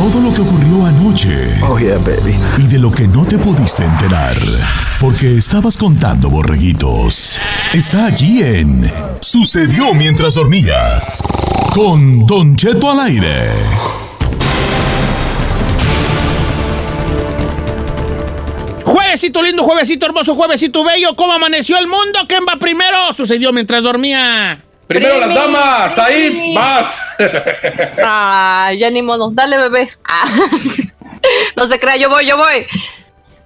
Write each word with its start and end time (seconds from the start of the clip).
todo 0.00 0.22
lo 0.22 0.32
que 0.32 0.40
ocurrió 0.40 0.86
anoche. 0.86 1.60
Oh, 1.62 1.78
yeah, 1.78 1.98
baby. 1.98 2.34
Y 2.56 2.66
de 2.68 2.78
lo 2.78 2.90
que 2.90 3.06
no 3.06 3.26
te 3.26 3.36
pudiste 3.36 3.84
enterar. 3.84 4.34
Porque 4.98 5.36
estabas 5.36 5.76
contando 5.76 6.30
borreguitos. 6.30 7.38
Está 7.74 8.06
aquí 8.06 8.42
en 8.42 8.90
Sucedió 9.20 9.92
mientras 9.92 10.36
dormías. 10.36 11.22
Con 11.74 12.26
Don 12.26 12.56
Cheto 12.56 12.90
al 12.90 13.00
aire. 13.00 13.44
Juevesito 18.82 19.42
lindo, 19.42 19.62
juevesito 19.62 20.06
hermoso, 20.06 20.34
juevesito 20.34 20.82
bello. 20.82 21.14
¿Cómo 21.14 21.34
amaneció 21.34 21.76
el 21.76 21.88
mundo? 21.88 22.20
¿Quién 22.26 22.44
va 22.48 22.58
primero? 22.58 23.12
Sucedió 23.14 23.52
mientras 23.52 23.82
dormía. 23.82 24.64
Primero 24.86 25.20
las 25.20 25.34
damas, 25.34 25.98
ahí 25.98 26.54
vas. 26.54 26.86
Ah, 28.02 28.72
ya 28.76 28.90
ni 28.90 29.02
modo. 29.02 29.30
Dale, 29.30 29.58
bebé. 29.58 29.90
Ah. 30.04 30.26
No 31.54 31.66
se 31.66 31.78
crea, 31.78 31.96
yo 31.96 32.08
voy, 32.08 32.26
yo 32.26 32.36
voy. 32.38 32.66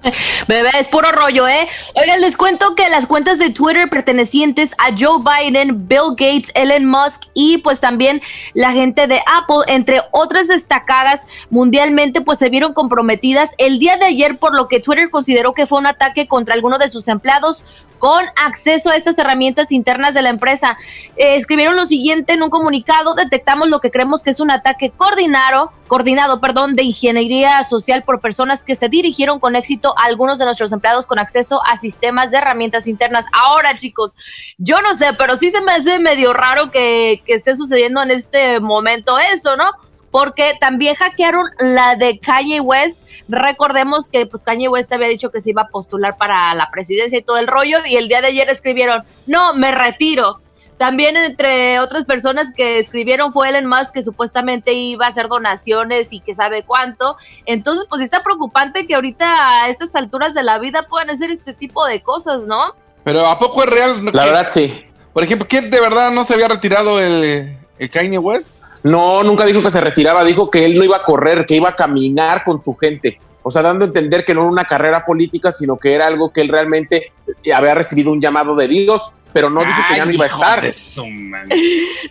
Bebé, 0.49 0.71
es 0.79 0.89
puro 0.89 1.11
rollo, 1.13 1.49
¿eh? 1.49 1.69
Oigan, 1.95 2.21
les 2.21 2.37
cuento 2.37 2.75
que 2.75 2.89
las 2.91 3.07
cuentas 3.07 3.39
de 3.39 3.51
Twitter 3.51 3.89
pertenecientes 3.89 4.73
a 4.79 4.95
Joe 4.97 5.23
Biden, 5.23 5.89
Bill 5.89 6.11
Gates, 6.11 6.51
Elon 6.55 6.85
Musk 6.85 7.25
y 7.35 7.59
pues 7.59 7.81
también 7.81 8.21
la 8.53 8.73
gente 8.73 9.07
de 9.07 9.21
Apple, 9.27 9.65
entre 9.67 10.03
otras 10.13 10.49
destacadas 10.49 11.27
mundialmente, 11.51 12.21
pues 12.21 12.39
se 12.39 12.49
vieron 12.49 12.75
comprometidas 12.75 13.55
el 13.59 13.79
día 13.79 13.97
de 13.97 14.07
ayer 14.07 14.39
por 14.39 14.55
lo 14.55 14.69
que 14.69 14.81
Twitter 14.81 15.11
consideró 15.11 15.55
que 15.55 15.67
fue 15.67 15.79
un 15.79 15.87
ataque 15.87 16.27
contra 16.27 16.55
alguno 16.55 16.79
de 16.79 16.89
sus 16.89 17.09
empleados 17.09 17.65
con 18.05 18.23
acceso 18.37 18.91
a 18.91 18.97
estas 18.97 19.19
herramientas 19.19 19.73
internas 19.73 20.13
de 20.13 20.21
la 20.21 20.29
empresa. 20.29 20.77
Eh, 21.17 21.37
escribieron 21.37 21.75
lo 21.75 21.87
siguiente 21.87 22.35
en 22.35 22.43
un 22.43 22.51
comunicado, 22.51 23.15
detectamos 23.15 23.71
lo 23.71 23.81
que 23.81 23.91
creemos 23.91 24.23
que 24.23 24.29
es 24.29 24.41
un 24.41 24.51
ataque 24.51 24.91
coordinado, 24.91 25.73
coordinado, 25.89 26.39
perdón, 26.39 26.75
de 26.75 26.83
ingeniería 26.83 27.65
social 27.65 28.03
por 28.03 28.21
personas 28.21 28.63
que 28.63 28.75
se 28.75 28.91
dirigieron 28.91 29.41
con 29.41 29.57
éxito 29.57 29.94
algunos 29.99 30.39
de 30.39 30.45
nuestros 30.45 30.73
empleados 30.73 31.07
con 31.07 31.19
acceso 31.19 31.61
a 31.67 31.77
sistemas 31.77 32.31
de 32.31 32.39
herramientas 32.39 32.87
internas. 32.87 33.27
Ahora, 33.33 33.77
chicos, 33.77 34.15
yo 34.59 34.81
no 34.81 34.95
sé, 34.95 35.13
pero 35.17 35.37
sí 35.37 35.51
se 35.51 35.61
me 35.61 35.73
hace 35.73 35.99
medio 35.99 36.33
raro 36.33 36.71
que, 36.71 37.23
que 37.27 37.35
esté 37.35 37.57
sucediendo 37.57 38.03
en 38.03 38.11
este 38.11 38.61
momento 38.61 39.19
eso, 39.19 39.57
¿no? 39.57 39.71
porque 40.15 40.53
también 40.61 40.95
hackearon 40.95 41.45
la 41.59 41.97
de 41.97 42.21
Kanye 42.21 42.61
West. 42.61 43.01
Recordemos 43.27 44.09
que 44.11 44.27
pues 44.27 44.45
Kanye 44.45 44.69
West 44.69 44.93
había 44.93 45.09
dicho 45.09 45.33
que 45.33 45.41
se 45.41 45.51
iba 45.51 45.63
a 45.63 45.67
postular 45.67 46.17
para 46.17 46.55
la 46.55 46.71
presidencia 46.71 47.19
y 47.19 47.23
todo 47.23 47.39
el 47.39 47.49
rollo 47.49 47.79
y 47.85 47.97
el 47.97 48.07
día 48.07 48.21
de 48.21 48.29
ayer 48.29 48.49
escribieron, 48.49 49.03
"No, 49.27 49.55
me 49.55 49.73
retiro." 49.73 50.41
También 50.77 51.17
entre 51.17 51.79
otras 51.79 52.05
personas 52.05 52.53
que 52.53 52.79
escribieron 52.79 53.33
fue 53.33 53.49
Elon 53.49 53.67
Musk 53.67 53.95
que 53.95 54.03
supuestamente 54.03 54.73
iba 54.73 55.07
a 55.07 55.09
hacer 55.09 55.29
donaciones 55.29 56.13
y 56.13 56.21
que 56.21 56.35
sabe 56.35 56.65
cuánto. 56.65 57.17
Entonces, 57.47 57.87
pues 57.89 58.03
está 58.03 58.23
preocupante 58.23 58.87
que 58.87 58.95
ahorita 58.95 59.63
a 59.63 59.69
estas 59.69 59.95
alturas 59.95 60.35
de 60.35 60.43
la 60.43 60.59
vida 60.59 60.87
puedan 60.89 61.11
hacer 61.11 61.31
este 61.31 61.55
tipo 61.55 61.87
de 61.87 62.03
cosas, 62.03 62.47
¿no? 62.47 62.75
Pero 63.05 63.27
¿a 63.27 63.39
poco 63.39 63.63
es 63.63 63.71
real? 63.71 64.05
La 64.13 64.25
verdad, 64.25 64.49
sí. 64.53 64.85
Por 65.13 65.23
ejemplo, 65.23 65.47
¿quién 65.49 65.71
de 65.71 65.81
verdad 65.81 66.11
no 66.11 66.25
se 66.25 66.35
había 66.35 66.49
retirado 66.49 66.99
el, 66.99 67.57
el 67.79 67.91
Kanye 67.91 68.19
West? 68.19 68.65
No, 68.83 69.23
nunca 69.23 69.47
dijo 69.47 69.63
que 69.63 69.71
se 69.71 69.81
retiraba, 69.81 70.25
dijo 70.25 70.51
que 70.51 70.65
él 70.65 70.77
no 70.77 70.83
iba 70.83 70.97
a 70.97 71.03
correr, 71.05 71.47
que 71.47 71.55
iba 71.55 71.69
a 71.69 71.77
caminar 71.77 72.43
con 72.45 72.61
su 72.61 72.75
gente. 72.75 73.21
O 73.43 73.51
sea, 73.51 73.63
dando 73.63 73.85
a 73.85 73.89
entender 73.89 74.25
que 74.25 74.35
no 74.35 74.41
era 74.41 74.51
una 74.51 74.65
carrera 74.65 75.05
política, 75.05 75.53
sino 75.53 75.77
que 75.77 75.95
era 75.95 76.07
algo 76.07 76.33
que 76.33 76.41
él 76.41 76.49
realmente 76.49 77.13
había 77.55 77.75
recibido 77.75 78.11
un 78.11 78.21
llamado 78.21 78.57
de 78.57 78.67
Dios, 78.69 79.15
pero 79.35 79.51
no 79.51 79.65
dijo 79.65 79.79
que 79.89 79.97
ya 79.97 80.07
no 80.07 80.13
iba 80.13 80.25
a 80.25 80.29
estar. 80.29 80.65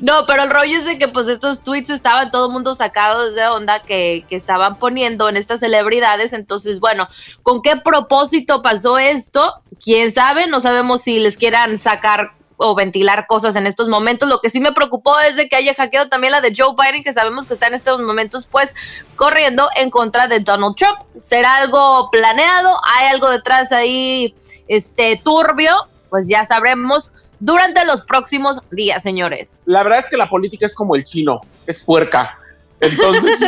No, 0.01 0.25
pero 0.25 0.43
el 0.43 0.49
rollo 0.49 0.77
es 0.77 0.85
de 0.85 0.97
que 0.97 1.07
pues 1.07 1.27
estos 1.27 1.63
tweets 1.63 1.89
estaban 1.89 2.29
todo 2.31 2.47
el 2.47 2.51
mundo 2.51 2.75
sacados 2.75 3.33
de 3.33 3.47
onda 3.47 3.81
que, 3.81 4.25
que 4.27 4.35
estaban 4.35 4.75
poniendo 4.75 5.29
en 5.29 5.37
estas 5.37 5.61
celebridades. 5.61 6.33
Entonces, 6.33 6.81
bueno, 6.81 7.07
¿con 7.41 7.61
qué 7.61 7.77
propósito 7.77 8.61
pasó 8.61 8.97
esto? 8.97 9.61
¿Quién 9.81 10.11
sabe? 10.11 10.47
No 10.47 10.59
sabemos 10.59 11.01
si 11.01 11.19
les 11.19 11.37
quieran 11.37 11.77
sacar 11.77 12.33
o 12.57 12.75
ventilar 12.75 13.25
cosas 13.27 13.55
en 13.55 13.67
estos 13.67 13.87
momentos. 13.87 14.27
Lo 14.27 14.41
que 14.41 14.49
sí 14.49 14.59
me 14.59 14.73
preocupó 14.73 15.17
es 15.19 15.37
de 15.37 15.47
que 15.47 15.55
haya 15.55 15.73
hackeado 15.73 16.09
también 16.09 16.31
la 16.31 16.41
de 16.41 16.53
Joe 16.55 16.75
Biden, 16.77 17.03
que 17.03 17.13
sabemos 17.13 17.47
que 17.47 17.53
está 17.53 17.67
en 17.67 17.73
estos 17.73 18.01
momentos 18.01 18.45
pues 18.45 18.75
corriendo 19.15 19.69
en 19.77 19.89
contra 19.89 20.27
de 20.27 20.41
Donald 20.41 20.75
Trump. 20.75 20.99
¿Será 21.17 21.55
algo 21.55 22.09
planeado? 22.11 22.79
¿Hay 22.83 23.07
algo 23.07 23.29
detrás 23.29 23.71
ahí 23.71 24.35
este 24.67 25.21
turbio? 25.23 25.87
Pues 26.13 26.27
ya 26.27 26.45
sabremos 26.45 27.11
durante 27.39 27.83
los 27.85 28.05
próximos 28.05 28.61
días, 28.69 29.01
señores. 29.01 29.59
La 29.65 29.81
verdad 29.81 29.97
es 29.97 30.07
que 30.07 30.15
la 30.15 30.29
política 30.29 30.67
es 30.67 30.75
como 30.75 30.95
el 30.95 31.03
chino, 31.03 31.41
es 31.65 31.83
puerca. 31.83 32.37
Entonces, 32.79 33.39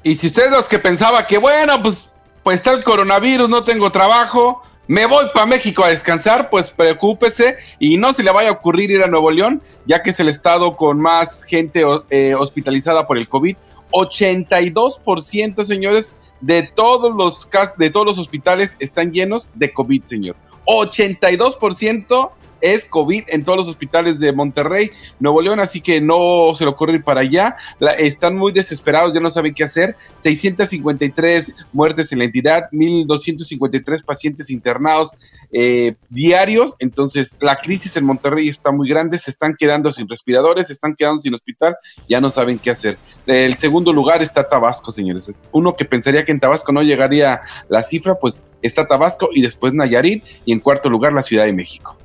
Y 0.02 0.14
si 0.16 0.26
ustedes 0.28 0.50
los 0.50 0.64
que 0.64 0.78
pensaba 0.78 1.26
que, 1.26 1.38
bueno, 1.38 1.80
pues, 1.82 2.08
pues 2.42 2.56
está 2.56 2.72
el 2.72 2.82
coronavirus, 2.82 3.48
no 3.48 3.64
tengo 3.64 3.90
trabajo, 3.90 4.62
me 4.88 5.06
voy 5.06 5.26
para 5.32 5.46
México 5.46 5.84
a 5.84 5.88
descansar, 5.88 6.50
pues 6.50 6.70
preocúpese 6.70 7.56
y 7.78 7.96
no 7.96 8.12
se 8.12 8.22
le 8.22 8.32
vaya 8.32 8.48
a 8.48 8.52
ocurrir 8.52 8.90
ir 8.90 9.02
a 9.02 9.06
Nuevo 9.06 9.30
León, 9.30 9.62
ya 9.86 10.02
que 10.02 10.10
es 10.10 10.20
el 10.20 10.28
estado 10.28 10.76
con 10.76 11.00
más 11.00 11.44
gente 11.44 11.84
eh, 12.10 12.34
hospitalizada 12.34 13.06
por 13.06 13.16
el 13.16 13.28
COVID. 13.28 13.56
82%, 13.92 15.64
señores, 15.64 16.18
de 16.40 16.64
todos 16.64 17.14
los 17.14 17.48
de 17.78 17.90
todos 17.90 18.06
los 18.06 18.18
hospitales 18.18 18.76
están 18.80 19.12
llenos 19.12 19.50
de 19.54 19.72
COVID, 19.72 20.04
señor. 20.04 20.36
82% 20.66 22.30
es 22.62 22.86
COVID 22.86 23.24
en 23.28 23.44
todos 23.44 23.58
los 23.58 23.68
hospitales 23.68 24.18
de 24.18 24.32
Monterrey, 24.32 24.90
Nuevo 25.20 25.42
León, 25.42 25.60
así 25.60 25.80
que 25.80 26.00
no 26.00 26.54
se 26.56 26.64
le 26.64 26.70
ocurre 26.70 26.94
ir 26.94 27.04
para 27.04 27.20
allá. 27.20 27.56
están 27.98 28.36
muy 28.36 28.52
desesperados, 28.52 29.12
ya 29.12 29.20
no 29.20 29.30
saben 29.30 29.52
qué 29.52 29.64
hacer. 29.64 29.96
653 30.18 31.56
muertes 31.72 32.12
en 32.12 32.20
la 32.20 32.24
entidad, 32.24 32.70
1.253 32.70 34.04
pacientes 34.04 34.48
internados 34.48 35.16
eh, 35.50 35.96
diarios. 36.08 36.74
Entonces, 36.78 37.36
la 37.40 37.56
crisis 37.56 37.96
en 37.96 38.04
Monterrey 38.04 38.48
está 38.48 38.70
muy 38.70 38.88
grande, 38.88 39.18
se 39.18 39.30
están 39.30 39.54
quedando 39.58 39.92
sin 39.92 40.08
respiradores, 40.08 40.68
se 40.68 40.72
están 40.72 40.94
quedando 40.94 41.20
sin 41.20 41.34
hospital, 41.34 41.76
ya 42.08 42.20
no 42.20 42.30
saben 42.30 42.58
qué 42.58 42.70
hacer. 42.70 42.96
El 43.26 43.56
segundo 43.56 43.92
lugar 43.92 44.22
está 44.22 44.48
Tabasco, 44.48 44.92
señores. 44.92 45.30
Uno 45.50 45.74
que 45.74 45.84
pensaría 45.84 46.24
que 46.24 46.32
en 46.32 46.40
Tabasco 46.40 46.72
no 46.72 46.82
llegaría 46.82 47.42
la 47.68 47.82
cifra, 47.82 48.14
pues 48.14 48.50
está 48.62 48.86
Tabasco 48.86 49.28
y 49.32 49.42
después 49.42 49.74
Nayarit 49.74 50.24
y 50.44 50.52
en 50.52 50.60
cuarto 50.60 50.88
lugar 50.88 51.12
la 51.12 51.22
Ciudad 51.22 51.44
de 51.44 51.52
México. 51.52 51.96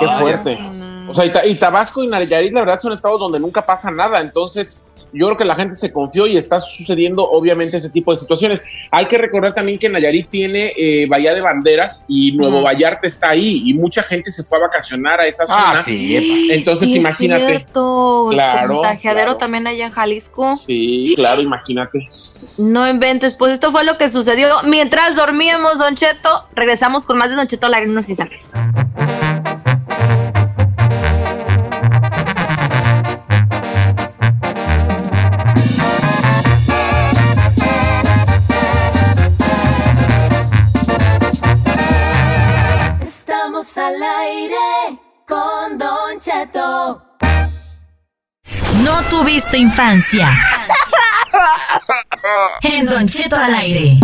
Qué 0.00 0.06
fuerte. 0.18 0.58
O 1.08 1.14
sea, 1.14 1.44
y, 1.46 1.54
Tabasco 1.56 2.02
y 2.02 2.06
Nayarit, 2.06 2.52
la 2.52 2.60
verdad, 2.60 2.78
son 2.80 2.92
estados 2.92 3.20
donde 3.20 3.40
nunca 3.40 3.64
pasa 3.64 3.90
nada. 3.90 4.20
Entonces, 4.20 4.86
yo 5.14 5.26
creo 5.26 5.36
que 5.36 5.44
la 5.44 5.54
gente 5.54 5.76
se 5.76 5.92
confió 5.92 6.26
y 6.26 6.38
está 6.38 6.58
sucediendo 6.58 7.28
obviamente 7.28 7.76
ese 7.76 7.90
tipo 7.90 8.12
de 8.14 8.16
situaciones. 8.20 8.62
Hay 8.90 9.04
que 9.06 9.18
recordar 9.18 9.52
también 9.52 9.78
que 9.78 9.90
Nayarit 9.90 10.30
tiene 10.30 10.72
eh, 10.74 11.06
Bahía 11.06 11.34
de 11.34 11.42
Banderas 11.42 12.06
y 12.08 12.32
Nuevo 12.32 12.56
Ujú. 12.58 12.64
Vallarta 12.64 13.06
está 13.06 13.28
ahí 13.30 13.62
y 13.66 13.74
mucha 13.74 14.02
gente 14.02 14.30
se 14.30 14.42
fue 14.42 14.56
a 14.56 14.62
vacacionar 14.62 15.20
a 15.20 15.26
esa 15.26 15.44
zona. 15.46 15.80
Ah, 15.80 15.82
sí. 15.84 16.48
Entonces 16.50 16.88
Sí, 16.88 16.94
es 16.94 17.00
imagínate. 17.00 17.46
cierto. 17.46 18.28
Claro, 18.30 18.76
Contagiadero 18.76 19.24
claro. 19.26 19.36
también 19.36 19.66
allá 19.66 19.84
en 19.84 19.92
Jalisco. 19.92 20.50
Sí, 20.52 21.12
claro, 21.14 21.42
imagínate. 21.42 22.08
No 22.56 22.88
inventes, 22.88 23.36
pues 23.36 23.52
esto 23.52 23.70
fue 23.70 23.84
lo 23.84 23.98
que 23.98 24.08
sucedió 24.08 24.62
mientras 24.64 25.14
dormíamos, 25.16 25.78
Don 25.78 25.94
Cheto. 25.94 26.46
Regresamos 26.54 27.04
con 27.04 27.18
más 27.18 27.28
de 27.28 27.36
Don 27.36 27.48
Cheto 27.48 27.66
al 27.66 27.74
aire 27.74 27.86
en 27.86 27.92
No 48.82 49.02
tuviste 49.08 49.58
infancia. 49.58 50.28
En 52.62 52.86
Don 52.86 53.06
Cheto 53.06 53.36
al 53.36 53.54
aire. 53.54 53.98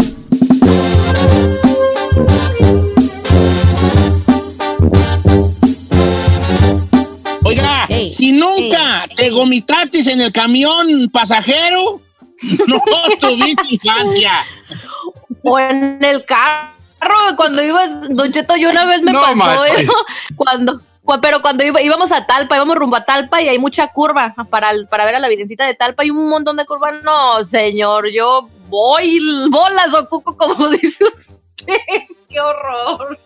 Oiga, 7.44 7.86
si 8.10 8.32
nunca 8.32 9.06
te 9.16 9.30
gomitatis 9.30 10.06
en 10.06 10.20
el 10.20 10.32
camión 10.32 10.86
pasajero, 11.12 12.00
no 12.66 12.82
tuviste 13.20 13.62
infancia. 13.70 14.44
O 15.42 15.58
en 15.58 15.98
el 16.04 16.24
carro, 16.24 17.36
cuando 17.36 17.62
ibas, 17.62 17.90
Don 18.10 18.30
Cheto, 18.32 18.56
yo 18.56 18.70
una 18.70 18.84
vez 18.84 19.02
me 19.02 19.12
No 19.12 19.20
pasó 19.22 19.36
manches. 19.36 19.78
eso. 19.78 19.92
Cuando, 20.36 20.78
cu- 20.78 20.84
pero 21.22 21.40
cuando 21.40 21.64
iba- 21.64 21.80
íbamos 21.80 22.12
a 22.12 22.26
Talpa, 22.26 22.56
íbamos 22.56 22.76
rumbo 22.76 22.96
a 22.96 23.04
Talpa 23.04 23.40
y 23.40 23.48
hay 23.48 23.58
mucha 23.58 23.88
curva 23.88 24.34
para, 24.50 24.70
para 24.90 25.04
ver 25.06 25.14
a 25.14 25.20
la 25.20 25.28
Virgencita 25.28 25.66
de 25.66 25.74
Talpa 25.74 26.04
y 26.04 26.10
un 26.10 26.28
montón 26.28 26.56
de 26.56 26.66
curvas. 26.66 27.02
No, 27.02 27.42
señor, 27.44 28.08
yo 28.12 28.48
voy 28.68 29.18
bolas 29.50 29.94
o 29.94 30.08
cuco, 30.08 30.36
como 30.36 30.68
dice 30.82 31.04
usted. 31.04 31.74
¡Qué 32.28 32.40
horror! 32.40 33.18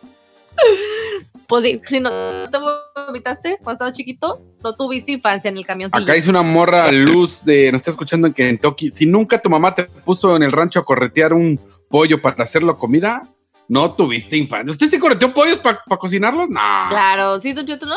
Pues 1.49 1.65
sí, 1.65 1.81
si 1.85 2.01
no 2.01 2.11
te 2.51 2.59
vomitaste 3.07 3.57
cuando 3.57 3.73
estabas 3.73 3.93
chiquito, 3.95 4.41
no 4.63 4.75
tuviste 4.75 5.13
infancia 5.13 5.49
en 5.51 5.57
el 5.59 5.67
camioncillo. 5.67 6.03
Acá 6.05 6.17
hizo 6.17 6.31
una 6.31 6.43
morra 6.43 6.91
luz 6.93 7.45
de, 7.45 7.71
nos 7.73 7.81
está 7.81 7.91
escuchando 7.91 8.27
en 8.27 8.33
Kentucky. 8.33 8.91
Si 8.91 9.05
nunca 9.07 9.41
tu 9.41 9.51
mamá 9.51 9.75
te 9.75 9.85
puso 9.85 10.35
en 10.37 10.43
el 10.45 10.53
rancho 10.53 10.79
a 10.81 10.85
corretear 10.85 11.33
un 11.35 11.61
pollo 11.91 12.23
para 12.23 12.43
hacerlo 12.45 12.79
comida, 12.79 13.23
no 13.73 13.91
tuviste 13.91 14.37
infancia. 14.37 14.71
¿Usted 14.71 14.91
se 14.91 15.01
correteó 15.01 15.33
pollos 15.33 15.57
para 15.57 15.81
cocinarlos? 15.99 16.51
No. 16.51 16.61
Claro, 16.91 17.41
sí, 17.41 17.55
Don 17.55 17.67
Cheto, 17.67 17.87
¿no? 17.87 17.97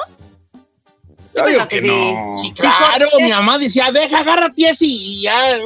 Yo 1.35 1.45
digo 1.47 1.67
que 1.67 1.81
no. 1.81 2.33
Sí, 2.33 2.53
claro, 2.53 3.07
mi 3.19 3.29
mamá 3.29 3.57
decía, 3.57 3.91
deja, 3.91 4.19
agárrate 4.19 4.69
así 4.69 4.95
y 4.97 5.23
ya. 5.23 5.57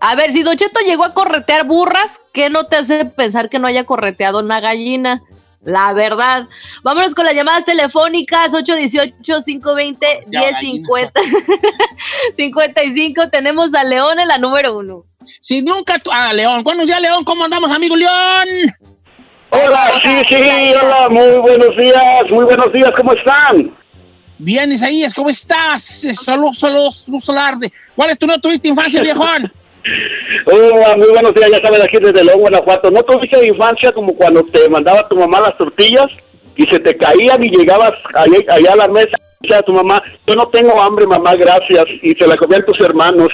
A 0.00 0.14
ver, 0.14 0.32
si 0.32 0.42
Don 0.42 0.56
Cheto 0.56 0.80
llegó 0.80 1.04
a 1.04 1.12
corretear 1.12 1.66
burras, 1.66 2.18
¿qué 2.32 2.48
no 2.48 2.64
te 2.64 2.76
hace 2.76 3.04
pensar 3.04 3.50
que 3.50 3.58
no 3.58 3.66
haya 3.66 3.84
correteado 3.84 4.38
una 4.38 4.60
gallina? 4.60 5.22
La 5.60 5.92
verdad. 5.92 6.48
Vámonos 6.82 7.14
con 7.14 7.26
las 7.26 7.34
llamadas 7.34 7.66
telefónicas 7.66 8.54
818-520-1050. 8.54 11.12
55. 12.36 13.28
Tenemos 13.30 13.74
a 13.74 13.84
León 13.84 14.18
en 14.18 14.28
la 14.28 14.38
número 14.38 14.78
uno. 14.78 15.04
Si 15.42 15.60
nunca 15.60 15.98
tú. 15.98 16.08
Ah, 16.10 16.32
León. 16.32 16.62
Bueno, 16.62 16.84
ya, 16.84 16.98
León, 17.00 17.22
¿cómo 17.22 17.44
andamos, 17.44 17.70
amigo 17.70 17.96
León? 17.96 18.48
Hola, 19.50 19.92
sí, 20.02 20.08
sí, 20.28 20.74
hola, 20.82 21.08
muy 21.08 21.36
buenos 21.38 21.76
días, 21.76 22.30
muy 22.30 22.44
buenos 22.44 22.72
días, 22.72 22.90
¿cómo 22.96 23.12
están? 23.12 23.70
Bien, 24.38 24.70
Isaías, 24.72 25.14
¿cómo 25.14 25.30
estás? 25.30 26.06
Solo, 26.14 26.52
solo, 26.52 26.90
solo 26.90 27.40
hablar 27.40 27.58
de. 27.58 27.72
¿Cuál 27.94 28.10
es 28.10 28.18
tu 28.18 28.26
no 28.26 28.40
tuviste 28.40 28.68
infancia, 28.68 29.00
viejón? 29.00 29.50
Hola, 30.46 30.96
muy 30.96 31.08
buenos 31.08 31.32
días, 31.34 31.50
ya 31.50 31.60
sabes, 31.62 31.80
aquí 31.80 31.98
desde 31.98 32.24
León, 32.24 32.40
Guanajuato. 32.40 32.90
¿No 32.90 33.02
tuviste 33.04 33.46
infancia 33.46 33.92
como 33.92 34.14
cuando 34.14 34.42
te 34.44 34.68
mandaba 34.68 35.08
tu 35.08 35.16
mamá 35.16 35.40
las 35.40 35.56
tortillas 35.56 36.06
y 36.56 36.64
se 36.64 36.80
te 36.80 36.96
caían 36.96 37.44
y 37.44 37.50
llegabas 37.50 37.92
allá, 38.14 38.38
allá 38.48 38.72
a 38.72 38.76
la 38.76 38.88
mesa 38.88 39.16
y 39.42 39.52
a 39.52 39.62
tu 39.62 39.72
mamá, 39.72 40.02
yo 40.26 40.34
no 40.34 40.48
tengo 40.48 40.80
hambre, 40.82 41.06
mamá, 41.06 41.36
gracias, 41.36 41.84
y 42.02 42.12
se 42.14 42.26
la 42.26 42.36
comían 42.36 42.64
tus 42.64 42.80
hermanos? 42.80 43.28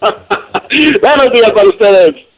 buenos 1.02 1.32
días 1.32 1.52
para 1.52 1.68
ustedes. 1.68 2.29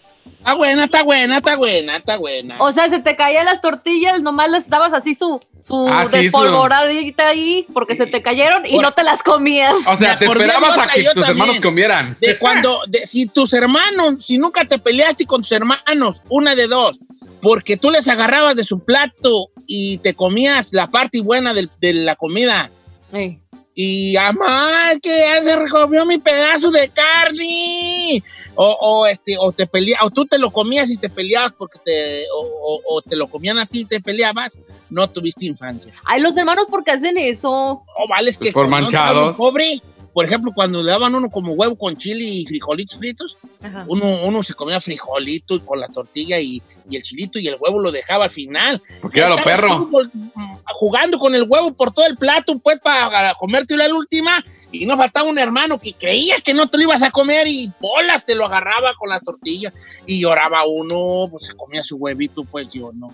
Está 0.43 0.55
buena, 0.55 0.85
está 0.85 1.03
buena, 1.05 1.37
está 1.37 1.57
buena, 1.57 1.97
está 1.99 2.17
buena. 2.17 2.57
O 2.59 2.73
sea, 2.73 2.89
se 2.89 2.99
te 2.99 3.15
caían 3.15 3.47
las 3.47 3.61
tortillas, 3.61 4.21
nomás 4.23 4.51
les 4.51 4.69
dabas 4.69 4.93
así 4.93 5.15
su, 5.15 5.39
su 5.61 5.89
Ah, 5.89 6.03
sí, 6.05 6.11
su- 6.11 6.17
despolvoradita 6.17 7.29
ahí 7.29 7.65
porque 7.73 7.95
se 7.95 8.07
te 8.07 8.23
cayeron 8.23 8.67
y 8.67 8.73
Bueno. 8.73 8.89
no 8.89 8.95
te 8.95 9.05
las 9.05 9.23
comías. 9.23 9.75
O 9.87 9.97
sea, 9.97 10.19
te 10.19 10.27
esperabas 10.27 10.77
a 10.79 10.89
que 10.89 11.05
tus 11.05 11.15
también. 11.15 11.31
hermanos 11.31 11.61
comieran. 11.61 12.17
De 12.21 12.39
cuando, 12.39 12.77
de, 12.89 13.07
si 13.07 13.27
tus 13.27 13.53
hermanos, 13.53 14.25
si 14.25 14.37
nunca 14.37 14.65
te 14.65 14.79
peleaste 14.81 15.27
con 15.27 15.43
tus 15.43 15.53
hermanos, 15.53 16.23
una 16.29 16.57
de 16.57 16.67
dos, 16.67 16.99
porque 17.41 17.77
tú 17.77 17.93
les 17.93 18.09
agarrabas 18.09 18.57
de 18.57 18.65
su 18.65 18.81
plato 18.81 19.51
y 19.69 19.99
te 19.99 20.15
comías 20.15 20.73
la 20.73 20.89
parte 20.89 21.21
buena 21.21 21.55
de 21.55 21.69
la 21.95 22.17
comida. 22.17 22.69
Sí. 23.13 23.39
Y 23.75 24.15
mamá, 24.17 24.91
que 25.03 25.19
ya 25.19 25.43
se 25.43 25.57
recogió 25.57 26.05
mi 26.05 26.19
pedazo 26.19 26.71
de 26.71 26.89
carne. 26.91 28.23
O, 28.55 28.77
o, 28.81 29.07
este, 29.07 29.37
o 29.39 29.51
te 29.51 29.67
pelea, 29.67 29.99
o 30.03 30.11
tú 30.11 30.27
te 30.27 30.37
lo 30.39 30.51
comías 30.51 30.91
y 30.91 30.99
te 30.99 31.09
peleabas 31.09 31.55
porque 31.57 31.79
te, 31.83 32.25
o, 32.31 32.41
o- 32.43 32.97
o 32.97 33.01
te 33.01 33.17
lo 33.17 33.27
comían 33.29 33.59
a 33.59 33.65
ti 33.65 33.81
y 33.81 33.85
te 33.87 33.99
peleabas, 33.99 34.59
no 34.91 35.09
tuviste 35.09 35.47
infancia. 35.47 35.91
Ay, 36.05 36.21
los 36.21 36.37
hermanos, 36.37 36.67
¿por 36.69 36.85
qué 36.85 36.91
hacen 36.91 37.17
eso? 37.17 37.51
O 37.51 38.09
vale, 38.11 38.29
es 38.29 38.37
que 38.37 38.53
Pues 38.53 38.55
por 38.55 38.69
manchados. 38.69 39.37
pobre, 39.37 39.81
por 40.13 40.25
ejemplo, 40.25 40.53
cuando 40.55 40.83
le 40.83 40.91
daban 40.91 41.15
uno 41.15 41.31
como 41.31 41.53
huevo 41.53 41.77
con 41.77 41.97
chile 41.97 42.25
y 42.25 42.47
frijolitos 42.47 42.99
fritos, 42.99 43.37
Ajá. 43.63 43.85
uno, 43.89 44.05
uno 44.27 44.43
se 44.43 44.55
comía 44.55 44.81
frijolito 44.81 45.55
y 45.55 45.61
con 45.61 45.81
la 45.81 45.89
tortilla 45.89 46.39
y, 46.39 46.63
y 46.89 46.97
el 46.97 47.03
chilito 47.03 47.39
y 47.39 47.47
el 47.47 47.57
huevo 47.59 47.81
lo 47.81 47.91
dejaba 47.91 48.25
al 48.25 48.31
final. 48.31 48.83
Porque 49.01 49.21
era 49.21 49.31
lo 49.31 49.43
perro. 49.43 49.89
mm, 49.89 50.57
jugando 50.67 51.19
con 51.19 51.35
el 51.35 51.45
huevo 51.49 51.73
por 51.73 51.93
todo 51.93 52.07
el 52.07 52.17
plato, 52.17 52.59
pues, 52.59 52.79
para 52.81 53.35
comerte 53.35 53.77
la 53.77 53.93
última. 53.93 54.45
Y 54.71 54.87
no 54.87 54.97
faltaba 54.97 55.29
un 55.29 55.39
hermano 55.39 55.79
que 55.79 55.93
creía 55.93 56.37
que 56.37 56.55
no 56.55 56.67
te 56.67 56.79
lo 56.79 56.85
ibas 56.85 57.03
a 57.03 57.11
comer 57.11 57.47
y 57.47 57.71
bolas 57.81 58.25
te 58.25 58.35
lo 58.35 58.45
agarraba 58.47 58.95
con 58.99 59.09
la 59.09 59.21
tortilla. 59.21 59.73
Y 60.07 60.21
lloraba 60.21 60.67
uno, 60.67 61.29
pues 61.31 61.47
se 61.47 61.55
comía 61.55 61.83
su 61.83 61.97
huevito, 61.97 62.45
pues 62.45 62.69
yo 62.69 62.91
no. 62.93 63.09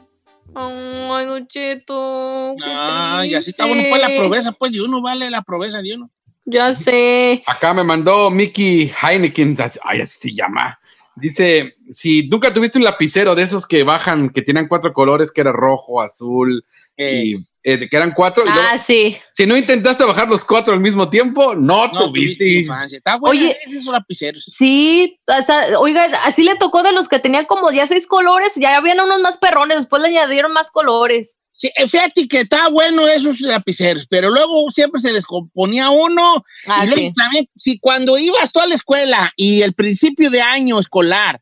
Ay, 0.54 1.26
Don 1.26 1.46
Cheto. 1.46 2.54
qué 2.58 2.64
Ay, 2.64 3.34
así 3.34 3.50
está 3.50 3.66
bueno, 3.66 3.82
pues 3.88 4.00
la 4.00 4.16
proveza, 4.16 4.52
pues 4.52 4.72
de 4.72 4.82
uno 4.82 5.02
vale 5.02 5.30
la 5.30 5.42
proveza 5.42 5.82
de 5.82 5.94
uno. 5.94 6.10
Ya 6.50 6.72
sé. 6.72 7.42
Acá 7.46 7.74
me 7.74 7.84
mandó 7.84 8.30
Mickey 8.30 8.90
Heineken, 9.02 9.56
ay, 9.84 10.00
así 10.00 10.30
se 10.30 10.34
llama. 10.34 10.78
Dice, 11.16 11.74
si 11.90 12.28
nunca 12.28 12.54
tuviste 12.54 12.78
un 12.78 12.84
lapicero 12.84 13.34
de 13.34 13.42
esos 13.42 13.66
que 13.66 13.82
bajan, 13.82 14.30
que 14.30 14.40
tienen 14.40 14.66
cuatro 14.68 14.92
colores, 14.94 15.30
que 15.32 15.40
era 15.42 15.52
rojo, 15.52 16.00
azul, 16.00 16.64
Eh, 16.96 17.22
y 17.26 17.34
eh, 17.62 17.88
que 17.88 17.96
eran 17.96 18.12
cuatro, 18.12 18.44
y 18.44 18.48
luego, 18.48 18.62
Ah, 18.72 18.78
sí. 18.78 19.16
si 19.32 19.46
no 19.46 19.56
intentaste 19.56 20.04
bajar 20.04 20.28
los 20.28 20.44
cuatro 20.44 20.73
al 20.75 20.80
mismo 20.80 21.08
tiempo, 21.11 21.54
no, 21.54 21.87
no 21.88 22.06
tuviste. 22.06 22.44
tuviste 22.44 22.61
infancia. 22.61 22.99
Está 22.99 23.18
bueno, 23.18 23.38
Oye. 23.38 23.56
esos 23.66 23.92
lapiceros. 23.92 24.44
Sí, 24.44 25.20
o 25.26 25.42
sea, 25.44 25.78
oiga, 25.78 26.04
así 26.25 26.42
le 26.44 26.56
tocó 26.56 26.82
de 26.82 26.92
los 26.92 27.08
que 27.08 27.18
tenían 27.20 27.44
como 27.44 27.70
ya 27.70 27.87
seis 27.87 28.06
colores, 28.08 28.54
ya 28.56 28.76
habían 28.76 28.99
unos 29.00 29.20
más 29.20 29.37
perrones, 29.37 29.76
después 29.78 30.00
le 30.02 30.08
añadieron 30.08 30.52
más 30.52 30.70
colores. 30.73 31.37
Sí, 31.60 31.68
eh, 31.76 31.88
fíjate 31.88 32.28
que 32.28 32.42
está 32.42 32.68
bueno 32.68 33.08
esos 33.08 33.40
lapiceros, 33.40 34.06
pero 34.08 34.30
luego 34.30 34.70
siempre 34.70 35.00
se 35.00 35.12
descomponía 35.12 35.90
uno. 35.90 36.44
Ah, 36.68 36.84
y 36.84 36.86
luego 36.86 37.02
sí. 37.02 37.12
también, 37.16 37.48
si 37.56 37.80
cuando 37.80 38.16
ibas 38.16 38.52
tú 38.52 38.60
a 38.60 38.66
la 38.66 38.76
escuela 38.76 39.32
y 39.34 39.62
el 39.62 39.74
principio 39.74 40.30
de 40.30 40.40
año 40.40 40.78
escolar, 40.78 41.40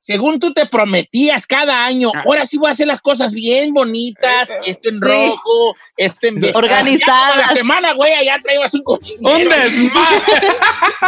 según 0.00 0.38
tú 0.38 0.52
te 0.52 0.66
prometías 0.66 1.46
cada 1.46 1.86
año, 1.86 2.10
Ah. 2.14 2.24
ahora 2.26 2.44
sí 2.44 2.58
voy 2.58 2.68
a 2.68 2.72
hacer 2.72 2.86
las 2.86 3.00
cosas 3.00 3.32
bien 3.32 3.72
bonitas, 3.72 4.50
esto 4.66 4.90
en 4.90 4.96
Sí. 4.96 5.00
rojo, 5.00 5.76
esto 5.96 6.26
en 6.28 6.54
Organizadas. 6.54 7.36
La 7.38 7.48
semana, 7.48 7.94
güey, 7.94 8.12
ya 8.26 8.38
traías 8.40 8.74
un 8.74 8.82
cochinero. 8.84 9.34
¡Un 9.34 9.44
desmadre! 9.48 10.48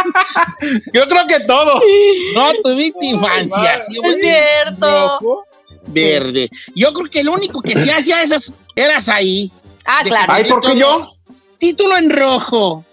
Yo 0.93 1.07
creo 1.07 1.27
que 1.27 1.39
todo. 1.41 1.79
No 2.35 2.51
tuviste 2.63 3.05
infancia. 3.05 3.81
¿sí, 3.81 3.97
güey? 3.97 4.13
Es 4.13 4.19
cierto. 4.21 5.19
Rojo, 5.19 5.45
verde. 5.87 6.49
Yo 6.75 6.93
creo 6.93 7.09
que 7.09 7.19
el 7.21 7.29
único 7.29 7.61
que 7.61 7.75
se 7.75 7.91
hacía 7.91 8.21
esas 8.21 8.53
eras 8.75 9.09
ahí. 9.09 9.51
Ah, 9.85 10.01
claro. 10.03 10.31
Ay, 10.33 10.43
¿por 10.45 10.61
qué 10.61 10.77
yo? 10.77 11.13
Título 11.57 11.97
en 11.97 12.09
rojo. 12.09 12.85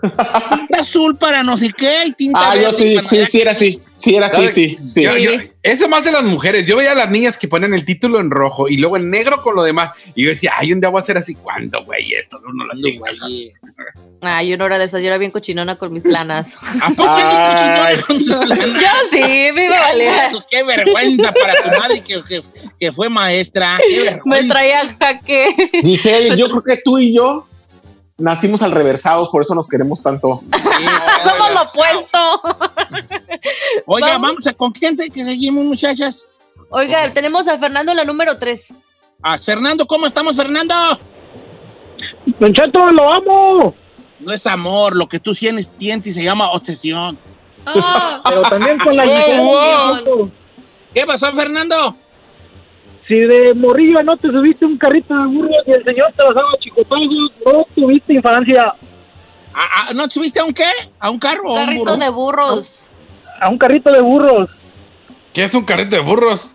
tinta 0.00 0.80
azul 0.80 1.16
para 1.18 1.42
no 1.42 1.58
sé 1.58 1.70
qué 1.76 2.04
y 2.06 2.12
tinta 2.12 2.38
Ah, 2.52 2.54
verde 2.54 2.62
yo 2.64 2.72
sí, 2.72 2.94
para 2.94 3.06
sí, 3.06 3.26
sí 3.26 3.40
era 3.40 3.50
así. 3.50 3.80
Sí 3.94 4.14
era 4.16 4.26
así, 4.26 4.48
sí, 4.48 4.76
sí. 4.78 5.02
Yo- 5.02 5.16
yo- 5.18 5.32
eso 5.62 5.88
más 5.88 6.04
de 6.04 6.12
las 6.12 6.24
mujeres. 6.24 6.66
Yo 6.66 6.76
veía 6.76 6.92
a 6.92 6.94
las 6.94 7.10
niñas 7.10 7.36
que 7.36 7.46
ponen 7.48 7.74
el 7.74 7.84
título 7.84 8.18
en 8.20 8.30
rojo 8.30 8.68
y 8.68 8.78
luego 8.78 8.96
en 8.96 9.10
negro 9.10 9.42
con 9.42 9.54
lo 9.54 9.62
demás. 9.62 9.90
Y 10.14 10.22
yo 10.24 10.30
decía, 10.30 10.52
ay, 10.56 10.72
un 10.72 10.80
día 10.80 10.88
voy 10.88 10.98
a 10.98 11.02
hacer 11.02 11.18
así. 11.18 11.34
¿Cuándo, 11.34 11.84
güey? 11.84 12.14
Esto 12.14 12.38
no 12.40 12.64
lo 12.64 12.72
No, 12.72 12.74
sé. 12.74 12.98
Ay, 14.24 14.48
yo 14.48 14.56
no 14.56 14.66
era 14.66 14.78
de 14.78 14.84
esas, 14.84 15.00
yo 15.00 15.08
era 15.08 15.18
bien 15.18 15.32
cochinona 15.32 15.74
con 15.76 15.92
mis 15.92 16.04
planas. 16.04 16.56
¿A 16.80 16.90
poco 16.90 17.18
eres 17.18 17.32
Ay. 17.34 17.96
cochinona 17.96 18.06
con 18.06 18.20
sus 18.20 18.36
planas? 18.36 18.82
Yo 18.82 18.88
sí, 19.10 19.50
me 19.52 19.68
valía. 19.68 20.32
Qué 20.48 20.62
vergüenza 20.62 21.32
para 21.32 21.60
tu 21.62 21.68
madre 21.80 22.04
que, 22.04 22.22
que- 22.22 22.42
que 22.78 22.92
fue 22.92 23.08
maestra. 23.08 23.78
Qué 23.88 24.02
vergüenza. 24.02 24.42
Me 24.44 24.48
traía 24.48 24.96
jaque. 24.98 25.70
Giselle, 25.82 26.36
yo 26.36 26.48
creo 26.48 26.62
que 26.62 26.82
tú 26.84 26.98
y 27.00 27.12
yo 27.14 27.46
nacimos 28.18 28.62
al 28.62 28.70
reversados, 28.70 29.28
por 29.28 29.42
eso 29.42 29.56
nos 29.56 29.66
queremos 29.66 30.00
tanto. 30.04 30.40
Sí. 30.54 30.68
Somos 31.28 31.52
lo 31.54 31.62
opuesto. 31.62 32.40
Oiga, 33.86 34.06
Vamos. 34.12 34.28
vamos, 34.28 34.46
a 34.46 34.52
con 34.54 34.70
quién 34.70 34.96
te- 34.96 35.10
que 35.10 35.24
seguimos, 35.24 35.64
muchachas. 35.64 36.28
Oiga, 36.70 37.12
tenemos 37.12 37.48
a 37.48 37.58
Fernando 37.58 37.92
la 37.92 38.04
número 38.04 38.38
3. 38.38 38.66
A 39.22 39.36
Fernando, 39.36 39.84
¿cómo 39.84 40.06
estamos, 40.06 40.36
Fernando? 40.36 40.74
Don 42.38 42.52
Cheto, 42.54 42.90
lo 42.92 43.12
amo. 43.12 43.74
No 44.24 44.32
es 44.32 44.46
amor, 44.46 44.96
lo 44.96 45.06
que 45.08 45.18
tú 45.20 45.32
tienes, 45.32 45.68
tienes 45.76 46.06
y 46.06 46.12
se 46.12 46.22
llama 46.24 46.50
obsesión. 46.50 47.18
Ah, 47.66 48.20
Pero 48.24 48.42
también 48.42 48.78
con 48.78 48.96
la 48.96 49.04
wow. 49.04 49.96
Cheto. 49.98 50.30
¿Qué 50.94 51.06
pasó, 51.06 51.32
Fernando? 51.32 51.94
Si 53.08 53.14
de 53.14 53.52
morrillo 53.54 54.02
no 54.04 54.16
te 54.16 54.28
subiste 54.28 54.64
un 54.64 54.78
carrito 54.78 55.14
de 55.14 55.26
burros 55.26 55.56
y 55.66 55.70
el 55.72 55.84
señor 55.84 56.12
te 56.16 56.22
bajaba 56.22 56.48
chicotazos, 56.60 57.32
no 57.44 57.66
tuviste 57.74 58.14
infancia. 58.14 58.74
¿A- 59.54 59.90
a- 59.90 59.92
¿No 59.94 60.08
subiste 60.08 60.40
a 60.40 60.44
un 60.44 60.52
qué? 60.52 60.64
¿A 60.98 61.10
un 61.10 61.18
carro 61.18 61.50
un 61.52 61.56
carrito 61.56 61.84
burro? 61.84 61.96
de 61.96 62.08
burros. 62.10 62.86
A 63.40 63.48
un 63.48 63.58
carrito 63.58 63.90
de 63.90 64.00
burros. 64.00 64.48
¿Qué 65.32 65.44
es 65.44 65.54
un 65.54 65.64
carrito 65.64 65.96
de 65.96 66.02
burros? 66.02 66.52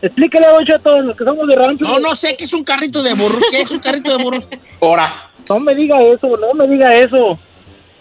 Explíquele, 0.00 0.46
Don 0.46 0.64
Cheto, 0.64 1.00
los 1.02 1.16
que 1.16 1.24
somos 1.24 1.46
de 1.46 1.56
rancho. 1.56 1.84
No, 1.84 1.98
no 1.98 2.14
sé 2.14 2.36
qué 2.36 2.44
es 2.44 2.52
un 2.52 2.62
carrito 2.64 3.02
de 3.02 3.14
burros. 3.14 3.42
¿Qué 3.50 3.60
es 3.62 3.70
un 3.70 3.80
carrito 3.80 4.16
de 4.16 4.22
burros? 4.22 4.48
Ahora, 4.80 5.28
No 5.48 5.58
me 5.58 5.74
diga 5.74 6.00
eso, 6.02 6.28
no 6.36 6.54
me 6.54 6.68
diga 6.68 6.94
eso. 6.94 7.38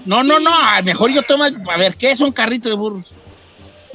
No, 0.05 0.23
no, 0.23 0.39
no. 0.39 0.51
A 0.53 0.79
lo 0.79 0.85
mejor 0.85 1.11
yo 1.11 1.23
tomo. 1.23 1.43
A 1.43 1.77
ver, 1.77 1.95
¿qué 1.95 2.11
es 2.11 2.21
un 2.21 2.31
carrito 2.31 2.69
de 2.69 2.75
burros? 2.75 3.13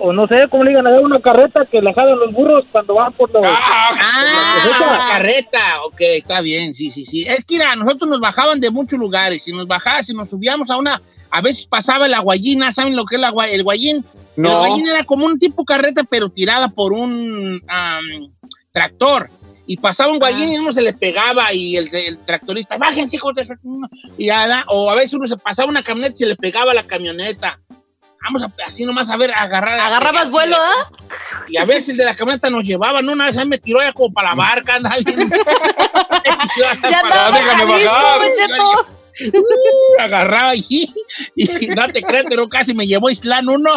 O 0.04 0.12
no 0.12 0.26
sé 0.26 0.49
cómo 0.50 0.64
le 0.64 0.71
digan 0.71 0.85
una 1.00 1.21
carreta 1.21 1.64
que 1.64 1.80
la 1.80 1.94
jalan 1.94 2.18
los 2.18 2.32
burros 2.32 2.64
cuando 2.73 2.94
van 2.94 3.12
por 3.12 3.32
los... 3.32 3.44
Ah, 3.47 4.59
cosecha. 4.64 4.99
la 4.99 5.04
carreta. 5.06 5.61
Ok, 5.87 6.00
está 6.00 6.40
bien, 6.40 6.75
sí, 6.75 6.90
sí, 6.90 7.04
sí. 7.04 7.23
Es 7.23 7.44
que 7.44 7.54
mira, 7.54 7.76
nosotros 7.76 8.11
nos 8.11 8.18
bajaban 8.18 8.59
de 8.59 8.73
muchos 8.73 8.99
lugares. 8.99 9.44
Si 9.44 9.52
nos 9.52 9.68
bajaba, 9.68 10.02
si 10.02 10.12
nos 10.12 10.30
subíamos 10.30 10.71
a 10.71 10.76
una. 10.76 11.00
A 11.30 11.40
veces 11.40 11.66
pasaba 11.66 12.09
la 12.09 12.18
guayina, 12.18 12.73
¿saben 12.73 12.97
lo 12.97 13.04
que 13.04 13.14
es 13.14 13.21
la 13.21 13.32
el 13.49 13.62
guayín? 13.62 14.04
El 14.37 14.42
no. 14.42 14.59
guayín 14.59 14.88
era 14.88 15.04
como 15.04 15.25
un 15.25 15.38
tipo 15.38 15.64
carreta, 15.64 16.02
pero 16.02 16.28
tirada 16.28 16.68
por 16.68 16.92
un 16.92 17.61
am, 17.68 18.04
tractor. 18.73 19.30
Y 19.68 19.76
pasaba 19.76 20.11
un 20.11 20.18
guayín 20.18 20.50
y 20.50 20.59
uno 20.59 20.73
se 20.73 20.82
le 20.82 20.94
pegaba 20.94 21.54
y 21.54 21.76
el, 21.76 21.94
el 21.94 22.18
tractorista, 22.18 22.76
bájense, 22.76 23.14
hijos 23.14 23.37
de 23.37 23.44
su-". 23.44 23.54
Y 24.18 24.30
o 24.66 24.90
a 24.90 24.94
veces 24.97 25.14
uno 25.14 25.26
se 25.26 25.37
pasaba 25.37 25.68
una 25.68 25.85
camioneta 25.85 26.14
y 26.14 26.16
se 26.16 26.26
le 26.26 26.35
pegaba 26.35 26.75
la 26.75 26.88
camioneta. 26.88 27.61
Vamos 28.25 28.43
a, 28.43 28.50
así 28.67 28.85
nomás 28.85 29.11
a 29.11 29.17
ver, 29.17 29.33
agarrar. 29.35 29.79
Agarrabas 29.81 30.31
vuelo, 30.31 30.57
¿ah? 30.57 30.91
Y 31.49 31.57
a 31.57 31.64
veces 31.64 31.91
el 31.91 31.97
de 31.97 32.05
la 32.05 32.14
camioneta 32.14 32.49
nos 32.50 32.62
llevaba, 32.64 33.02
¿no? 33.02 33.12
Una 33.12 33.26
vez 33.26 33.37
a 33.37 33.45
mí 33.45 33.50
me 33.50 33.59
tiró 33.59 33.81
ya 33.83 33.93
como 33.93 34.12
para 34.14 34.31
la 34.31 34.35
barca, 34.37 34.75
andaba 34.76 34.97
bien. 35.05 35.29
Ya 36.59 36.81
Para- 36.81 37.33
déjame 37.33 37.85
bajar. 37.85 38.21
Uh, 39.35 40.00
agarraba 40.00 40.50
allí 40.50 40.91
y 41.37 41.67
no 41.69 41.87
te 41.88 42.02
crees, 42.02 42.25
pero 42.29 42.49
casi 42.49 42.73
me 42.73 42.87
llevó 42.87 43.11
Islán 43.11 43.47
uno. 43.49 43.71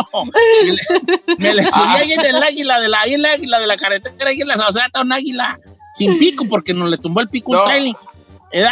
Le- 0.64 1.36
me 1.38 1.54
le 1.54 1.64
subí 1.64 1.96
ahí 1.98 2.14
en 2.14 2.22
el 2.26 2.42
águila 2.42 2.80
de 2.80 2.88
la, 2.88 3.02
ahí 3.02 3.16
en 3.16 3.20
el 3.20 3.26
águila 3.26 3.60
de 3.60 3.68
la 3.68 3.78
carretera, 3.78 4.30
ahí 4.30 4.40
en 4.42 4.48
la 4.48 4.56
está 4.56 5.02
un 5.02 5.12
águila 5.12 5.60
sin 5.94 6.18
pico 6.20 6.46
porque 6.48 6.74
nos 6.74 6.90
le 6.90 6.98
tumbó 6.98 7.20
el 7.20 7.28
pico 7.30 7.52
un 7.52 7.58
No. 7.58 7.66
trailer. 7.66 7.94
Era- 7.94 8.15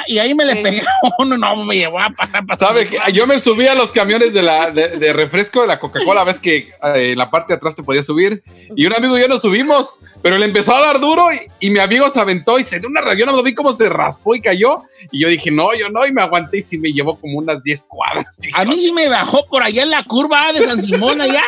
Y 0.07 0.17
ahí 0.17 0.33
me 0.33 0.45
le 0.45 0.53
Sí. 0.53 0.81
uno, 1.19 1.37
no 1.37 1.65
me 1.65 1.75
llevó 1.75 1.99
a 1.99 2.09
pasar, 2.09 2.45
pasar. 2.45 2.69
¿Sabe 2.69 2.87
que 2.87 2.97
Yo 3.11 3.27
me 3.27 3.39
subí 3.39 3.67
a 3.67 3.75
los 3.75 3.91
camiones 3.91 4.33
de, 4.33 4.41
la, 4.41 4.71
de, 4.71 4.87
de 4.97 5.13
refresco 5.13 5.61
de 5.61 5.67
la 5.67 5.79
Coca-Cola, 5.79 6.23
ves 6.23 6.39
que 6.39 6.55
eh, 6.81 7.11
en 7.11 7.17
la 7.17 7.29
parte 7.29 7.53
de 7.53 7.57
atrás 7.57 7.75
te 7.75 7.83
podías 7.83 8.05
subir. 8.05 8.43
Y 8.75 8.85
un 8.85 8.93
amigo 8.93 9.17
y 9.17 9.21
yo 9.21 9.27
nos 9.27 9.41
subimos, 9.41 9.99
pero 10.21 10.37
le 10.37 10.45
empezó 10.45 10.73
a 10.75 10.79
dar 10.79 10.99
duro 11.01 11.25
y, 11.33 11.67
y 11.67 11.69
mi 11.69 11.79
amigo 11.79 12.09
se 12.09 12.19
aventó 12.19 12.59
y 12.59 12.63
se 12.63 12.79
dio 12.79 12.87
una 12.87 13.01
rayón. 13.01 13.29
No 13.31 13.43
vi 13.43 13.53
cómo 13.53 13.73
se 13.73 13.89
raspó 13.89 14.35
y 14.35 14.41
cayó. 14.41 14.77
Y 15.11 15.21
yo 15.21 15.27
dije, 15.27 15.51
no, 15.51 15.73
yo 15.73 15.89
no, 15.89 16.05
y 16.05 16.13
me 16.13 16.21
aguanté 16.21 16.59
y 16.59 16.61
sí 16.61 16.77
me 16.77 16.93
llevó 16.93 17.19
como 17.19 17.39
unas 17.39 17.61
10 17.61 17.83
cuadras. 17.83 18.25
A 18.53 18.63
mí 18.65 18.75
sí 18.75 18.91
me 18.91 19.09
bajó 19.09 19.45
por 19.47 19.63
allá 19.63 19.83
en 19.83 19.89
la 19.89 20.03
curva 20.03 20.53
de 20.53 20.59
San 20.65 20.81
Simón 20.81 21.19
allá. 21.19 21.43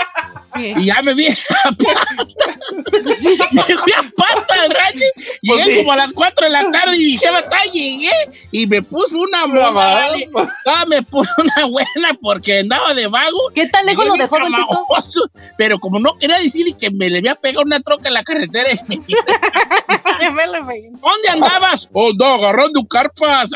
Y 0.57 0.85
ya 0.85 1.01
me 1.01 1.13
vi 1.13 1.27
a 1.63 1.71
pata. 1.71 2.05
Me 3.51 3.62
fui 3.63 3.93
a 3.95 4.12
pata 4.15 4.53
al 4.62 4.69
rancho. 4.71 5.05
Llegué 5.41 5.63
Pues 5.63 5.65
sí. 5.65 5.75
como 5.77 5.91
a 5.91 5.95
las 5.97 6.13
4 6.13 6.45
de 6.45 6.51
la 6.51 6.71
tarde 6.71 6.97
y 6.97 7.03
dije, 7.05 7.29
"Bata, 7.31 7.57
llegué. 7.74 8.09
Y 8.51 8.67
me 8.67 8.81
puso 8.81 9.17
una 9.19 9.45
vale. 9.71 10.29
Ah, 10.65 10.85
me 10.88 11.01
puso 11.03 11.31
una 11.38 11.65
buena 11.67 12.17
porque 12.21 12.59
andaba 12.59 12.93
de 12.93 13.07
vago. 13.07 13.51
¿Qué 13.53 13.67
tan 13.67 13.85
lejos 13.85 14.05
lo 14.05 14.13
dejó, 14.15 14.38
Don 14.39 14.51
tramajoso, 14.53 15.29
Pero 15.57 15.79
como 15.79 16.00
no 16.00 16.17
quería 16.17 16.38
decir 16.39 16.75
que 16.77 16.89
me 16.91 17.09
le 17.09 17.19
había 17.19 17.35
pegado 17.35 17.63
una 17.65 17.79
troca 17.81 18.07
en 18.07 18.13
la 18.13 18.24
carretera. 18.24 18.69
y 18.71 19.00
me- 20.31 20.45
¿Dónde 20.47 21.29
andabas? 21.31 21.89
Oh, 21.93 22.12
no, 22.17 22.25
agarrando 22.25 22.83
carpas. 22.88 23.51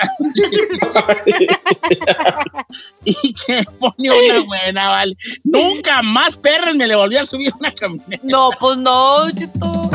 y 3.06 3.34
que 3.34 3.64
pone 3.80 4.10
una 4.12 4.40
buena, 4.46 4.90
vale. 4.90 5.16
Nunca 5.44 6.02
más 6.02 6.36
perras 6.38 6.76
me 6.76 6.88
le 6.90 6.96
volví 6.96 7.18
a 7.18 7.24
subir 7.24 7.54
una 7.60 7.72
camioneta. 7.72 8.24
No, 8.24 8.50
pues 8.60 8.78
no, 8.78 9.26
Don 9.26 9.36
Cheto. 9.36 9.90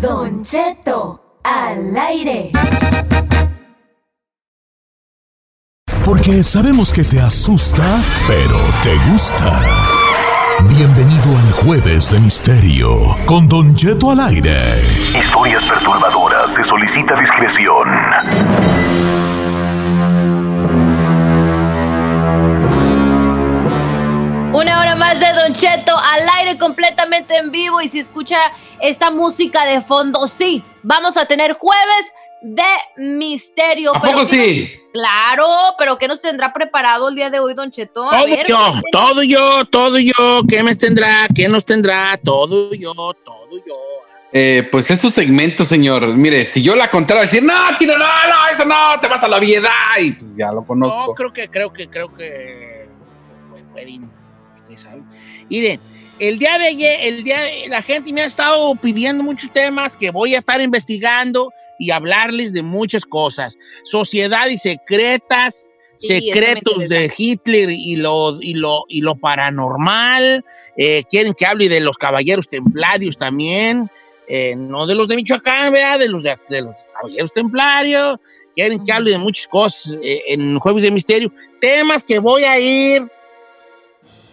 Don 0.00 0.42
Cheto, 0.42 1.40
al 1.44 1.96
aire. 1.96 2.52
Porque 6.06 6.42
sabemos 6.42 6.90
que 6.90 7.04
te 7.04 7.20
asusta, 7.20 8.00
pero 8.26 8.58
te 8.82 8.96
gusta. 9.10 10.05
Bienvenido 10.68 11.38
al 11.38 11.52
Jueves 11.52 12.10
de 12.10 12.18
Misterio 12.18 13.16
con 13.24 13.48
Don 13.48 13.74
Cheto 13.74 14.10
al 14.10 14.20
aire. 14.20 14.50
Historias 15.16 15.64
perturbadoras. 15.64 16.48
Se 16.48 16.64
solicita 16.68 17.14
discreción. 17.20 17.88
Una 24.52 24.80
hora 24.80 24.96
más 24.96 25.20
de 25.20 25.32
Don 25.32 25.52
Cheto 25.52 25.96
al 25.96 26.28
aire 26.38 26.58
completamente 26.58 27.36
en 27.36 27.52
vivo 27.52 27.80
y 27.80 27.88
si 27.88 28.00
escucha 28.00 28.38
esta 28.80 29.10
música 29.10 29.64
de 29.64 29.80
fondo, 29.82 30.26
sí, 30.26 30.64
vamos 30.82 31.16
a 31.16 31.26
tener 31.26 31.52
jueves 31.52 32.12
de 32.54 33.02
misterio. 33.02 33.94
¿A 33.94 34.00
poco 34.00 34.20
¿qué 34.20 34.24
sí? 34.26 34.70
nos- 34.72 34.92
claro, 34.92 35.48
pero 35.78 35.98
¿qué 35.98 36.06
nos 36.08 36.20
tendrá 36.20 36.52
preparado 36.52 37.08
el 37.08 37.14
día 37.16 37.28
de 37.30 37.38
hoy, 37.40 37.54
Don 37.54 37.70
Cheto? 37.70 38.08
A 38.08 38.18
Todo 38.20 38.26
ver, 38.26 38.46
yo, 38.46 38.72
todo 38.92 39.22
yo, 39.22 39.64
todo 39.64 39.98
yo. 39.98 40.42
¿Qué 40.48 40.62
me 40.62 40.74
tendrá? 40.76 41.26
¿Qué 41.34 41.48
nos 41.48 41.64
tendrá? 41.64 42.18
Todo 42.22 42.72
yo, 42.74 42.94
todo 42.94 43.50
yo. 43.66 43.74
Eh, 44.32 44.68
pues 44.70 44.90
es 44.90 45.00
su 45.00 45.10
segmento, 45.10 45.64
señor. 45.64 46.06
Mire, 46.08 46.44
si 46.46 46.62
yo 46.62 46.76
la 46.76 46.88
contara, 46.90 47.22
decir, 47.22 47.42
no, 47.42 47.54
chino, 47.76 47.96
no, 47.96 48.04
no, 48.04 48.48
eso 48.54 48.64
no, 48.64 49.00
te 49.00 49.08
vas 49.08 49.22
a 49.22 49.28
la 49.28 49.38
viedad. 49.38 49.70
Y 50.00 50.12
pues 50.12 50.36
ya 50.36 50.48
lo 50.48 50.60
No, 50.60 50.66
conozco. 50.66 51.14
creo 51.14 51.32
que, 51.32 51.48
creo 51.48 51.72
que, 51.72 51.88
creo 51.88 52.14
que. 52.14 52.88
pueden, 53.72 54.10
ustedes 54.56 54.80
saben. 54.80 55.04
Miren, 55.48 55.80
el 56.18 56.38
día 56.38 56.58
de 56.58 56.66
ayer, 56.68 56.98
el 57.02 57.22
día 57.24 57.40
de- 57.40 57.68
la 57.68 57.82
gente 57.82 58.12
me 58.12 58.22
ha 58.22 58.24
estado 58.26 58.74
pidiendo 58.76 59.22
muchos 59.22 59.52
temas 59.52 59.96
que 59.96 60.10
voy 60.10 60.34
a 60.34 60.38
estar 60.38 60.60
investigando 60.60 61.52
y 61.78 61.90
hablarles 61.90 62.52
de 62.52 62.62
muchas 62.62 63.04
cosas. 63.04 63.56
Sociedades 63.84 64.62
secretas, 64.62 65.76
Sí, 65.96 66.12
eso 66.12 66.16
me 66.16 66.32
secretos 66.32 66.88
de 66.88 67.12
Hitler 67.16 67.70
y 67.70 67.96
lo, 67.96 68.40
y 68.40 68.54
lo, 68.54 68.84
y 68.88 69.00
lo 69.00 69.16
paranormal. 69.16 70.44
Eh, 70.76 71.04
quieren 71.08 71.32
que 71.32 71.46
hable 71.46 71.68
de 71.68 71.80
los 71.80 71.96
caballeros 71.96 72.48
templarios 72.48 73.16
también. 73.16 73.90
Eh, 74.28 74.54
no 74.56 74.86
de 74.86 74.94
los 74.94 75.08
de 75.08 75.16
Michoacán, 75.16 75.72
¿verdad? 75.72 75.98
De 75.98 76.08
los 76.08 76.22
de, 76.22 76.36
de 76.48 76.62
los 76.62 76.74
caballeros 76.94 77.32
templarios. 77.32 78.18
Quieren 78.54 78.84
que 78.84 78.92
hable 78.92 79.12
de 79.12 79.18
muchas 79.18 79.46
cosas 79.46 79.96
eh, 80.02 80.22
en 80.28 80.58
Jueves 80.58 80.82
de 80.82 80.90
Misterio. 80.90 81.32
Temas 81.60 82.04
que 82.04 82.18
voy 82.18 82.44
a 82.44 82.58
ir 82.58 83.06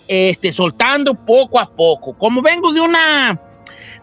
este, 0.07 0.51
soltando 0.51 1.13
poco 1.13 1.59
a 1.59 1.69
poco. 1.69 2.17
Como 2.17 2.41
vengo 2.41 2.73
de 2.73 2.81
una 2.81 3.39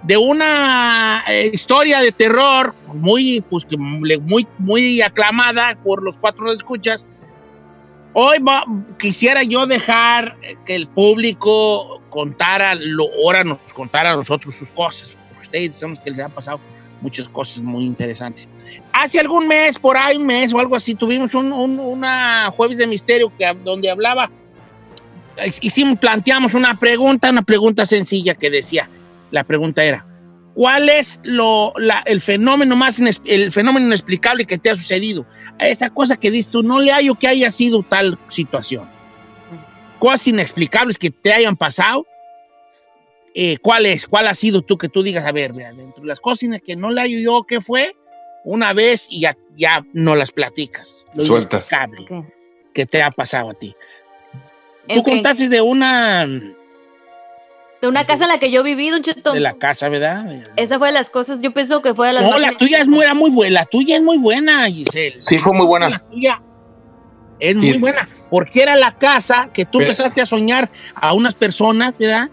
de 0.02 0.16
una 0.16 1.25
eh, 1.28 1.50
historia 1.52 2.00
de 2.00 2.12
terror 2.12 2.75
muy, 2.95 3.42
pues, 3.49 3.66
muy, 3.78 4.47
muy 4.59 5.02
aclamada 5.02 5.76
por 5.83 6.02
los 6.02 6.16
cuatro 6.19 6.50
escuchas. 6.52 7.04
Hoy 8.12 8.38
va- 8.38 8.64
quisiera 8.99 9.42
yo 9.42 9.66
dejar 9.66 10.37
eh, 10.42 10.57
que 10.64 10.75
el 10.75 10.88
público 10.88 12.00
contara, 12.11 12.75
lo, 12.75 13.04
ahora 13.23 13.45
nos 13.45 13.59
contara 13.75 14.12
a 14.12 14.16
nosotros 14.16 14.54
sus 14.54 14.71
cosas. 14.71 15.16
Ustedes 15.40 15.80
los 15.83 15.99
que 16.00 16.11
les 16.11 16.19
han 16.21 16.30
pasado 16.30 16.61
muchas 17.00 17.28
cosas 17.28 17.62
muy 17.62 17.85
interesantes. 17.85 18.49
Hace 18.92 19.21
algún 19.21 19.47
mes, 19.49 19.78
por 19.78 19.97
ahí 19.97 20.16
un 20.16 20.26
mes 20.26 20.52
o 20.52 20.59
algo 20.59 20.76
así, 20.76 20.95
tuvimos 20.95 21.35
un, 21.35 21.52
un- 21.52 21.78
una 21.78 22.50
jueves 22.57 22.78
de 22.78 22.87
misterio 22.87 23.33
que, 23.38 23.47
donde 23.64 23.90
hablaba 23.90 24.30
hicimos, 25.62 25.97
planteamos 25.97 26.54
una 26.54 26.78
pregunta, 26.78 27.30
una 27.30 27.42
pregunta 27.42 27.87
sencilla 27.87 28.35
que 28.35 28.50
decía, 28.50 28.90
la 29.30 29.44
pregunta 29.44 29.84
era, 29.84 30.06
¿cuál 30.54 30.88
es 30.88 31.20
lo, 31.22 31.72
la- 31.76 32.02
el 32.06 32.20
fenómeno 32.20 32.76
más 32.76 32.99
ines- 33.00 33.20
el 33.25 33.52
fenómeno 33.52 33.87
inexplicable 33.87 34.44
que 34.44 34.58
te 34.58 34.70
ha 34.70 34.75
sucedido? 34.75 35.26
A 35.58 35.68
esa 35.68 35.90
cosa 35.90 36.16
que 36.16 36.30
dices 36.30 36.50
tú, 36.50 36.62
no 36.62 36.80
le 36.80 36.92
hallo 36.92 37.14
que 37.14 37.28
haya 37.28 37.50
sido 37.50 37.82
tal 37.82 38.18
situación. 38.28 38.88
Cosas 39.99 40.26
inexplicables 40.28 40.99
que 40.99 41.10
te 41.10 41.32
hayan 41.32 41.56
pasado. 41.56 42.06
eh, 43.34 43.58
¿Cuál 43.62 43.87
es? 43.87 44.06
¿Cuál 44.08 44.26
ha 44.26 44.34
sido 44.34 44.62
tú 44.62 44.76
que 44.76 44.88
tú 44.88 45.02
digas, 45.04 45.25
a 45.25 45.30
ver, 45.30 45.54
mira, 45.54 45.72
dentro 45.72 46.02
de 46.02 46.08
las 46.08 46.18
cosas 46.18 46.49
que 46.66 46.75
no 46.75 46.90
le 46.90 47.00
hallo 47.02 47.18
yo, 47.20 47.44
¿qué 47.46 47.60
fue? 47.60 47.94
Una 48.44 48.72
vez 48.72 49.06
y 49.08 49.20
ya, 49.20 49.37
ya 49.54 49.84
no 49.92 50.16
las 50.16 50.32
platicas. 50.32 51.06
Lo 51.14 51.25
Sueltas. 51.25 51.70
inexplicable 51.70 52.06
Ok. 52.18 52.26
que 52.75 52.87
te 52.87 53.02
ha 53.02 53.10
pasado 53.12 53.50
a 53.50 53.54
ti. 53.54 53.75
Tú 54.88 55.02
contaste 55.04 55.49
de 55.49 55.60
una 55.60 56.26
De 57.80 57.88
una 57.88 58.04
casa 58.04 58.25
en 58.25 58.28
la 58.30 58.38
que 58.38 58.50
yo 58.50 58.62
viví, 58.62 58.90
Don 58.90 59.02
Cheto. 59.02 59.32
de 59.32 59.40
la 59.40 59.54
casa, 59.54 59.88
¿verdad? 59.88 60.26
Esa 60.56 60.78
fue 60.78 60.88
de 60.88 60.92
las 60.94 61.08
cosas, 61.08 61.40
yo 61.40 61.52
pienso 61.54 61.80
que 61.80 61.94
fue 61.94 62.08
de 62.08 62.12
las 62.14 62.25
No, 62.25 62.38
la 62.38 62.52
tuya 62.52 62.78
es 62.80 62.87
muy, 62.87 63.02
era 63.02 63.14
muy 63.14 63.30
buena. 63.30 63.60
La 63.60 63.64
tuya 63.66 63.96
es 63.96 64.02
muy 64.02 64.18
buena, 64.18 64.66
Giselle. 64.66 65.16
Sí, 65.22 65.38
fue 65.38 65.52
muy 65.52 65.62
La 65.62 65.66
buena. 65.68 65.99
tuya 66.10 66.42
es 67.38 67.56
muy 67.56 67.78
buena. 67.78 68.06
Porque 68.28 68.62
era 68.62 68.76
la 68.76 68.96
casa 68.99 69.49
que 69.52 69.64
tú 69.64 69.78
Pero- 69.78 69.90
empezaste 69.90 70.20
a 70.20 70.26
soñar 70.26 70.70
a 70.94 71.14
unas 71.14 71.34
personas, 71.34 71.94
¿verdad? 71.99 72.28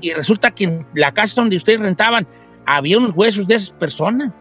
Y 0.00 0.12
resulta 0.12 0.50
que 0.50 0.64
en 0.64 0.86
la 0.94 1.12
casa 1.12 1.40
donde 1.40 1.56
ustedes 1.56 1.80
rentaban 1.80 2.26
había 2.66 2.98
unos 2.98 3.12
huesos 3.14 3.46
de 3.46 3.54
esas 3.56 3.70
personas. 3.70 4.32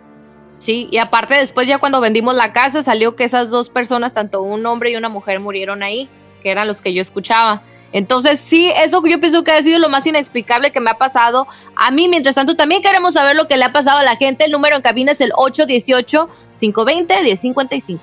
Sí, 0.59 0.89
y 0.91 0.97
aparte 0.97 1.35
después 1.35 1.65
ya 1.67 1.77
cuando 1.77 2.01
vendimos 2.01 2.35
la 2.35 2.51
casa 2.51 2.83
salió 2.83 3.15
que 3.15 3.23
esas 3.23 3.49
dos 3.49 3.69
personas, 3.69 4.13
tanto 4.13 4.41
un 4.41 4.65
hombre 4.65 4.91
y 4.91 4.95
una 4.97 5.07
mujer, 5.09 5.39
murieron 5.39 5.81
ahí, 5.83 6.09
que 6.43 6.51
eran 6.51 6.67
los 6.67 6.81
que 6.81 6.93
yo 6.93 7.01
escuchaba. 7.01 7.61
Entonces 7.91 8.39
sí, 8.39 8.72
eso 8.84 9.01
yo 9.08 9.19
pienso 9.19 9.43
que 9.43 9.51
ha 9.51 9.62
sido 9.63 9.79
lo 9.79 9.89
más 9.89 10.05
inexplicable 10.05 10.72
que 10.72 10.79
me 10.79 10.91
ha 10.91 10.98
pasado 10.98 11.48
a 11.75 11.89
mí. 11.91 12.08
Mientras 12.08 12.36
tanto, 12.36 12.55
también 12.55 12.81
queremos 12.84 13.15
saber 13.15 13.36
lo 13.36 13.48
que 13.48 13.58
le 13.58 13.65
ha 13.65 13.74
pasado 13.74 13.98
a 14.00 14.03
la 14.03 14.15
gente. 14.15 14.46
El 14.46 14.51
número 14.51 14.75
en 14.75 14.81
cabina 14.84 15.12
es 15.12 15.22
el 15.22 15.31
818-520-1055. 15.31 18.00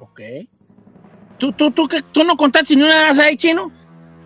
Ok. 0.00 0.20
¿Tú, 1.38 1.52
tú, 1.52 1.70
tú, 1.70 1.86
qué- 1.88 2.02
tú 2.02 2.24
no 2.24 2.36
contaste 2.36 2.74
ni 2.76 2.82
una 2.82 3.04
vez 3.08 3.18
ahí, 3.18 3.36
chino? 3.36 3.70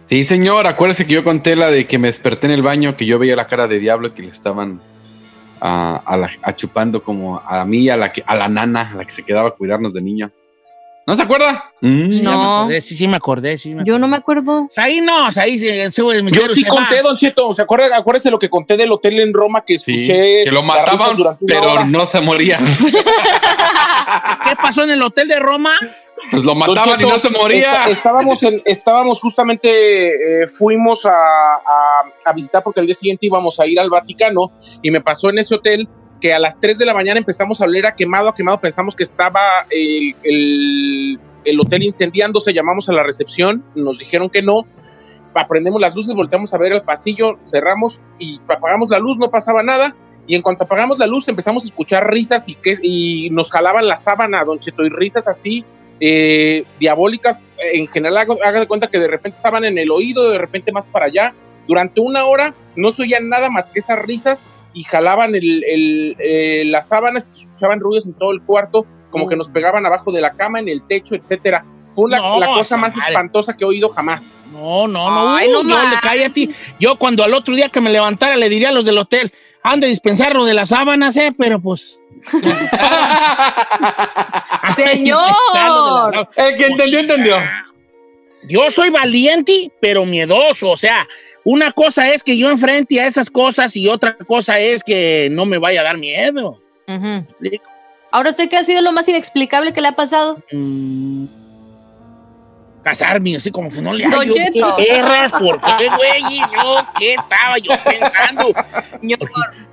Sí, 0.07 0.25
señor, 0.25 0.67
acuérdese 0.67 1.07
que 1.07 1.13
yo 1.15 1.25
conté 1.25 1.55
la 1.57 1.71
de 1.71 1.87
que 1.87 1.99
me 1.99 2.09
desperté 2.09 2.47
en 2.47 2.53
el 2.53 2.63
baño, 2.63 2.97
que 2.97 3.07
yo 3.07 3.19
veía 3.19 3.37
la 3.37 3.47
cara 3.47 3.69
de 3.69 3.79
diablo 3.79 4.09
y 4.09 4.11
que 4.13 4.23
le 4.23 4.29
estaban 4.29 4.81
ah, 5.61 6.03
a 6.05 6.17
la- 6.17 6.31
achupando 6.43 7.03
como 7.03 7.41
a 7.47 7.65
mí, 7.65 7.89
a 7.89 7.97
la, 7.97 8.13
que, 8.13 8.23
a 8.27 8.35
la 8.37 8.49
nana, 8.49 8.91
a 8.93 8.97
la 8.97 9.05
que 9.05 9.13
se 9.13 9.23
quedaba 9.25 9.49
a 9.51 9.53
cuidarnos 9.53 9.93
de 9.95 10.03
niño. 10.03 10.31
¿No 11.07 11.17
se 11.17 11.23
acuerda? 11.23 11.73
Mm. 11.81 12.11
Sí, 12.13 12.17
me 12.19 12.23
No. 12.23 12.59
acordé, 12.61 12.81
sí, 12.83 12.95
sí 12.97 13.09
me 13.09 13.17
acordé. 13.17 13.59
Sí 13.59 13.75
me 13.75 13.83
Yo 13.85 13.99
no 13.99 14.07
me 14.07 14.17
acuerdo. 14.17 14.69
Ahí 14.77 15.01
no, 15.01 15.27
ahí 15.37 15.59
se, 15.59 15.91
se, 15.91 16.03
el 16.03 16.31
Yo 16.31 16.49
sí 16.55 16.63
se 16.63 16.69
conté, 16.69 16.97
va. 16.97 17.03
Don 17.09 17.17
Cheto. 17.17 17.53
¿Se 17.53 17.63
acuerda? 17.63 17.97
Acuérdese 17.97 18.31
lo 18.31 18.39
que 18.39 18.49
conté 18.49 18.77
del 18.77 18.93
hotel 18.93 19.19
en 19.19 19.33
Roma 19.35 19.65
que 19.67 19.79
Sí, 19.79 20.03
escuché. 20.03 20.45
que 20.45 20.53
lo 20.53 20.63
mataban, 20.63 21.17
pero 21.47 21.73
hora. 21.73 21.85
no 21.85 22.07
se 22.07 22.21
moría. 22.21 22.59
¿Qué 24.45 24.57
pasó 24.57 24.85
en 24.85 24.91
el 24.91 25.03
hotel 25.03 25.29
de 25.29 25.39
Roma? 25.39 25.75
Pues 26.31 26.45
lo 26.45 26.55
mataban 26.55 27.01
y 27.01 27.05
no 27.05 27.19
se 27.19 27.31
moría. 27.31 27.87
estábamos, 27.89 28.43
en- 28.43 28.63
estábamos 28.67 29.19
justamente, 29.21 30.43
eh, 30.43 30.49
fuimos 30.49 31.07
a, 31.07 31.11
a- 31.13 32.05
a 32.25 32.33
visitar 32.35 32.63
porque 32.63 32.81
al 32.81 32.87
día 32.87 32.95
siguiente 32.95 33.27
íbamos 33.27 33.59
a 33.59 33.67
ir 33.67 33.81
al 33.81 33.89
Vaticano 33.89 34.53
y 34.83 34.91
me 34.91 35.01
pasó 35.01 35.31
en 35.31 35.39
ese 35.39 35.55
hotel 35.55 35.89
que 36.21 36.33
a 36.35 36.39
las 36.39 36.61
3 36.61 36.79
de 36.79 36.87
la 36.87 36.95
mañana 36.95 37.19
empezamos 37.19 37.61
a 37.61 37.65
oler 37.65 37.87
a 37.87 37.95
quemado, 37.95 38.29
a 38.29 38.35
quemado, 38.35 38.61
pensamos 38.61 38.95
que 38.95 39.03
estaba 39.03 39.41
el, 39.71 40.15
el- 40.23 41.19
el 41.45 41.59
hotel 41.59 41.83
incendiándose, 41.83 42.53
llamamos 42.53 42.89
a 42.91 42.93
la 42.93 43.03
recepción, 43.03 43.65
nos 43.75 43.99
dijeron 43.99 44.29
que 44.29 44.43
no, 44.43 44.67
aprendemos 45.35 45.81
las 45.81 45.95
luces, 45.95 46.15
volteamos 46.15 46.53
a 46.53 46.59
ver 46.59 46.73
el 46.73 46.83
pasillo, 46.83 47.39
cerramos 47.47 48.01
y 48.19 48.39
apagamos 48.49 48.91
la 48.91 48.99
luz, 48.99 49.17
no 49.19 49.31
pasaba 49.31 49.63
nada. 49.63 49.97
Y 50.27 50.35
en 50.35 50.43
cuanto 50.43 50.65
apagamos 50.65 50.99
la 50.99 51.07
luz 51.07 51.27
empezamos 51.29 51.63
a 51.63 51.67
escuchar 51.67 52.11
risas 52.11 52.49
y, 52.49 52.55
que, 52.57 52.75
y 52.83 53.31
nos 53.33 53.51
jalaban 53.51 53.89
la 53.89 53.97
sábana, 53.97 54.45
don 54.45 54.59
Cheto, 54.61 54.85
y 54.85 54.91
risas 54.91 55.27
así 55.29 55.65
eh, 55.99 56.65
diabólicas. 56.79 57.41
En 57.73 57.87
general, 57.89 58.19
haga, 58.45 58.61
de 58.61 58.67
cuenta 58.67 58.89
que 58.89 58.99
de 58.99 59.09
repente 59.09 59.37
estaban 59.37 59.65
en 59.65 59.79
el 59.79 59.91
oído, 59.91 60.31
de 60.31 60.39
repente 60.39 60.73
más 60.73 60.87
para 60.87 61.07
allá. 61.07 61.35
Durante 61.67 62.01
una 62.01 62.27
hora 62.27 62.55
no 62.77 62.91
se 62.91 63.03
oían 63.03 63.29
nada 63.29 63.49
más 63.51 63.71
que 63.71 63.79
esas 63.79 63.99
risas 63.99 64.45
y 64.73 64.85
jalaban 64.85 65.35
el, 65.35 65.65
el, 65.65 66.17
eh, 66.19 66.63
las 66.67 66.89
sábanas, 66.89 67.25
se 67.25 67.41
escuchaban 67.41 67.81
ruidos 67.81 68.07
en 68.07 68.15
todo 68.15 68.33
el 68.33 68.43
cuarto, 68.43 68.87
como 69.11 69.27
que 69.27 69.37
nos 69.37 69.49
pegaban 69.49 69.85
abajo 69.87 70.13
de 70.13 70.21
la 70.21 70.33
cama, 70.33 70.61
en 70.61 70.69
el 70.69 70.87
techo, 70.87 71.15
etcétera. 71.15 71.65
Fue 71.91 72.09
la, 72.09 72.19
No, 72.19 72.39
la 72.39 72.47
cosa 72.47 72.77
más 72.77 72.95
espantosa 72.97 73.57
que 73.57 73.65
he 73.65 73.67
oído 73.67 73.89
jamás. 73.89 74.33
No, 74.53 74.87
no, 74.87 75.11
no. 75.11 75.35
Ay, 75.35 75.51
no 75.51 75.77
a 75.77 76.33
ti. 76.33 76.55
Yo 76.79 76.97
cuando 76.97 77.25
al 77.25 77.35
otro 77.35 77.55
día 77.55 77.69
que 77.69 77.81
me 77.81 77.91
levantara 77.91 78.37
le 78.37 78.49
diría 78.49 78.69
a 78.69 78.73
los 78.73 78.85
del 78.85 78.99
hotel, 78.99 79.33
han 79.63 79.81
de 79.81 79.89
dispensar 79.89 80.35
lo 80.35 80.45
de 80.45 80.55
las 80.55 80.69
sábanas, 80.71 81.17
¿eh? 81.17 81.35
Pero 81.37 81.61
pues... 81.61 81.99
Señor. 84.77 86.29
El 86.37 86.57
que 86.57 86.67
entendió, 86.67 87.01
entendió. 87.01 87.37
Yo 88.49 88.71
soy 88.71 88.91
valiente, 88.91 89.71
pero 89.81 90.05
miedoso. 90.05 90.71
O 90.71 90.77
sea, 90.77 91.07
una 91.45 91.73
cosa 91.73 92.11
es 92.11 92.23
que 92.23 92.37
yo 92.37 92.51
enfrente 92.51 93.01
a 93.01 93.07
esas 93.07 93.31
cosas 93.31 93.75
y 93.77 93.89
otra 93.89 94.17
cosa 94.27 94.59
es 94.59 94.85
que 94.85 95.29
no 95.31 95.47
me 95.47 95.59
vaya 95.59 95.81
a 95.81 95.85
dar 95.85 95.99
miedo. 95.99 96.61
Ahora 98.11 98.31
usted 98.31 98.49
qué 98.49 98.57
ha 98.57 98.65
sido 98.65 98.83
lo 98.83 98.93
más 98.93 99.09
inexplicable 99.09 99.73
que 99.73 99.81
le 99.81 99.89
ha 99.89 99.97
pasado. 99.97 100.43
Mm, 100.51 101.27
casarme, 102.83 103.37
así 103.37 103.51
como 103.51 103.71
que 103.71 103.81
no 103.81 103.93
le 103.93 104.05
Don 104.05 104.21
hallo. 104.21 104.33
¿Qué 104.33 104.85
perras? 104.85 105.33
¿Por 105.33 105.61
qué, 105.61 105.89
güey? 105.97 106.39
Yo, 106.39 106.87
¿qué 106.99 107.15
estaba 107.15 107.59
yo 107.59 107.71
pensando? 107.85 108.53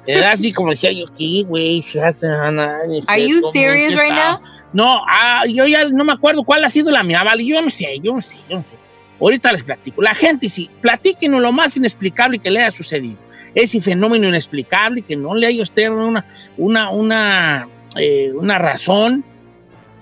Era 0.05 0.31
así 0.31 0.53
como 0.53 0.71
decía 0.71 0.91
yo, 0.91 1.05
¿qué, 1.17 1.43
güey? 1.45 1.81
Si 1.81 1.99
ni 1.99 3.01
sé 3.01 3.11
Are 3.11 3.27
you 3.27 3.41
serious 3.51 3.93
¿qué 3.93 3.99
right 3.99 4.11
estabas? 4.11 4.41
No, 4.71 5.01
ah, 5.07 5.43
yo 5.47 5.65
ya 5.65 5.85
no 5.85 6.03
me 6.03 6.13
acuerdo 6.13 6.43
cuál 6.43 6.63
ha 6.63 6.69
sido 6.69 6.91
la 6.91 7.03
mía, 7.03 7.23
vale, 7.23 7.45
yo 7.45 7.61
no 7.61 7.69
sé, 7.69 7.99
yo 7.99 8.13
no 8.13 8.21
sé, 8.21 8.37
yo 8.49 8.57
no 8.57 8.63
sé. 8.63 8.75
Ahorita 9.19 9.51
les 9.51 9.63
platico. 9.63 10.01
La 10.01 10.13
gente 10.13 10.49
sí, 10.49 10.69
platíquenos 10.81 11.41
lo 11.41 11.51
más 11.51 11.75
inexplicable 11.77 12.39
que 12.39 12.51
le 12.51 12.63
haya 12.63 12.75
sucedido. 12.75 13.17
Ese 13.55 13.81
fenómeno 13.81 14.27
inexplicable 14.27 15.01
que 15.01 15.15
no 15.15 15.33
le 15.33 15.47
haya 15.47 15.63
usted 15.63 15.89
una, 15.89 16.25
una, 16.57 16.91
una, 16.91 17.67
eh, 17.95 18.31
una 18.35 18.59
razón, 18.59 19.25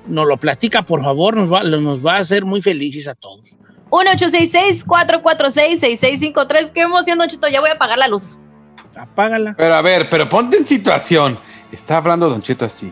nos 0.08 0.28
lo 0.28 0.38
platica, 0.38 0.84
por 0.84 1.01
favor, 1.01 1.38
nos 1.38 1.51
va, 1.51 1.63
nos 1.63 2.06
va 2.06 2.17
a 2.17 2.19
hacer 2.19 2.43
muy 2.43 2.62
felices 2.62 3.08
a 3.08 3.15
todos. 3.15 3.58
1-866-446-6653. 3.89 6.71
Qué 6.71 6.82
emoción, 6.82 7.17
Don 7.17 7.28
Cheto. 7.28 7.47
Ya 7.47 7.62
voy 7.62 7.69
a 7.69 7.73
apagar 7.73 7.97
la 7.97 8.08
luz. 8.08 8.38
Apágala. 8.95 9.56
Pero 9.58 9.75
a 9.75 9.82
ver, 9.82 10.10
pero 10.10 10.28
ponte 10.28 10.58
en 10.58 10.67
situación. 10.67 11.39
Está 11.71 11.97
hablando 11.97 12.30
Don 12.30 12.41
Cheto 12.41 12.65
así. 12.65 12.91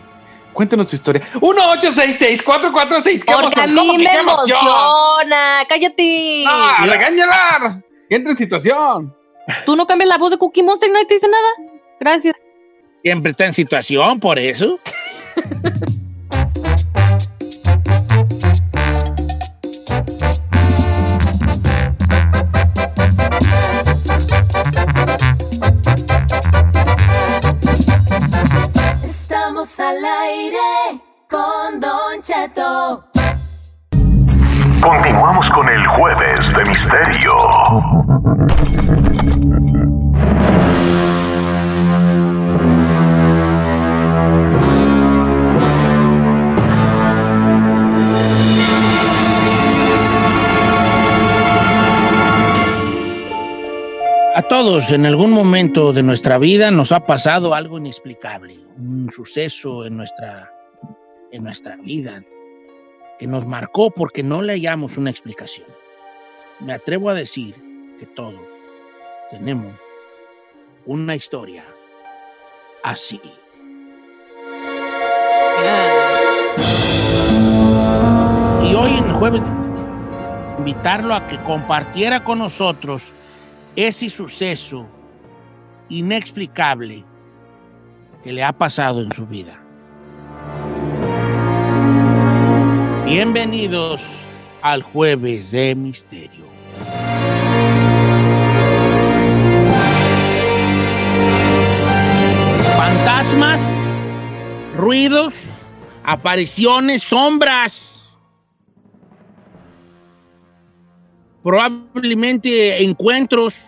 Cuéntenos 0.54 0.90
su 0.90 0.96
historia. 0.96 1.22
1-866-446. 1.36 3.26
Porque 3.26 3.62
a 3.62 3.68
mí 3.68 3.98
me 3.98 4.14
emociona. 4.14 5.64
Cállate. 5.68 6.46
¡Ah, 6.48 6.86
regáñala! 6.88 7.84
Que 8.10 8.16
entre 8.16 8.32
en 8.32 8.38
situación. 8.38 9.16
Tú 9.66 9.76
no 9.76 9.86
cambias 9.86 10.08
la 10.08 10.18
voz 10.18 10.32
de 10.32 10.38
Cookie 10.38 10.64
Monster 10.64 10.90
y 10.90 10.94
nadie 10.94 11.06
te 11.06 11.16
dice 11.16 11.28
nada. 11.28 11.50
Gracias. 12.00 12.36
Siempre 13.04 13.32
está 13.32 13.46
en 13.46 13.54
situación, 13.54 14.20
por 14.20 14.40
eso. 14.40 14.80
Al 29.64 29.96
aire 29.96 31.00
con 31.30 31.80
Don 31.80 32.22
Cheto. 32.22 33.06
Continuamos 34.82 35.50
con 35.52 35.70
el 35.70 35.88
jueves 35.88 36.54
de 36.54 36.66
misterio. 36.66 37.32
A 54.36 54.42
todos 54.42 54.92
en 54.92 55.06
algún 55.06 55.30
momento 55.30 55.94
de 55.94 56.02
nuestra 56.02 56.40
vida 56.40 56.72
nos 56.72 56.92
ha 56.92 57.06
pasado 57.06 57.54
algo 57.54 57.78
inexplicable, 57.78 58.58
un 58.78 59.12
suceso 59.12 59.86
en 59.86 59.96
nuestra, 59.96 60.52
en 61.32 61.44
nuestra 61.44 61.76
vida 61.76 62.24
que 63.20 63.28
nos 63.28 63.46
marcó 63.46 63.92
porque 63.92 64.24
no 64.24 64.42
le 64.42 64.54
hallamos 64.54 64.98
una 64.98 65.12
explicación. 65.12 65.68
Me 66.60 66.74
atrevo 66.74 67.12
a 67.12 67.14
decir 67.14 67.54
que 68.00 68.08
todos 68.08 68.50
tenemos 69.30 69.76
una 70.88 71.16
historia 71.16 71.64
así. 72.82 73.22
Y 78.64 78.74
hoy 78.74 78.92
en 78.98 79.14
jueves 79.14 79.42
invitarlo 80.58 81.14
a 81.14 81.28
que 81.28 81.38
compartiera 81.44 82.24
con 82.24 82.40
nosotros 82.40 83.14
ese 83.76 84.10
suceso 84.10 84.88
inexplicable 85.90 87.04
que 88.24 88.32
le 88.32 88.44
ha 88.44 88.54
pasado 88.54 89.02
en 89.02 89.12
su 89.12 89.26
vida. 89.26 89.60
Bienvenidos 93.06 94.02
al 94.62 94.82
jueves 94.82 95.52
de 95.52 95.76
misterio. 95.76 96.46
Fantasmas, 102.78 103.62
ruidos, 104.76 105.66
apariciones, 106.04 107.04
sombras. 107.04 107.93
Probablemente 111.44 112.84
encuentros. 112.84 113.66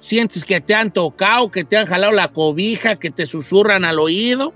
Sientes 0.00 0.44
que 0.44 0.60
te 0.60 0.74
han 0.74 0.90
tocado, 0.90 1.50
que 1.50 1.64
te 1.64 1.76
han 1.76 1.86
jalado 1.86 2.12
la 2.12 2.28
cobija, 2.28 2.96
que 2.96 3.10
te 3.10 3.26
susurran 3.26 3.84
al 3.84 3.98
oído. 3.98 4.52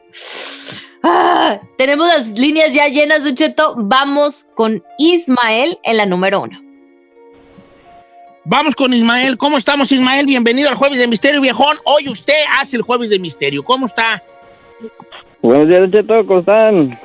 Ah, 1.02 1.58
tenemos 1.78 2.06
las 2.08 2.38
líneas 2.38 2.74
ya 2.74 2.86
llenas, 2.88 3.22
Cheto. 3.34 3.74
Vamos 3.78 4.48
con 4.54 4.84
Ismael 4.98 5.78
en 5.82 5.96
la 5.96 6.04
número 6.06 6.42
uno. 6.42 6.60
Vamos 8.44 8.74
con 8.74 8.92
Ismael. 8.92 9.36
¿Cómo 9.36 9.58
estamos, 9.58 9.92
Ismael? 9.92 10.26
Bienvenido 10.26 10.68
al 10.68 10.74
Jueves 10.74 10.98
de 10.98 11.06
Misterio, 11.06 11.40
viejón. 11.40 11.76
Hoy 11.84 12.08
usted 12.08 12.34
hace 12.58 12.76
el 12.76 12.82
Jueves 12.82 13.10
de 13.10 13.18
Misterio. 13.18 13.62
¿Cómo 13.62 13.86
está? 13.86 14.22
Buenos 15.42 15.68
días, 15.68 15.90
Cheto, 15.90 16.26
¿cómo 16.26 16.40
están? 16.40 16.98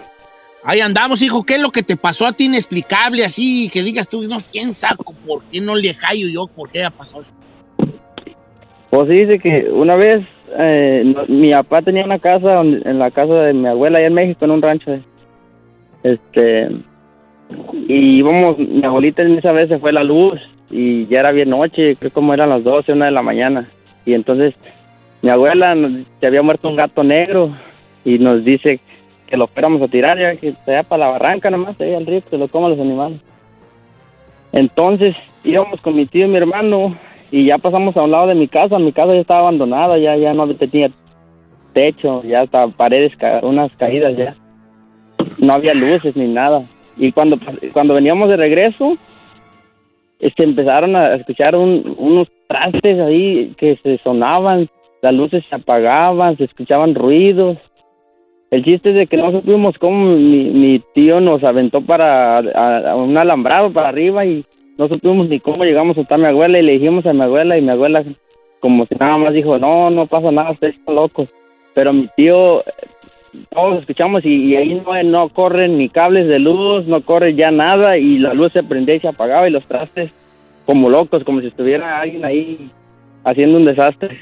Ahí 0.64 0.80
andamos, 0.80 1.22
hijo. 1.22 1.44
¿Qué 1.44 1.56
es 1.56 1.62
lo 1.62 1.70
que 1.72 1.84
te 1.84 1.98
pasó 1.98 2.26
a 2.26 2.34
ti 2.34 2.46
inexplicable 2.46 3.24
así? 3.24 3.70
Que 3.72 3.84
digas 3.84 4.08
tú, 4.10 4.24
no, 4.24 4.38
quién 4.52 4.74
sabe 4.74 4.96
por 5.28 5.44
qué 5.44 5.62
no 5.62 5.76
le 5.76 5.94
hallo 5.94 6.28
yo, 6.28 6.48
por 6.48 6.70
qué 6.72 6.84
ha 6.84 6.90
pasado 6.90 7.22
eso. 7.24 7.34
Pues 8.90 9.04
sí, 9.10 9.26
dice 9.26 9.40
que 9.40 9.68
una 9.72 9.96
vez 9.96 10.20
eh, 10.58 11.14
mi 11.28 11.52
papá 11.52 11.82
tenía 11.82 12.06
una 12.06 12.18
casa 12.20 12.54
donde- 12.54 12.90
en 12.90 12.98
la 12.98 13.12
casa 13.12 13.34
de 13.34 13.54
mi 13.54 13.68
abuela 13.68 13.98
allá 13.98 14.08
en 14.08 14.14
México, 14.14 14.46
en 14.46 14.52
un 14.52 14.62
rancho. 14.62 15.00
Este, 16.02 16.70
y 17.88 18.20
íbamos, 18.20 18.58
mi 18.58 18.84
abuelita 18.86 19.22
en 19.24 19.38
esa 19.38 19.52
vez 19.52 19.68
se 19.68 19.80
fue 19.80 19.92
la 19.92 20.04
luz 20.04 20.40
y 20.70 21.06
ya 21.08 21.20
era 21.20 21.32
bien 21.32 21.50
noche, 21.50 21.96
creo 21.98 22.12
como 22.12 22.34
eran 22.34 22.50
las 22.50 22.64
12, 22.64 22.94
una 22.94 23.06
de 23.06 23.12
la 23.12 23.22
mañana. 23.22 23.70
Y 24.06 24.14
entonces 24.14 24.54
mi 25.22 25.30
abuela 25.30 25.76
se 26.20 26.28
había 26.28 26.42
muerto 26.42 26.68
un 26.70 26.76
gato 26.76 27.04
negro 27.04 27.56
y 28.04 28.20
nos 28.20 28.44
dice 28.44 28.80
que 29.28 29.38
lo 29.38 29.48
fuéramos 29.48 29.82
a 29.82 29.88
tirar, 29.88 30.18
ya 30.20 30.36
que 30.36 30.54
se 30.66 30.84
para 30.84 31.06
la 31.06 31.12
barranca 31.12 31.50
nomás, 31.50 31.80
ahí 31.82 31.94
al 31.94 32.06
río, 32.06 32.22
que 32.24 32.30
se 32.30 32.38
lo 32.38 32.48
coman 32.48 32.72
los 32.72 32.80
animales. 32.80 33.20
Entonces 34.52 35.16
íbamos 35.44 35.82
con 35.82 35.96
mi 35.96 36.06
tío 36.06 36.26
y 36.26 36.30
mi 36.30 36.38
hermano 36.38 36.96
y 37.32 37.46
ya 37.46 37.58
pasamos 37.58 37.96
a 37.98 38.04
un 38.04 38.12
lado 38.12 38.28
de 38.28 38.36
mi 38.36 38.48
casa. 38.48 38.80
Mi 38.80 38.92
casa 38.94 39.14
ya 39.14 39.20
estaba 39.22 39.42
abandonada, 39.42 39.98
ya, 39.98 40.16
ya 40.16 40.34
no 40.34 40.48
tenía 40.56 40.90
techo, 41.74 42.24
ya 42.24 42.42
hasta 42.42 42.68
paredes, 42.70 43.16
ca- 43.18 43.42
unas 43.44 43.72
caídas 43.78 44.16
ya. 44.16 44.36
No 45.38 45.54
había 45.54 45.74
luces 45.74 46.16
ni 46.16 46.28
nada. 46.28 46.64
Y 46.98 47.12
cuando, 47.12 47.38
cuando 47.74 47.94
veníamos 47.96 48.30
de 48.30 48.38
regreso, 48.38 48.98
este, 50.26 50.44
empezaron 50.44 50.96
a 50.96 51.16
escuchar 51.16 51.56
un- 51.56 51.96
unos 51.98 52.28
trastes 52.48 53.00
ahí 53.00 53.54
que 53.58 53.78
se 53.84 53.98
sonaban, 54.00 54.68
las 55.02 55.14
luces 55.14 55.44
se 55.50 55.56
apagaban, 55.56 56.38
se 56.38 56.46
escuchaban 56.46 56.96
ruidos. 56.96 57.58
El 58.52 58.64
chiste 58.64 58.90
es 58.90 58.96
de 58.96 59.08
que 59.08 59.18
no 59.18 59.32
supimos 59.32 59.78
cómo 59.80 60.16
mi, 60.16 60.46
mi 60.52 60.82
tío 60.94 61.20
nos 61.20 61.44
aventó 61.44 61.82
para 61.82 62.38
a- 62.40 62.92
a 62.92 62.96
un 62.96 63.18
alambrado 63.18 63.72
para 63.74 63.90
arriba 63.90 64.26
y 64.26 64.46
no 64.78 64.88
supimos 64.88 65.28
ni 65.30 65.40
cómo 65.40 65.64
llegamos 65.64 65.98
hasta 65.98 66.18
mi 66.18 66.26
abuela 66.28 66.60
y 66.60 66.64
le 66.64 66.74
dijimos 66.74 67.06
a 67.06 67.14
mi 67.14 67.22
abuela 67.22 67.58
y 67.58 67.62
mi 67.62 67.70
abuela 67.70 68.04
como 68.60 68.86
si 68.88 68.96
nada 68.96 69.18
más 69.18 69.34
dijo, 69.34 69.58
no, 69.60 69.90
no 69.90 70.08
pasa 70.08 70.32
nada, 70.32 70.52
ustedes 70.52 70.76
están 70.76 70.96
locos. 70.96 71.30
Pero 71.76 71.94
mi 71.94 72.08
tío, 72.16 72.64
todos 73.50 73.80
escuchamos 73.80 74.26
y, 74.26 74.46
y 74.46 74.56
ahí 74.56 74.82
no, 74.86 75.04
no 75.04 75.30
corren 75.30 75.78
ni 75.78 75.90
cables 75.90 76.28
de 76.28 76.40
luz, 76.40 76.86
no 76.86 77.02
corre 77.02 77.36
ya 77.36 77.52
nada 77.52 77.98
y 77.98 78.20
la 78.20 78.34
luz 78.34 78.54
se 78.54 78.64
prendía 78.64 78.96
y 78.96 79.00
se 79.00 79.08
apagaba 79.08 79.48
y 79.48 79.52
los 79.52 79.66
trastes 79.66 80.12
como 80.66 80.90
locos, 80.90 81.24
como 81.24 81.42
si 81.42 81.48
estuviera 81.48 82.00
alguien 82.00 82.26
ahí 82.26 82.70
haciendo 83.24 83.58
un 83.58 83.66
desastre. 83.66 84.20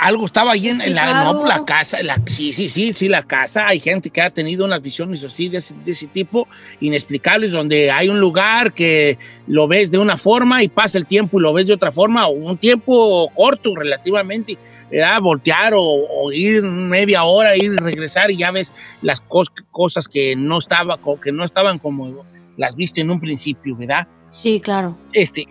Algo 0.00 0.26
estaba 0.26 0.52
ahí 0.52 0.68
en, 0.68 0.80
en 0.80 0.94
la, 0.94 1.04
Claro. 1.10 1.32
no, 1.32 1.46
la 1.46 1.64
casa, 1.64 2.02
la, 2.02 2.20
sí, 2.26 2.52
sí, 2.52 2.68
sí, 2.68 2.92
sí, 2.92 3.08
la 3.08 3.22
casa. 3.24 3.66
Hay 3.66 3.80
gente 3.80 4.10
que 4.10 4.20
ha 4.22 4.30
tenido 4.30 4.64
unas 4.64 4.80
visiones 4.80 5.24
así 5.24 5.48
de 5.48 5.58
ese, 5.58 5.74
de 5.84 5.92
ese 5.92 6.06
tipo, 6.06 6.46
inexplicables, 6.80 7.50
donde 7.52 7.90
hay 7.90 8.08
un 8.08 8.20
lugar 8.20 8.72
que 8.72 9.18
lo 9.46 9.66
ves 9.68 9.90
de 9.90 9.98
una 9.98 10.16
forma 10.16 10.62
y 10.62 10.68
pasa 10.68 10.98
el 10.98 11.06
tiempo 11.06 11.38
y 11.38 11.42
lo 11.42 11.52
ves 11.52 11.66
de 11.66 11.74
otra 11.74 11.90
forma, 11.92 12.26
o 12.28 12.32
un 12.32 12.56
tiempo 12.56 13.30
corto 13.34 13.74
relativamente, 13.76 14.56
¿verdad? 14.90 15.20
voltear 15.20 15.74
o, 15.74 15.82
o 15.82 16.32
ir 16.32 16.62
media 16.62 17.24
hora, 17.24 17.56
ir 17.56 17.72
y 17.72 17.76
regresar 17.76 18.30
y 18.30 18.36
ya 18.36 18.50
ves 18.50 18.72
las 19.02 19.20
cos- 19.26 19.52
cosas 19.70 20.06
que 20.08 20.34
no, 20.36 20.58
estaba, 20.58 20.98
que 21.22 21.32
no 21.32 21.44
estaban 21.44 21.78
como 21.78 22.24
las 22.56 22.74
viste 22.76 23.00
en 23.00 23.10
un 23.10 23.20
principio, 23.20 23.76
¿verdad? 23.76 24.06
Sí, 24.30 24.60
claro. 24.60 24.96
este, 25.12 25.46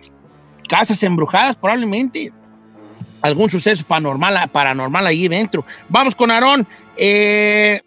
casas 0.68 1.02
embrujadas 1.02 1.56
probablemente. 1.56 2.32
Algún 3.22 3.50
suceso 3.50 3.84
paranormal, 3.86 4.48
paranormal 4.50 5.06
ahí 5.06 5.28
dentro. 5.28 5.64
Vamos 5.88 6.14
con 6.14 6.30
Aarón, 6.30 6.66
eh, 6.96 7.80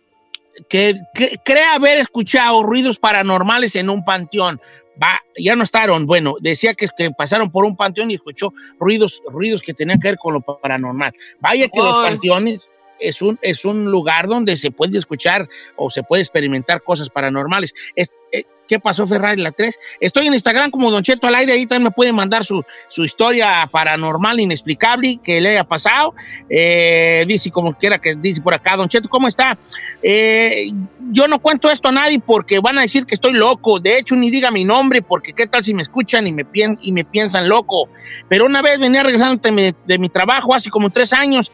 que, 0.70 0.94
que 1.14 1.38
cree 1.44 1.64
haber 1.64 2.00
escuchado 2.00 2.64
ruidos 2.64 3.00
paranormales 3.00 3.76
en 3.76 3.90
un 3.90 4.04
panteón. 4.04 4.60
Va, 5.02 5.22
ya 5.38 5.56
no 5.56 5.64
está 5.64 5.82
Aarón. 5.82 6.06
Bueno, 6.06 6.36
decía 6.42 6.74
que, 6.74 6.88
que 6.98 7.12
pasaron 7.12 7.50
por 7.50 7.66
un 7.66 7.76
panteón 7.78 8.12
y 8.12 8.16
escuchó 8.16 8.54
ruidos, 8.80 9.22
ruidos 9.32 9.62
que 9.62 9.74
tenían 9.74 10.00
que 10.00 10.10
ver 10.10 10.18
con 10.18 10.34
lo 10.34 10.42
paranormal. 10.42 11.14
Vaya 11.40 11.68
que 11.70 11.80
los 11.80 11.96
panteones 12.10 12.60
es 13.00 13.22
un, 13.22 13.40
es 13.42 13.66
un 13.66 13.90
lugar 13.90 14.28
donde 14.28 14.56
se 14.58 14.70
puede 14.70 14.98
escuchar 14.98 15.48
o 15.76 15.90
se 15.90 16.04
puede 16.04 16.22
experimentar 16.22 16.84
cosas 16.84 17.10
paranormales. 17.10 17.74
Es- 17.96 18.12
eh, 18.34 18.44
¿Qué 18.72 18.80
pasó, 18.80 19.06
Ferrari, 19.06 19.42
la 19.42 19.52
3? 19.52 19.78
Estoy 20.00 20.28
en 20.28 20.34
Instagram 20.34 20.72
como 20.72 20.90
Don 20.90 21.04
Cheto 21.04 21.28
al 21.28 21.36
aire, 21.36 21.52
ahí 21.52 21.66
también 21.66 21.84
me 21.84 21.92
pueden 21.92 22.16
mandar 22.16 22.46
su, 22.46 22.64
su 22.88 23.04
historia 23.04 23.68
paranormal, 23.70 24.40
inexplicable, 24.40 25.20
que 25.22 25.42
le 25.42 25.50
haya 25.50 25.66
pasado. 25.66 26.16
Eh, 26.50 27.26
dice 27.28 27.52
como 27.52 27.74
quiera 27.78 28.00
que 28.00 28.16
dice 28.16 28.40
por 28.42 28.54
acá, 28.54 28.78
Don 28.78 28.88
Cheto, 28.88 29.10
¿cómo 29.10 29.28
está? 29.28 29.58
Eh, 30.02 30.72
yo 31.12 31.28
no 31.28 31.40
cuento 31.40 31.70
esto 31.70 31.90
a 31.90 31.92
nadie 31.92 32.22
porque 32.26 32.60
van 32.60 32.78
a 32.78 32.84
decir 32.84 33.06
que 33.06 33.16
estoy 33.16 33.34
loco. 33.34 33.82
De 33.82 33.98
hecho, 33.98 34.16
ni 34.16 34.32
diga 34.32 34.52
mi 34.52 34.64
nombre 34.64 35.02
porque 35.02 35.34
qué 35.34 35.48
tal 35.48 35.66
si 35.66 35.74
me 35.74 35.82
escuchan 35.82 36.26
y 36.26 36.32
me, 36.32 36.46
pien- 36.46 36.78
y 36.82 36.94
me 36.94 37.04
piensan 37.04 37.50
loco. 37.50 37.90
Pero 38.30 38.46
una 38.46 38.62
vez 38.62 38.80
venía 38.80 39.04
regresando 39.04 39.36
de 39.42 39.52
mi, 39.52 39.76
de 39.86 40.00
mi 40.00 40.08
trabajo 40.08 40.56
hace 40.56 40.70
como 40.70 40.90
tres 40.90 41.12
años. 41.12 41.52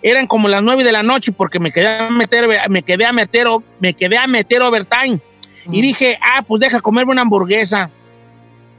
Eran 0.00 0.26
como 0.26 0.48
las 0.48 0.62
nueve 0.62 0.82
de 0.82 0.92
la 0.92 1.02
noche 1.02 1.30
porque 1.32 1.60
me 1.60 1.70
quedé 1.70 1.88
a 1.88 2.08
meter, 2.10 2.48
me 2.70 2.82
quedé 2.82 3.04
a 3.04 3.12
meter, 3.12 3.48
me 3.80 3.92
quedé 3.92 4.16
a 4.16 4.26
meter 4.26 4.62
overtime. 4.62 5.20
Y 5.70 5.80
dije, 5.80 6.18
ah, 6.20 6.42
pues 6.42 6.60
deja 6.60 6.80
comerme 6.80 7.12
una 7.12 7.22
hamburguesa. 7.22 7.90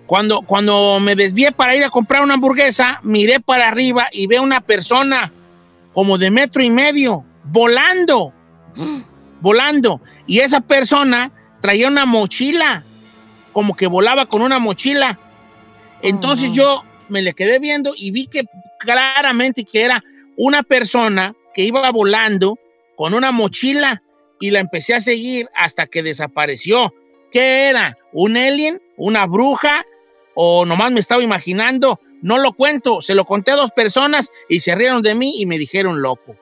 Cuando, 0.05 0.41
cuando 0.41 0.99
me 0.99 1.15
desvié 1.15 1.51
para 1.51 1.75
ir 1.75 1.83
a 1.83 1.89
comprar 1.89 2.21
una 2.21 2.35
hamburguesa, 2.35 2.99
miré 3.03 3.39
para 3.39 3.67
arriba 3.67 4.07
y 4.11 4.27
veo 4.27 4.43
una 4.43 4.61
persona 4.61 5.31
como 5.93 6.17
de 6.17 6.29
metro 6.29 6.61
y 6.61 6.69
medio 6.69 7.25
volando, 7.43 8.33
volando. 9.41 10.01
Y 10.27 10.39
esa 10.39 10.61
persona 10.61 11.31
traía 11.61 11.87
una 11.87 12.05
mochila, 12.05 12.83
como 13.51 13.75
que 13.75 13.87
volaba 13.87 14.27
con 14.27 14.41
una 14.41 14.59
mochila. 14.59 15.19
Entonces 16.01 16.51
yo 16.51 16.83
me 17.09 17.21
le 17.21 17.33
quedé 17.33 17.59
viendo 17.59 17.93
y 17.95 18.11
vi 18.11 18.27
que 18.27 18.43
claramente 18.79 19.65
que 19.65 19.81
era 19.81 20.03
una 20.37 20.61
persona 20.61 21.33
que 21.53 21.63
iba 21.63 21.89
volando 21.91 22.59
con 22.95 23.13
una 23.13 23.31
mochila 23.31 24.01
y 24.39 24.51
la 24.51 24.59
empecé 24.59 24.93
a 24.95 24.99
seguir 24.99 25.49
hasta 25.55 25.87
que 25.87 26.03
desapareció. 26.03 26.93
¿Qué 27.31 27.69
era? 27.69 27.97
¿Un 28.13 28.37
alien? 28.37 28.81
¿Una 28.97 29.25
bruja? 29.25 29.85
¿O 30.35 30.65
nomás 30.65 30.91
me 30.91 30.99
estaba 30.99 31.21
imaginando? 31.23 31.99
No 32.21 32.37
lo 32.37 32.53
cuento, 32.53 33.01
se 33.01 33.13
lo 33.15 33.25
conté 33.25 33.51
a 33.51 33.55
dos 33.55 33.71
personas 33.71 34.31
y 34.49 34.61
se 34.61 34.73
rieron 34.75 35.01
de 35.01 35.15
mí 35.15 35.39
y 35.41 35.45
me 35.45 35.57
dijeron 35.57 36.01
loco. 36.01 36.35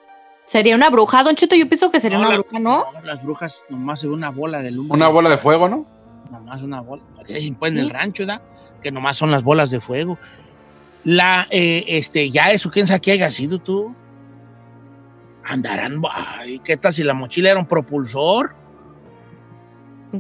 Sería 0.45 0.75
una 0.75 0.89
bruja, 0.89 1.23
Don 1.23 1.35
Cheto. 1.35 1.55
Yo 1.55 1.67
pienso 1.69 1.89
que 1.91 1.99
sería 1.99 2.17
No, 2.17 2.25
una 2.25 2.35
la- 2.35 2.41
bruja, 2.41 2.59
¿no? 2.59 2.85
no, 2.93 3.01
las 3.03 3.23
brujas 3.23 3.65
nomás 3.69 3.99
se 4.01 4.07
ve 4.07 4.13
una 4.13 4.29
bola 4.29 4.61
de 4.61 4.71
luz. 4.71 4.87
Una 4.89 5.07
bola 5.07 5.29
de 5.29 5.37
fuego, 5.37 5.69
¿no? 5.69 5.85
Nomás 6.31 6.61
una 6.63 6.81
bola. 6.81 7.03
Dicen, 7.27 7.55
pues 7.55 7.71
en 7.71 7.77
el 7.79 7.89
rancho, 7.89 8.25
¿da? 8.25 8.41
Que 8.81 8.91
nomás 8.91 9.17
son 9.17 9.31
las 9.31 9.43
bolas 9.43 9.71
de 9.71 9.79
fuego. 9.79 10.17
La, 11.03 11.47
eh, 11.49 11.83
este, 11.87 12.29
ya 12.31 12.51
eso, 12.51 12.69
¿quién 12.71 12.87
sabe 12.87 13.01
qué 13.01 13.11
haya 13.13 13.29
sido 13.31 13.59
tú? 13.59 13.93
Andarán, 15.45 16.01
ay, 16.11 16.59
¿qué 16.63 16.77
tal 16.77 16.93
si 16.93 17.03
la 17.03 17.13
mochila 17.13 17.51
era 17.51 17.59
un 17.59 17.65
propulsor? 17.65 18.55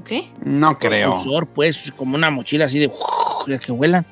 ¿Qué? 0.05 0.31
No 0.43 0.77
creo. 0.79 1.11
Propulsor, 1.11 1.47
pues, 1.47 1.93
como 1.95 2.15
una 2.15 2.29
mochila 2.29 2.65
así 2.65 2.79
de, 2.79 2.91
de 3.47 3.59
que 3.59 3.71
vuelan. 3.71 4.05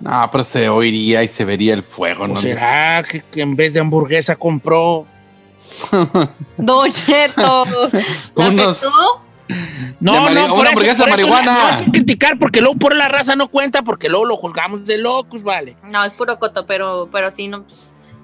No, 0.00 0.28
pero 0.30 0.42
se 0.44 0.68
oiría 0.68 1.22
y 1.22 1.28
se 1.28 1.44
vería 1.44 1.74
el 1.74 1.82
fuego, 1.82 2.24
¿O 2.24 2.28
¿no? 2.28 2.36
será 2.36 3.02
que, 3.02 3.20
que 3.22 3.42
en 3.42 3.56
vez 3.56 3.74
de 3.74 3.80
hamburguesa 3.80 4.36
compró 4.36 5.06
Don 6.56 6.90
Cheto. 6.90 7.64
¿La 8.34 8.48
Unos-? 8.48 8.84
No, 10.00 10.12
no, 10.12 10.22
por 10.22 10.30
una 10.30 10.40
eso- 10.40 10.54
hamburguesa 10.70 10.74
por 10.74 10.86
eso 10.88 11.08
marihuana. 11.10 11.52
No 11.52 11.66
hay 11.68 11.76
que 11.84 11.90
criticar 11.90 12.38
porque 12.38 12.60
luego 12.60 12.78
por 12.78 12.94
la 12.94 13.08
raza 13.08 13.34
no 13.36 13.48
cuenta 13.48 13.82
porque 13.82 14.08
luego 14.08 14.24
lo 14.24 14.36
juzgamos 14.36 14.86
de 14.86 14.98
locos, 14.98 15.42
vale. 15.42 15.76
No, 15.82 16.04
es 16.04 16.12
puro 16.14 16.38
coto, 16.38 16.64
pero, 16.66 17.08
pero 17.12 17.30
sí, 17.30 17.48
no. 17.48 17.64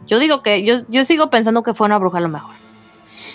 Yo 0.07 0.19
digo 0.19 0.43
que, 0.43 0.63
yo, 0.65 0.77
yo 0.89 1.05
sigo 1.05 1.31
pensando 1.31 1.63
que 1.63 1.75
fue 1.75 1.87
una 1.87 1.99
bruja 1.99 2.21
lo 2.21 2.29
mejor. 2.29 2.55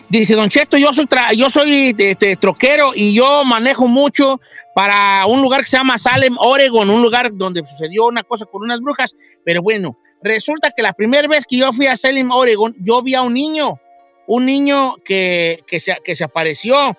Dice 0.08 0.36
Don 0.36 0.50
Cheto, 0.50 0.78
yo 0.78 0.92
soy, 0.94 1.06
tra- 1.06 1.34
yo 1.34 1.50
soy 1.50 1.96
este, 1.98 2.36
troquero 2.36 2.92
y 2.96 3.14
yo 3.14 3.44
manejo 3.46 3.88
mucho 3.88 4.40
para 4.76 5.26
un 5.28 5.42
lugar 5.42 5.62
que 5.62 5.68
se 5.68 5.78
llama 5.78 5.98
Salem, 5.98 6.36
Oregon, 6.40 6.90
un 6.90 7.02
lugar 7.02 7.32
donde 7.34 7.64
sucedió 7.68 8.08
una 8.08 8.24
cosa 8.24 8.46
con 8.46 8.64
unas 8.64 8.80
brujas. 8.82 9.16
Pero 9.44 9.62
bueno, 9.62 9.98
resulta 10.22 10.72
que 10.72 10.82
la 10.82 10.94
primera 10.94 11.28
vez 11.28 11.46
que 11.48 11.58
yo 11.58 11.72
fui 11.74 11.86
a 11.88 11.96
Salem, 11.98 12.32
Oregon, 12.32 12.76
yo 12.80 13.02
vi 13.02 13.14
a 13.16 13.22
un 13.22 13.34
niño, 13.34 13.80
un 14.28 14.46
niño 14.46 14.96
que, 15.04 15.64
que, 15.68 15.80
se, 15.80 15.98
que 16.04 16.16
se 16.16 16.24
apareció 16.24 16.98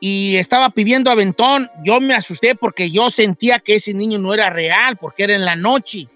y 0.00 0.36
estaba 0.36 0.70
pidiendo 0.70 1.10
aventón. 1.10 1.70
Yo 1.84 2.00
me 2.00 2.14
asusté 2.14 2.54
porque 2.54 2.90
yo 2.90 3.10
sentía 3.10 3.58
que 3.58 3.76
ese 3.76 3.92
niño 3.92 4.18
no 4.18 4.32
era 4.32 4.48
real, 4.50 4.96
porque 4.96 5.24
era 5.24 5.34
en 5.34 5.44
la 5.44 5.56
noche. 5.56 6.06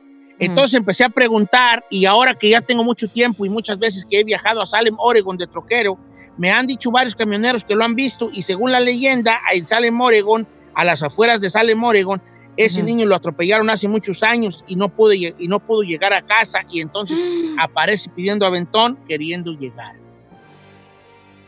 Entonces 0.42 0.74
empecé 0.74 1.04
a 1.04 1.08
preguntar 1.08 1.84
y 1.88 2.04
ahora 2.04 2.34
que 2.34 2.50
ya 2.50 2.60
tengo 2.60 2.82
mucho 2.82 3.08
tiempo 3.08 3.46
y 3.46 3.48
muchas 3.48 3.78
veces 3.78 4.04
que 4.04 4.20
he 4.20 4.24
viajado 4.24 4.60
a 4.60 4.66
Salem, 4.66 4.96
Oregon 4.98 5.36
de 5.36 5.46
troquero, 5.46 5.96
me 6.36 6.50
han 6.50 6.66
dicho 6.66 6.90
varios 6.90 7.14
camioneros 7.14 7.64
que 7.64 7.74
lo 7.74 7.84
han 7.84 7.94
visto 7.94 8.28
y 8.32 8.42
según 8.42 8.72
la 8.72 8.80
leyenda, 8.80 9.40
en 9.52 9.66
Salem, 9.66 10.00
Oregon, 10.00 10.46
a 10.74 10.84
las 10.84 11.02
afueras 11.02 11.40
de 11.40 11.48
Salem, 11.48 11.82
Oregon, 11.84 12.20
ese 12.56 12.82
niño 12.82 13.06
lo 13.06 13.14
atropellaron 13.14 13.70
hace 13.70 13.88
muchos 13.88 14.22
años 14.22 14.64
y 14.66 14.76
no 14.76 14.88
pudo, 14.88 15.14
y 15.14 15.48
no 15.48 15.60
pudo 15.60 15.82
llegar 15.82 16.12
a 16.12 16.22
casa 16.22 16.60
y 16.70 16.80
entonces 16.80 17.22
aparece 17.58 18.10
pidiendo 18.10 18.44
aventón 18.44 18.98
queriendo 19.08 19.52
llegar. 19.52 19.94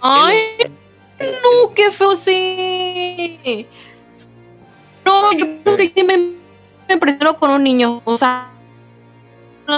Ay, 0.01 0.37
no, 1.19 1.75
qué 1.75 1.91
feo 1.91 2.15
sí. 2.15 3.67
No, 5.05 5.33
yo 5.33 5.47
pienso 5.63 5.93
que 5.95 6.05
me, 6.05 6.17
me 6.17 6.95
impresionó 6.95 7.39
con 7.39 7.51
un 7.51 7.63
niño. 7.63 8.01
O 8.05 8.17
sea, 8.17 8.54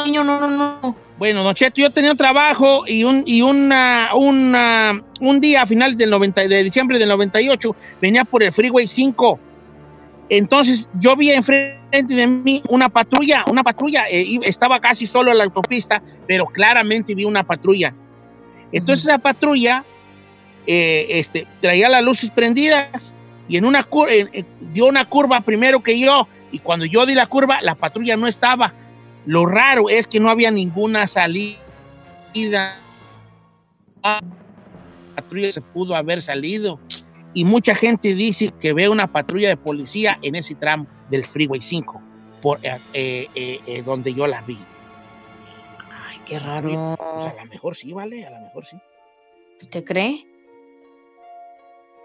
niño, 0.04 0.24
no, 0.24 0.40
no, 0.40 0.48
no. 0.82 0.96
Bueno, 1.18 1.42
Don 1.42 1.54
Cheto, 1.54 1.80
yo 1.80 1.90
tenía 1.90 2.10
un 2.10 2.16
trabajo 2.16 2.84
y 2.86 3.04
un, 3.04 3.22
y 3.26 3.40
una, 3.42 4.10
una- 4.14 5.02
un 5.20 5.40
día 5.40 5.62
a 5.62 5.66
finales 5.66 5.96
del 5.96 6.10
90, 6.10 6.42
de 6.46 6.62
diciembre 6.62 6.98
del 6.98 7.08
98 7.08 7.74
venía 8.00 8.24
por 8.24 8.42
el 8.42 8.52
Freeway 8.52 8.86
5. 8.86 9.40
Entonces 10.28 10.88
yo 10.98 11.16
vi 11.16 11.30
enfrente 11.30 12.14
de 12.14 12.26
mí 12.26 12.62
una 12.68 12.88
patrulla, 12.88 13.44
una 13.48 13.62
patrulla, 13.62 14.04
eh, 14.10 14.22
y 14.22 14.40
estaba 14.42 14.80
casi 14.80 15.06
solo 15.06 15.30
en 15.30 15.38
la 15.38 15.44
autopista, 15.44 16.02
pero 16.26 16.46
claramente 16.46 17.14
vi 17.14 17.24
una 17.24 17.44
patrulla. 17.44 17.94
Entonces 18.72 19.06
esa 19.06 19.18
patrulla 19.18 19.84
eh, 20.66 21.06
este, 21.10 21.46
traía 21.60 21.88
las 21.88 22.02
luces 22.02 22.30
prendidas 22.30 23.14
y 23.48 23.56
en 23.56 23.64
una 23.64 23.88
cur- 23.88 24.08
eh, 24.10 24.44
dio 24.60 24.86
una 24.86 25.04
curva 25.04 25.40
primero 25.40 25.80
que 25.82 25.98
yo 25.98 26.26
y 26.50 26.58
cuando 26.58 26.84
yo 26.84 27.06
di 27.06 27.14
la 27.14 27.26
curva 27.26 27.62
la 27.62 27.74
patrulla 27.76 28.16
no 28.16 28.26
estaba. 28.26 28.74
Lo 29.26 29.44
raro 29.44 29.88
es 29.90 30.06
que 30.06 30.20
no 30.20 30.30
había 30.30 30.50
ninguna 30.50 31.06
salida. 31.06 31.58
La 34.02 34.22
patrulla 35.16 35.50
se 35.52 35.60
pudo 35.60 35.96
haber 35.96 36.22
salido. 36.22 36.80
Y 37.34 37.44
mucha 37.44 37.74
gente 37.74 38.14
dice 38.14 38.52
que 38.60 38.72
ve 38.72 38.88
una 38.88 39.12
patrulla 39.12 39.48
de 39.48 39.56
policía 39.56 40.18
en 40.22 40.36
ese 40.36 40.54
tramo 40.54 40.86
del 41.10 41.26
Freeway 41.26 41.60
5, 41.60 42.00
por, 42.40 42.60
eh, 42.62 42.78
eh, 42.94 43.60
eh, 43.66 43.82
donde 43.82 44.14
yo 44.14 44.26
la 44.26 44.40
vi. 44.42 44.58
Ay, 45.90 46.20
qué 46.24 46.38
raro. 46.38 46.96
Pues 46.96 47.26
a 47.26 47.34
lo 47.34 47.50
mejor 47.50 47.76
sí, 47.76 47.92
¿vale? 47.92 48.24
A 48.24 48.30
lo 48.30 48.40
mejor 48.40 48.64
sí. 48.64 48.78
¿Usted 49.60 49.84
cree? 49.84 50.26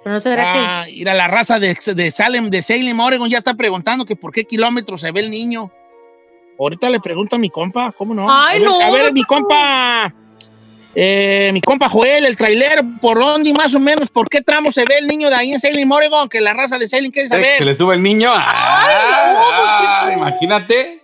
Pero 0.03 0.15
no 0.15 0.19
será 0.19 0.81
Ah, 0.81 0.89
ir 0.89 1.07
a 1.09 1.13
la 1.13 1.27
raza 1.27 1.59
de, 1.59 1.77
de 1.95 2.11
Salem, 2.11 2.49
de 2.49 2.61
Salem, 2.61 2.99
Oregon, 2.99 3.29
ya 3.29 3.37
está 3.37 3.53
preguntando 3.53 4.05
que 4.05 4.15
por 4.15 4.33
qué 4.33 4.45
kilómetros 4.45 5.01
se 5.01 5.11
ve 5.11 5.19
el 5.19 5.29
niño. 5.29 5.71
Ahorita 6.61 6.89
le 6.89 6.99
pregunto 6.99 7.35
a 7.35 7.39
mi 7.39 7.49
compa, 7.49 7.91
¿cómo 7.91 8.13
no? 8.13 8.27
Ay, 8.29 8.57
a 8.57 8.59
ver, 8.59 8.67
no, 8.67 8.81
A 8.81 8.91
ver, 8.91 9.05
no. 9.07 9.11
mi 9.13 9.23
compa, 9.23 10.13
eh, 10.93 11.49
mi 11.53 11.61
compa 11.61 11.89
Joel, 11.89 12.25
el 12.25 12.37
trailero, 12.37 12.83
¿por 13.01 13.17
dónde 13.17 13.51
más 13.53 13.73
o 13.73 13.79
menos? 13.79 14.09
¿Por 14.11 14.29
qué 14.29 14.41
tramo 14.41 14.71
se 14.71 14.85
ve 14.85 14.99
el 14.99 15.07
niño 15.07 15.29
de 15.29 15.35
ahí 15.35 15.51
en 15.53 15.59
Salem, 15.59 15.91
Oregon? 15.91 16.29
Que 16.29 16.39
la 16.39 16.53
raza 16.53 16.77
de 16.77 16.87
Salem 16.87 17.11
quiere 17.11 17.29
¿Quiere 17.29 17.43
que 17.43 17.47
saber. 17.49 17.57
se 17.59 17.65
le 17.65 17.73
sube 17.75 17.95
el 17.95 18.03
niño? 18.03 18.29
Ah, 18.33 20.11
imagínate. 20.15 21.03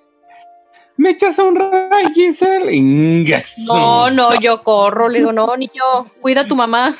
Me 0.98 1.12
echas 1.12 1.38
un 1.40 1.56
ray, 1.56 2.14
Giselle. 2.14 2.72
Ingas. 2.74 3.60
No, 3.68 4.10
no, 4.12 4.40
yo 4.40 4.62
corro. 4.64 5.10
Le 5.10 5.20
digo, 5.20 5.32
no, 5.32 5.56
niño, 5.58 5.84
cuida 6.22 6.42
a 6.42 6.48
tu 6.48 6.56
mamá. 6.56 6.96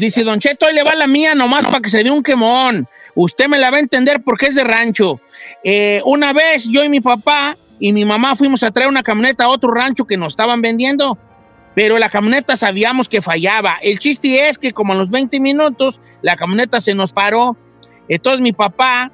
Dice 0.00 0.24
Don 0.24 0.38
Cheto, 0.38 0.66
ahí 0.66 0.74
le 0.74 0.82
va 0.82 0.94
la 0.94 1.06
mía 1.06 1.34
nomás 1.34 1.64
para 1.66 1.80
que 1.80 1.90
se 1.90 2.02
dé 2.02 2.10
un 2.10 2.22
quemón. 2.22 2.88
Usted 3.14 3.48
me 3.48 3.58
la 3.58 3.70
va 3.70 3.76
a 3.76 3.80
entender 3.80 4.22
porque 4.22 4.46
es 4.46 4.54
de 4.54 4.64
rancho. 4.64 5.20
Eh, 5.62 6.02
una 6.04 6.32
vez 6.32 6.64
yo 6.68 6.82
y 6.84 6.88
mi 6.88 7.00
papá 7.00 7.56
y 7.78 7.92
mi 7.92 8.04
mamá 8.04 8.36
fuimos 8.36 8.62
a 8.62 8.70
traer 8.70 8.88
una 8.88 9.02
camioneta 9.02 9.44
a 9.44 9.48
otro 9.48 9.70
rancho 9.72 10.04
que 10.06 10.16
nos 10.16 10.28
estaban 10.32 10.60
vendiendo, 10.62 11.18
pero 11.74 11.98
la 11.98 12.08
camioneta 12.08 12.56
sabíamos 12.56 13.08
que 13.08 13.22
fallaba. 13.22 13.76
El 13.82 13.98
chiste 13.98 14.48
es 14.48 14.58
que 14.58 14.72
como 14.72 14.92
a 14.92 14.96
los 14.96 15.10
20 15.10 15.38
minutos 15.40 16.00
la 16.22 16.36
camioneta 16.36 16.80
se 16.80 16.94
nos 16.94 17.12
paró. 17.12 17.56
Entonces 18.08 18.40
mi 18.40 18.52
papá 18.52 19.10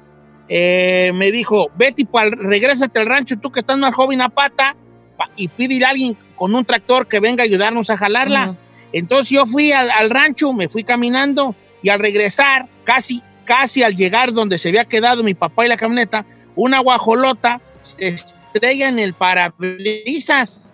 eh, 0.49 1.11
me 1.15 1.31
dijo, 1.31 1.69
Betty, 1.75 2.07
regrésate 2.37 2.99
al 2.99 3.05
rancho, 3.05 3.37
tú 3.39 3.51
que 3.51 3.59
estás 3.61 3.77
más 3.77 3.93
joven 3.95 4.21
a 4.21 4.29
pata, 4.29 4.75
pa- 5.17 5.29
y 5.35 5.47
pídele 5.47 5.85
a 5.85 5.89
alguien 5.89 6.17
con 6.41 6.55
un 6.55 6.65
tractor 6.65 7.07
que 7.07 7.19
venga 7.19 7.43
a 7.43 7.45
ayudarnos 7.45 7.91
a 7.91 7.97
jalarla. 7.97 8.55
Entonces 8.93 9.29
yo 9.29 9.45
fui 9.45 9.71
al, 9.71 9.91
al 9.91 10.09
rancho, 10.09 10.53
me 10.53 10.67
fui 10.69 10.83
caminando 10.83 11.53
y 11.83 11.89
al 11.89 11.99
regresar, 11.99 12.67
casi, 12.83 13.21
casi 13.45 13.83
al 13.83 13.95
llegar 13.95 14.33
donde 14.33 14.57
se 14.57 14.69
había 14.69 14.85
quedado 14.85 15.21
mi 15.23 15.35
papá 15.35 15.67
y 15.67 15.69
la 15.69 15.77
camioneta, 15.77 16.25
una 16.55 16.79
guajolota 16.79 17.61
se 17.81 18.07
estrella 18.07 18.89
en 18.89 18.97
el 18.97 19.13
parabrisas. 19.13 20.73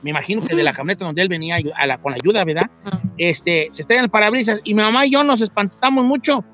Me 0.00 0.10
imagino 0.10 0.46
que 0.46 0.54
de 0.54 0.62
la 0.62 0.72
camioneta 0.72 1.04
donde 1.06 1.22
él 1.22 1.28
venía 1.28 1.56
a 1.76 1.86
la- 1.88 1.98
con 1.98 2.12
la 2.12 2.18
ayuda, 2.22 2.44
¿verdad? 2.44 2.70
Este, 3.18 3.66
se 3.72 3.82
estrella 3.82 3.98
en 3.98 4.04
el 4.04 4.10
parabrisas 4.10 4.60
y 4.62 4.74
mi 4.74 4.82
mamá 4.82 5.06
y 5.06 5.10
yo 5.10 5.24
nos 5.24 5.40
espantamos 5.40 6.04
mucho. 6.04 6.44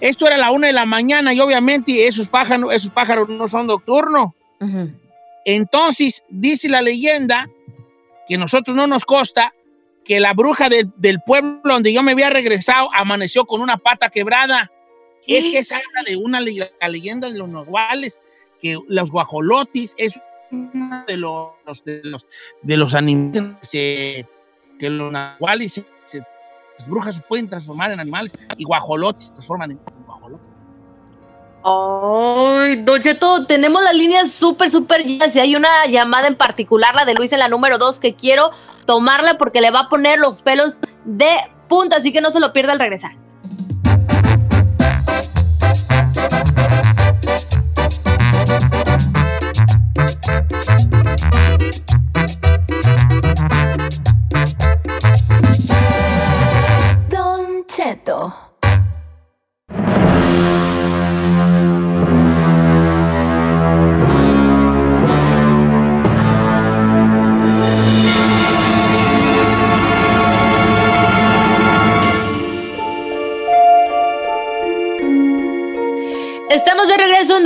Esto 0.00 0.28
era 0.28 0.36
la 0.36 0.52
una 0.52 0.68
de 0.68 0.72
la 0.74 0.84
mañana 0.86 1.34
y 1.34 1.40
obviamente 1.40 2.06
esos 2.06 2.28
pájaros, 2.28 2.72
esos 2.72 2.90
pájaros 2.92 3.28
no 3.28 3.48
son 3.48 3.66
nocturnos. 3.66 4.30
Entonces, 5.48 6.24
dice 6.28 6.68
la 6.68 6.82
leyenda 6.82 7.48
que 8.28 8.34
a 8.34 8.38
nosotros 8.38 8.76
no 8.76 8.86
nos 8.88 9.04
consta 9.04 9.54
que 10.04 10.18
la 10.20 10.32
bruja 10.34 10.68
de- 10.68 10.88
del 10.96 11.20
pueblo 11.24 11.60
donde 11.64 11.92
yo 11.92 12.02
me 12.02 12.12
había 12.12 12.30
regresado 12.30 12.88
amaneció 12.92 13.44
con 13.46 13.60
una 13.60 13.76
pata 13.78 14.08
quebrada. 14.08 14.70
Es 15.26 15.44
que 15.46 15.58
esa 15.58 15.76
habla 15.76 16.02
de 16.04 16.16
una 16.16 16.40
la 16.40 16.88
leyenda 16.88 17.30
de 17.30 17.38
los 17.38 17.48
nahuales, 17.48 18.18
que 18.60 18.78
los 18.88 19.10
guajolotis 19.10 19.94
es 19.98 20.14
uno 20.50 21.04
de 21.06 21.16
los, 21.16 21.50
de 21.84 22.00
los, 22.04 22.26
de 22.62 22.76
los 22.76 22.94
animales 22.94 23.68
que, 23.70 24.26
los 24.80 25.12
nahuales, 25.12 25.72
se- 25.74 25.86
se- 26.04 26.22
las 26.78 26.88
brujas 26.88 27.14
se 27.16 27.22
pueden 27.22 27.48
transformar 27.48 27.92
en 27.92 28.00
animales 28.00 28.32
y 28.56 28.64
guajolotis 28.64 29.26
se 29.28 29.32
transforman 29.32 29.70
en. 29.72 29.80
Ay, 31.68 32.76
Don 32.76 33.00
Cheto, 33.00 33.44
tenemos 33.44 33.82
las 33.82 33.92
líneas 33.92 34.30
súper, 34.30 34.70
súper 34.70 35.04
llenas 35.04 35.34
y 35.34 35.40
hay 35.40 35.56
una 35.56 35.86
llamada 35.86 36.28
en 36.28 36.36
particular, 36.36 36.94
la 36.94 37.04
de 37.04 37.14
Luis 37.14 37.32
en 37.32 37.40
la 37.40 37.48
número 37.48 37.76
2, 37.76 37.98
que 37.98 38.14
quiero 38.14 38.52
tomarla 38.86 39.36
porque 39.36 39.60
le 39.60 39.72
va 39.72 39.80
a 39.80 39.88
poner 39.88 40.20
los 40.20 40.42
pelos 40.42 40.80
de 41.04 41.26
punta, 41.68 41.96
así 41.96 42.12
que 42.12 42.20
no 42.20 42.30
se 42.30 42.38
lo 42.38 42.52
pierda 42.52 42.70
al 42.70 42.78
regresar. 42.78 43.16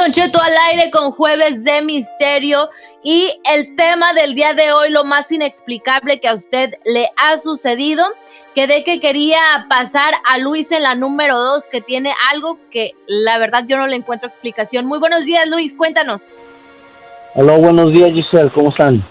Don 0.00 0.12
Cheto 0.12 0.40
al 0.42 0.54
aire 0.70 0.90
con 0.90 1.10
Jueves 1.10 1.62
de 1.62 1.82
Misterio 1.82 2.70
y 3.04 3.30
el 3.54 3.76
tema 3.76 4.14
del 4.14 4.34
día 4.34 4.54
de 4.54 4.72
hoy, 4.72 4.90
lo 4.90 5.04
más 5.04 5.30
inexplicable 5.30 6.20
que 6.20 6.28
a 6.28 6.32
usted 6.32 6.72
le 6.86 7.10
ha 7.18 7.38
sucedido. 7.38 8.02
Quedé 8.54 8.82
que 8.82 8.98
quería 8.98 9.36
pasar 9.68 10.14
a 10.24 10.38
Luis 10.38 10.72
en 10.72 10.84
la 10.84 10.94
número 10.94 11.38
dos, 11.38 11.68
que 11.70 11.82
tiene 11.82 12.14
algo 12.32 12.58
que 12.70 12.92
la 13.06 13.36
verdad 13.36 13.64
yo 13.68 13.76
no 13.76 13.86
le 13.88 13.96
encuentro 13.96 14.26
explicación. 14.26 14.86
Muy 14.86 14.98
buenos 14.98 15.26
días, 15.26 15.46
Luis, 15.50 15.74
cuéntanos. 15.76 16.32
Hola, 17.34 17.58
buenos 17.58 17.92
días, 17.92 18.08
Giselle, 18.14 18.50
¿cómo 18.54 18.70
están? 18.70 19.02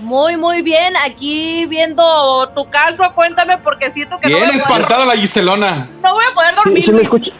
Muy, 0.00 0.36
muy 0.36 0.62
bien. 0.62 0.94
Aquí 0.96 1.64
viendo 1.66 2.48
tu 2.56 2.68
caso, 2.70 3.04
cuéntame 3.14 3.58
porque 3.58 3.92
siento 3.92 4.18
que 4.18 4.28
no 4.30 4.38
Bien 4.38 4.48
voy, 4.50 4.58
a 4.58 4.64
poder, 4.64 4.80
espantada 4.80 5.06
la 5.06 5.14
Giselona. 5.14 5.88
no 6.02 6.12
voy 6.14 6.24
a 6.28 6.34
poder 6.34 6.56
dormir. 6.56 6.84
¿Sí, 6.86 6.90
me, 6.90 6.96
Luis. 6.96 7.04
escucha- 7.04 7.30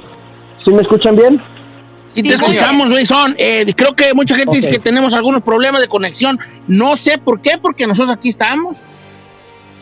sí 0.65 0.73
me 0.73 0.83
escuchan 0.83 1.17
bien? 1.17 1.58
Y 2.15 2.23
te 2.23 2.31
Sí, 2.31 2.35
escuchamos, 2.35 2.89
Luisón. 2.89 3.35
Eh, 3.39 3.65
creo 3.77 3.95
que 3.95 4.13
mucha 4.15 4.35
gente 4.35 4.57
dice 4.57 4.69
Ok. 4.69 4.75
que 4.75 4.81
tenemos 4.81 5.15
algunos 5.15 5.43
problemas 5.43 5.81
de 5.81 5.89
conexión. 5.89 6.39
No 6.67 6.97
sé 6.97 7.19
por 7.19 7.41
qué, 7.41 7.53
porque 7.61 7.87
nosotros 7.87 8.11
aquí 8.17 8.31
estamos. 8.31 8.85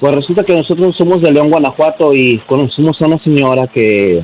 Pues 0.00 0.14
resulta 0.14 0.44
que 0.44 0.54
nosotros 0.54 0.94
somos 0.98 1.22
de 1.22 1.32
León, 1.32 1.50
Guanajuato 1.50 2.12
y 2.12 2.38
conocimos 2.46 3.00
a 3.00 3.06
una 3.06 3.18
señora 3.22 3.66
que 3.72 4.22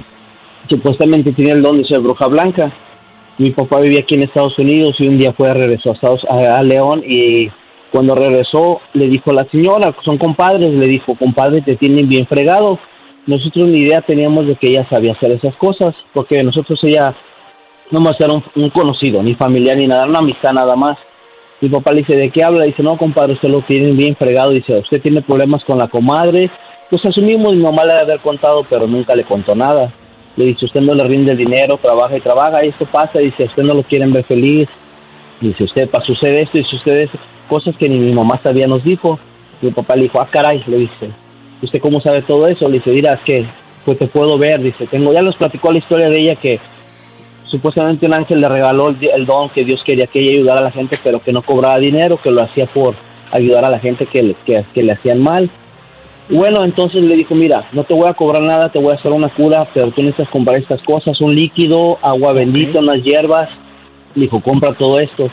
supuestamente 0.68 1.32
tenía 1.32 1.54
el 1.54 1.62
don 1.62 1.78
de 1.80 1.86
ser 1.88 2.00
bruja 2.00 2.26
blanca. 2.26 2.72
Mi 3.38 3.50
papá 3.50 3.80
vivía 3.80 4.00
aquí 4.00 4.14
en 4.14 4.24
Estados 4.24 4.58
Unidos 4.58 4.94
y 4.98 5.08
un 5.08 5.18
día 5.18 5.32
fue 5.32 5.52
regresó 5.54 5.90
a, 5.90 5.94
Estados, 5.94 6.20
a, 6.28 6.58
a 6.58 6.62
León 6.62 7.02
y 7.06 7.48
cuando 7.90 8.14
regresó 8.14 8.80
le 8.92 9.06
dijo 9.08 9.30
a 9.30 9.34
la 9.34 9.46
señora, 9.50 9.94
son 10.04 10.18
compadres, 10.18 10.72
le 10.74 10.86
dijo, 10.86 11.14
compadre, 11.16 11.62
te 11.62 11.76
tienen 11.76 12.08
bien 12.08 12.26
fregado. 12.26 12.78
Nosotros 13.26 13.66
ni 13.70 13.80
idea 13.80 14.02
teníamos 14.02 14.46
de 14.46 14.56
que 14.56 14.68
ella 14.70 14.86
sabía 14.90 15.12
hacer 15.12 15.30
esas 15.32 15.54
cosas, 15.56 15.94
porque 16.12 16.42
nosotros 16.42 16.78
ella 16.82 17.14
no 17.92 18.00
más 18.00 18.16
era 18.18 18.32
un, 18.32 18.42
un 18.56 18.70
conocido, 18.70 19.22
ni 19.22 19.34
familiar, 19.34 19.76
ni 19.76 19.86
nada, 19.86 20.06
una 20.06 20.18
amistad 20.18 20.52
nada 20.52 20.74
más. 20.74 20.98
Mi 21.60 21.68
papá 21.68 21.92
le 21.92 21.98
dice, 21.98 22.16
¿de 22.18 22.30
qué 22.30 22.42
habla? 22.42 22.64
Dice, 22.64 22.82
no, 22.82 22.96
compadre, 22.96 23.34
usted 23.34 23.48
lo 23.48 23.62
tiene 23.62 23.92
bien 23.92 24.16
fregado. 24.16 24.50
Dice, 24.50 24.78
usted 24.78 25.00
tiene 25.00 25.22
problemas 25.22 25.62
con 25.64 25.78
la 25.78 25.86
comadre. 25.86 26.50
Pues 26.90 27.04
asumimos, 27.04 27.54
mi 27.54 27.62
mamá 27.62 27.84
le 27.84 28.00
haber 28.00 28.18
contado, 28.18 28.66
pero 28.68 28.88
nunca 28.88 29.14
le 29.14 29.22
contó 29.22 29.54
nada. 29.54 29.92
Le 30.34 30.46
dice, 30.46 30.64
usted 30.64 30.80
no 30.80 30.92
le 30.94 31.04
rinde 31.04 31.36
dinero, 31.36 31.78
trabaja 31.80 32.16
y 32.16 32.20
trabaja, 32.20 32.64
y 32.64 32.70
esto 32.70 32.84
pasa. 32.86 33.20
Dice, 33.20 33.44
usted 33.44 33.62
no 33.62 33.74
lo 33.74 33.84
quieren 33.84 34.12
ver 34.12 34.24
feliz. 34.24 34.68
Dice, 35.40 35.62
usted, 35.62 35.88
sucede 36.04 36.42
esto 36.42 36.58
sucede 36.68 37.04
eso. 37.04 37.18
Cosas 37.48 37.76
que 37.76 37.88
ni 37.88 37.98
mi 37.98 38.12
mamá 38.12 38.40
sabía 38.42 38.66
nos 38.66 38.82
dijo. 38.82 39.20
Mi 39.60 39.70
papá 39.70 39.94
le 39.94 40.04
dijo, 40.04 40.20
ah, 40.20 40.28
caray, 40.32 40.64
le 40.66 40.78
dice, 40.78 41.10
¿usted 41.62 41.80
cómo 41.80 42.00
sabe 42.00 42.22
todo 42.22 42.46
eso? 42.48 42.68
Le 42.68 42.78
dice, 42.78 42.90
mira, 42.90 43.14
es 43.14 43.20
que, 43.20 43.46
pues 43.84 43.98
te 43.98 44.08
puedo 44.08 44.36
ver. 44.36 44.60
Dice, 44.60 44.88
tengo, 44.88 45.12
ya 45.12 45.22
les 45.22 45.36
platicó 45.36 45.70
la 45.70 45.78
historia 45.78 46.08
de 46.08 46.20
ella 46.20 46.34
que 46.34 46.58
supuestamente 47.52 48.06
un 48.06 48.14
ángel 48.14 48.40
le 48.40 48.48
regaló 48.48 48.88
el, 48.88 48.96
el 49.14 49.24
don 49.26 49.48
que 49.50 49.64
Dios 49.64 49.80
quería 49.84 50.08
que 50.08 50.18
ella 50.18 50.32
ayudara 50.32 50.60
a 50.60 50.64
la 50.64 50.70
gente, 50.72 50.98
pero 51.04 51.22
que 51.22 51.32
no 51.32 51.42
cobraba 51.42 51.78
dinero, 51.78 52.16
que 52.16 52.32
lo 52.32 52.42
hacía 52.42 52.66
por 52.66 52.96
ayudar 53.30 53.64
a 53.64 53.70
la 53.70 53.78
gente 53.78 54.06
que, 54.06 54.22
le- 54.24 54.36
que, 54.44 54.64
que 54.74 54.82
le 54.82 54.92
hacían 54.94 55.22
mal. 55.22 55.48
Bueno, 56.28 56.64
entonces 56.64 57.02
le 57.02 57.14
dijo, 57.16 57.34
mira, 57.34 57.68
no 57.72 57.84
te 57.84 57.94
voy 57.94 58.06
a 58.08 58.14
cobrar 58.14 58.42
nada, 58.42 58.70
te 58.72 58.78
voy 58.78 58.92
a 58.92 58.96
hacer 58.98 59.12
una 59.12 59.28
cura, 59.28 59.68
pero 59.74 59.90
tú 59.90 60.02
necesitas 60.02 60.30
comprar 60.30 60.58
estas 60.58 60.82
cosas, 60.82 61.20
un 61.20 61.34
líquido, 61.34 61.98
agua 62.02 62.32
bendita, 62.32 62.78
unas 62.80 63.02
hierbas. 63.02 63.48
Le 64.14 64.22
dijo, 64.22 64.40
compra 64.40 64.72
todo 64.76 64.98
esto. 64.98 65.30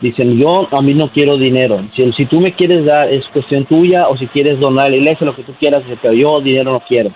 Dicen, 0.00 0.38
yo 0.38 0.68
a 0.70 0.82
mí 0.82 0.92
no 0.94 1.08
quiero 1.08 1.38
dinero. 1.38 1.80
Si, 1.96 2.12
si 2.12 2.26
tú 2.26 2.40
me 2.40 2.52
quieres 2.52 2.84
dar, 2.84 3.10
es 3.10 3.24
cuestión 3.32 3.64
tuya, 3.64 4.08
o 4.08 4.16
si 4.18 4.26
quieres 4.26 4.58
donar 4.60 4.86
a 4.86 4.90
la 4.90 4.96
iglesia, 4.96 5.24
lo 5.26 5.34
que 5.36 5.44
tú 5.44 5.52
quieras, 5.58 5.82
pero 6.02 6.12
yo 6.12 6.40
dinero 6.40 6.72
no 6.72 6.80
quiero. 6.86 7.10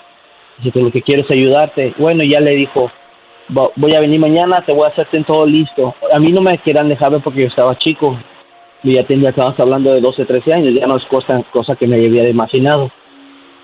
Dice 0.62 0.80
lo 0.80 0.90
que 0.90 1.02
quiero 1.02 1.24
es 1.24 1.30
ayudarte. 1.30 1.92
Bueno, 1.98 2.22
ya 2.24 2.40
le 2.40 2.52
dijo, 2.56 2.84
"Va- 2.84 2.92
voy 3.48 3.94
a 3.96 4.00
venir 4.00 4.20
mañana, 4.20 4.62
te 4.64 4.72
voy 4.72 4.84
a 4.86 4.90
hacerte 4.90 5.22
todo 5.24 5.46
listo. 5.46 5.94
A 6.12 6.18
mí 6.18 6.32
no 6.32 6.42
me 6.42 6.58
querían 6.58 6.88
dejar 6.88 7.10
ver 7.10 7.22
porque 7.22 7.42
yo 7.42 7.48
estaba 7.48 7.78
chico. 7.78 8.18
Y 8.82 8.94
ya 8.94 9.04
tenía, 9.06 9.30
estábamos 9.30 9.58
hablando 9.58 9.92
de 9.92 10.00
12, 10.00 10.24
13 10.24 10.52
años, 10.54 10.74
ya 10.74 10.86
no 10.86 10.96
es 10.96 11.04
cosa, 11.06 11.76
que 11.76 11.86
me 11.86 11.96
había 11.96 12.28
imaginado. 12.28 12.90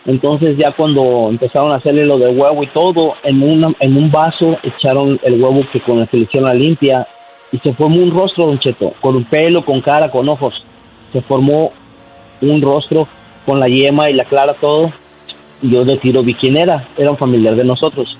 Entonces 0.06 0.56
ya 0.58 0.72
cuando 0.72 1.28
empezaron 1.30 1.72
a 1.72 1.76
hacerle 1.76 2.04
lo 2.04 2.18
del 2.18 2.36
huevo 2.36 2.62
y 2.62 2.66
todo, 2.68 3.14
en, 3.22 3.42
una, 3.42 3.68
en 3.80 3.96
un 3.96 4.10
vaso 4.10 4.58
echaron 4.62 5.18
el 5.22 5.40
huevo 5.40 5.62
que 5.72 5.80
con 5.80 6.00
la 6.00 6.08
le 6.10 6.18
hicieron 6.18 6.50
la 6.50 6.54
limpia 6.54 7.06
y 7.52 7.58
se 7.58 7.72
formó 7.74 8.02
un 8.02 8.10
rostro, 8.10 8.46
don 8.46 8.58
Cheto, 8.58 8.92
con 9.00 9.14
un 9.14 9.24
pelo, 9.24 9.64
con 9.64 9.80
cara, 9.80 10.10
con 10.10 10.28
ojos. 10.28 10.52
Se 11.12 11.22
formó 11.22 11.72
un 12.40 12.60
rostro 12.60 13.08
con 13.46 13.60
la 13.60 13.66
yema 13.66 14.10
y 14.10 14.14
la 14.14 14.24
clara, 14.24 14.56
todo. 14.60 14.92
Yo 15.62 15.84
de 15.84 15.96
tiro 15.98 16.22
vi 16.22 16.34
quién 16.34 16.58
era, 16.58 16.88
era 16.98 17.10
un 17.10 17.16
familiar 17.16 17.54
de 17.54 17.64
nosotros. 17.64 18.18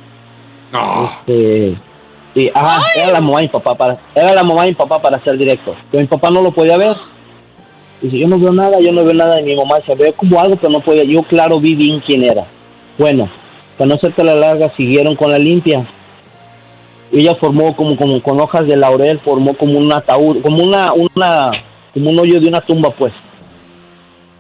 No. 0.75 1.09
Este, 1.21 1.79
y, 2.35 2.51
ajá, 2.53 2.83
era 2.97 3.13
la 3.13 3.21
mamá 3.21 3.41
mi 3.41 3.49
papá 3.49 3.77
para, 3.77 3.97
era 4.13 4.35
la 4.35 4.43
mamá 4.43 4.65
mi 4.65 4.73
papá 4.73 5.01
para 5.01 5.23
ser 5.23 5.39
directo. 5.39 5.75
Pero 5.91 6.03
mi 6.03 6.09
papá 6.09 6.31
no 6.31 6.43
lo 6.43 6.51
podía 6.51 6.77
ver. 6.77 6.97
Dice, 8.03 8.19
yo 8.19 8.27
no 8.27 8.39
veo 8.39 8.53
nada, 8.53 8.81
yo 8.81 8.93
no 8.93 9.05
veo 9.05 9.15
nada 9.15 9.37
de 9.37 9.43
mi 9.43 9.55
mamá. 9.55 9.77
Se 9.87 9.95
ve 9.95 10.13
como 10.13 10.41
algo, 10.41 10.57
pero 10.57 10.73
no 10.73 10.81
podía. 10.81 11.05
Yo, 11.05 11.23
claro, 11.23 11.61
vi 11.61 11.77
bien 11.77 12.03
quién 12.05 12.25
era. 12.25 12.47
Bueno, 12.99 13.31
para 13.79 13.89
no 13.89 13.95
hacerte 13.95 14.25
la 14.25 14.35
larga, 14.35 14.75
siguieron 14.77 15.15
con 15.15 15.31
la 15.31 15.39
limpia. 15.39 15.87
Ella 17.13 17.37
formó 17.37 17.77
como, 17.77 17.97
como 17.97 18.21
con 18.21 18.41
hojas 18.41 18.67
de 18.67 18.77
laurel, 18.77 19.21
formó 19.21 19.55
como 19.55 19.79
un 19.79 19.93
ataúd, 19.93 20.43
como 20.43 20.65
una, 20.65 20.93
una, 20.93 21.53
como 21.93 22.11
un 22.11 22.19
hoyo 22.19 22.41
de 22.41 22.49
una 22.49 22.61
tumba, 22.63 22.91
pues. 22.99 23.13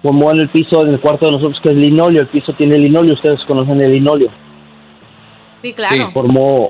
Formó 0.02 0.32
en 0.32 0.40
el 0.40 0.48
piso, 0.48 0.82
en 0.82 0.94
el 0.94 1.00
cuarto 1.00 1.26
de 1.26 1.32
nosotros, 1.32 1.60
que 1.62 1.70
es 1.70 1.76
linoleo. 1.76 2.22
El 2.22 2.28
piso 2.28 2.52
tiene 2.54 2.76
linoleo, 2.76 3.14
ustedes 3.14 3.40
conocen 3.46 3.80
el 3.80 3.92
linoleo 3.92 4.43
Sí, 5.64 5.72
claro. 5.72 6.10
formó 6.12 6.68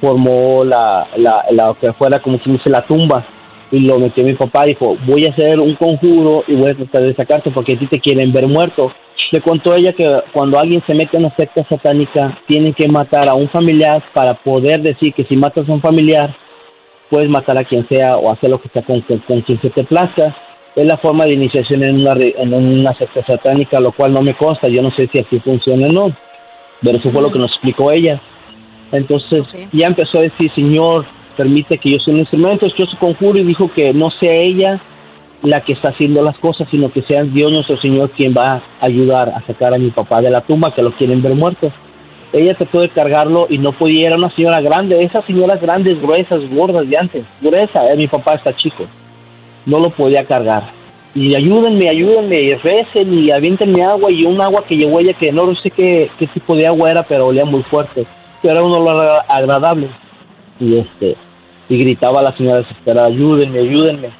formó 0.00 0.62
la, 0.62 1.08
la, 1.16 1.44
la 1.50 1.74
que 1.80 1.92
fuera 1.94 2.20
como 2.20 2.38
si 2.38 2.52
dice 2.52 2.70
la 2.70 2.86
tumba. 2.86 3.26
Y 3.72 3.80
lo 3.80 3.98
metió 3.98 4.24
mi 4.24 4.34
papá 4.34 4.64
dijo 4.64 4.96
voy 5.06 5.26
a 5.26 5.32
hacer 5.32 5.58
un 5.58 5.74
conjuro 5.74 6.44
y 6.46 6.54
voy 6.54 6.70
a 6.70 6.76
tratar 6.76 7.02
de 7.02 7.16
sacarte 7.16 7.50
porque 7.50 7.74
a 7.74 7.78
ti 7.80 7.88
te 7.88 7.98
quieren 7.98 8.32
ver 8.32 8.46
muerto. 8.46 8.92
Le 9.32 9.40
contó 9.40 9.74
ella 9.74 9.92
que 9.92 10.06
cuando 10.32 10.58
alguien 10.58 10.82
se 10.86 10.94
mete 10.94 11.16
en 11.16 11.24
una 11.24 11.34
secta 11.36 11.66
satánica 11.68 12.38
tienen 12.46 12.72
que 12.74 12.88
matar 12.88 13.28
a 13.28 13.34
un 13.34 13.48
familiar 13.50 14.02
para 14.14 14.34
poder 14.34 14.80
decir 14.82 15.12
que 15.12 15.24
si 15.24 15.36
matas 15.36 15.68
a 15.68 15.72
un 15.72 15.82
familiar 15.82 16.34
puedes 17.10 17.28
matar 17.28 17.60
a 17.60 17.64
quien 17.64 17.86
sea 17.88 18.18
o 18.18 18.30
hacer 18.30 18.50
lo 18.50 18.62
que 18.62 18.68
sea 18.68 18.82
con, 18.82 19.00
con, 19.00 19.18
con 19.18 19.42
quien 19.42 19.60
se 19.60 19.70
te 19.70 19.82
plazca. 19.82 20.34
Es 20.76 20.84
la 20.84 20.96
forma 20.98 21.24
de 21.24 21.32
iniciación 21.32 21.84
en 21.84 22.02
una, 22.02 22.12
en 22.22 22.54
una 22.54 22.96
secta 22.96 23.26
satánica 23.26 23.80
lo 23.80 23.90
cual 23.90 24.12
no 24.12 24.22
me 24.22 24.36
consta 24.36 24.68
yo 24.68 24.80
no 24.80 24.92
sé 24.92 25.10
si 25.12 25.18
así 25.20 25.40
funciona 25.40 25.88
o 25.88 25.92
no 25.92 26.27
pero 26.82 26.98
eso 26.98 27.10
fue 27.10 27.22
lo 27.22 27.30
que 27.30 27.38
nos 27.38 27.50
explicó 27.52 27.90
ella. 27.90 28.20
Entonces 28.92 29.44
ya 29.72 29.86
empezó 29.86 30.18
a 30.18 30.22
decir, 30.22 30.50
Señor, 30.54 31.06
permite 31.36 31.78
que 31.78 31.90
yo 31.90 31.98
sea 31.98 32.14
un 32.14 32.20
instrumento. 32.20 32.66
Yo 32.66 32.86
su 32.86 32.96
conjuro 32.98 33.40
y 33.40 33.44
dijo 33.44 33.70
que 33.74 33.92
no 33.92 34.10
sea 34.10 34.34
ella 34.34 34.80
la 35.42 35.60
que 35.62 35.72
está 35.72 35.90
haciendo 35.90 36.22
las 36.22 36.36
cosas, 36.38 36.68
sino 36.70 36.90
que 36.90 37.02
sea 37.02 37.22
Dios 37.22 37.52
nuestro 37.52 37.80
Señor 37.80 38.10
quien 38.10 38.34
va 38.34 38.62
a 38.80 38.84
ayudar 38.84 39.28
a 39.28 39.46
sacar 39.46 39.72
a 39.72 39.78
mi 39.78 39.90
papá 39.90 40.20
de 40.20 40.30
la 40.30 40.40
tumba, 40.40 40.74
que 40.74 40.82
lo 40.82 40.92
quieren 40.96 41.22
ver 41.22 41.34
muerto. 41.34 41.72
Ella 42.32 42.56
trató 42.56 42.80
de 42.80 42.90
cargarlo 42.90 43.46
y 43.48 43.58
no 43.58 43.72
podía, 43.72 44.08
era 44.08 44.16
una 44.16 44.34
señora 44.34 44.60
grande, 44.60 45.02
esas 45.02 45.24
señoras 45.24 45.60
grandes, 45.62 46.00
gruesas, 46.02 46.40
gordas 46.50 46.88
de 46.88 46.98
antes, 46.98 47.24
gruesa, 47.40 47.88
eh, 47.90 47.96
mi 47.96 48.06
papá 48.06 48.34
está 48.34 48.54
chico, 48.54 48.84
no 49.64 49.78
lo 49.78 49.90
podía 49.90 50.26
cargar. 50.26 50.77
Y 51.14 51.34
ayúdenme, 51.34 51.88
ayúdenme, 51.88 52.38
y 52.38 52.48
recen 52.48 53.12
y 53.12 53.30
aviéntenme 53.30 53.82
agua 53.82 54.10
y 54.10 54.24
un 54.24 54.40
agua 54.40 54.64
que 54.68 54.76
llegó 54.76 55.00
ella 55.00 55.14
que 55.14 55.32
no 55.32 55.54
sé 55.56 55.70
qué, 55.70 56.10
qué 56.18 56.26
tipo 56.28 56.54
de 56.54 56.66
agua 56.66 56.90
era, 56.90 57.02
pero 57.02 57.26
olía 57.26 57.44
muy 57.44 57.62
fuerte, 57.64 58.06
pero 58.42 58.54
era 58.54 58.62
un 58.62 58.72
olor 58.72 59.22
agradable. 59.26 59.88
Y 60.60 60.78
este, 60.78 61.16
y 61.68 61.78
gritaba 61.78 62.22
la 62.22 62.36
señora 62.36 62.58
desesperada, 62.58 63.08
ayúdenme, 63.08 63.58
ayúdenme. 63.58 64.10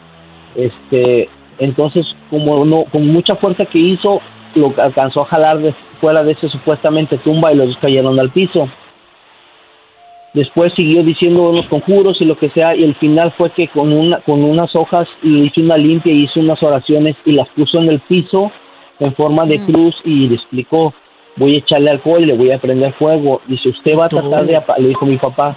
Este, 0.57 1.29
entonces, 1.59 2.07
como 2.31 2.65
no, 2.65 2.85
con 2.85 3.07
mucha 3.07 3.37
fuerza 3.37 3.65
que 3.67 3.79
hizo, 3.79 4.21
lo 4.55 4.73
alcanzó 4.79 5.23
a 5.23 5.27
jalar 5.27 5.59
de 5.59 5.75
fuera 6.01 6.23
de 6.23 6.33
ese 6.33 6.49
supuestamente 6.49 7.19
tumba 7.19 7.53
y 7.53 7.57
los 7.57 7.69
dos 7.69 7.79
cayeron 7.79 8.19
al 8.19 8.31
piso. 8.31 8.69
Después 10.39 10.73
siguió 10.79 11.03
diciendo 11.03 11.51
unos 11.51 11.67
conjuros 11.67 12.17
y 12.21 12.25
lo 12.25 12.39
que 12.39 12.49
sea, 12.51 12.77
y 12.77 12.85
el 12.85 12.95
final 12.95 13.35
fue 13.37 13.51
que 13.51 13.67
con 13.67 13.93
una 13.93 14.19
con 14.21 14.45
unas 14.45 14.71
hojas 14.77 15.09
y 15.21 15.47
hizo 15.47 15.61
una 15.61 15.77
limpia 15.77 16.13
y 16.13 16.27
hizo 16.27 16.39
unas 16.39 16.63
oraciones 16.63 17.17
y 17.25 17.33
las 17.33 17.49
puso 17.57 17.79
en 17.81 17.89
el 17.89 17.99
piso 18.03 18.53
en 19.01 19.17
forma 19.17 19.43
de 19.47 19.59
cruz 19.67 19.97
y 20.05 20.29
le 20.29 20.37
explicó, 20.37 20.95
voy 21.39 21.57
a 21.57 21.59
echarle 21.59 21.91
alcohol 21.91 22.23
y 22.23 22.27
le 22.27 22.37
voy 22.37 22.53
a 22.53 22.61
prender 22.61 22.93
fuego. 22.93 23.41
Dice, 23.49 23.71
usted 23.71 23.99
va 23.99 24.07
a 24.07 24.09
tratar 24.09 24.47
de, 24.47 24.55
apa-", 24.55 24.79
le 24.79 24.91
dijo 24.91 25.07
mi 25.07 25.17
papá, 25.17 25.57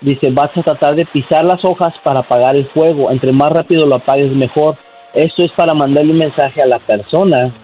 dice, 0.00 0.28
vas 0.32 0.50
a 0.56 0.62
tratar 0.64 0.96
de 0.96 1.06
pisar 1.06 1.44
las 1.44 1.64
hojas 1.64 1.94
para 2.02 2.18
apagar 2.18 2.56
el 2.56 2.66
fuego, 2.70 3.12
entre 3.12 3.32
más 3.32 3.50
rápido 3.50 3.86
lo 3.86 3.94
apagues 3.94 4.32
mejor. 4.32 4.76
Esto 5.14 5.46
es 5.46 5.52
para 5.52 5.72
mandarle 5.72 6.10
un 6.10 6.18
mensaje 6.18 6.60
a 6.60 6.66
la 6.66 6.80
persona 6.80 7.54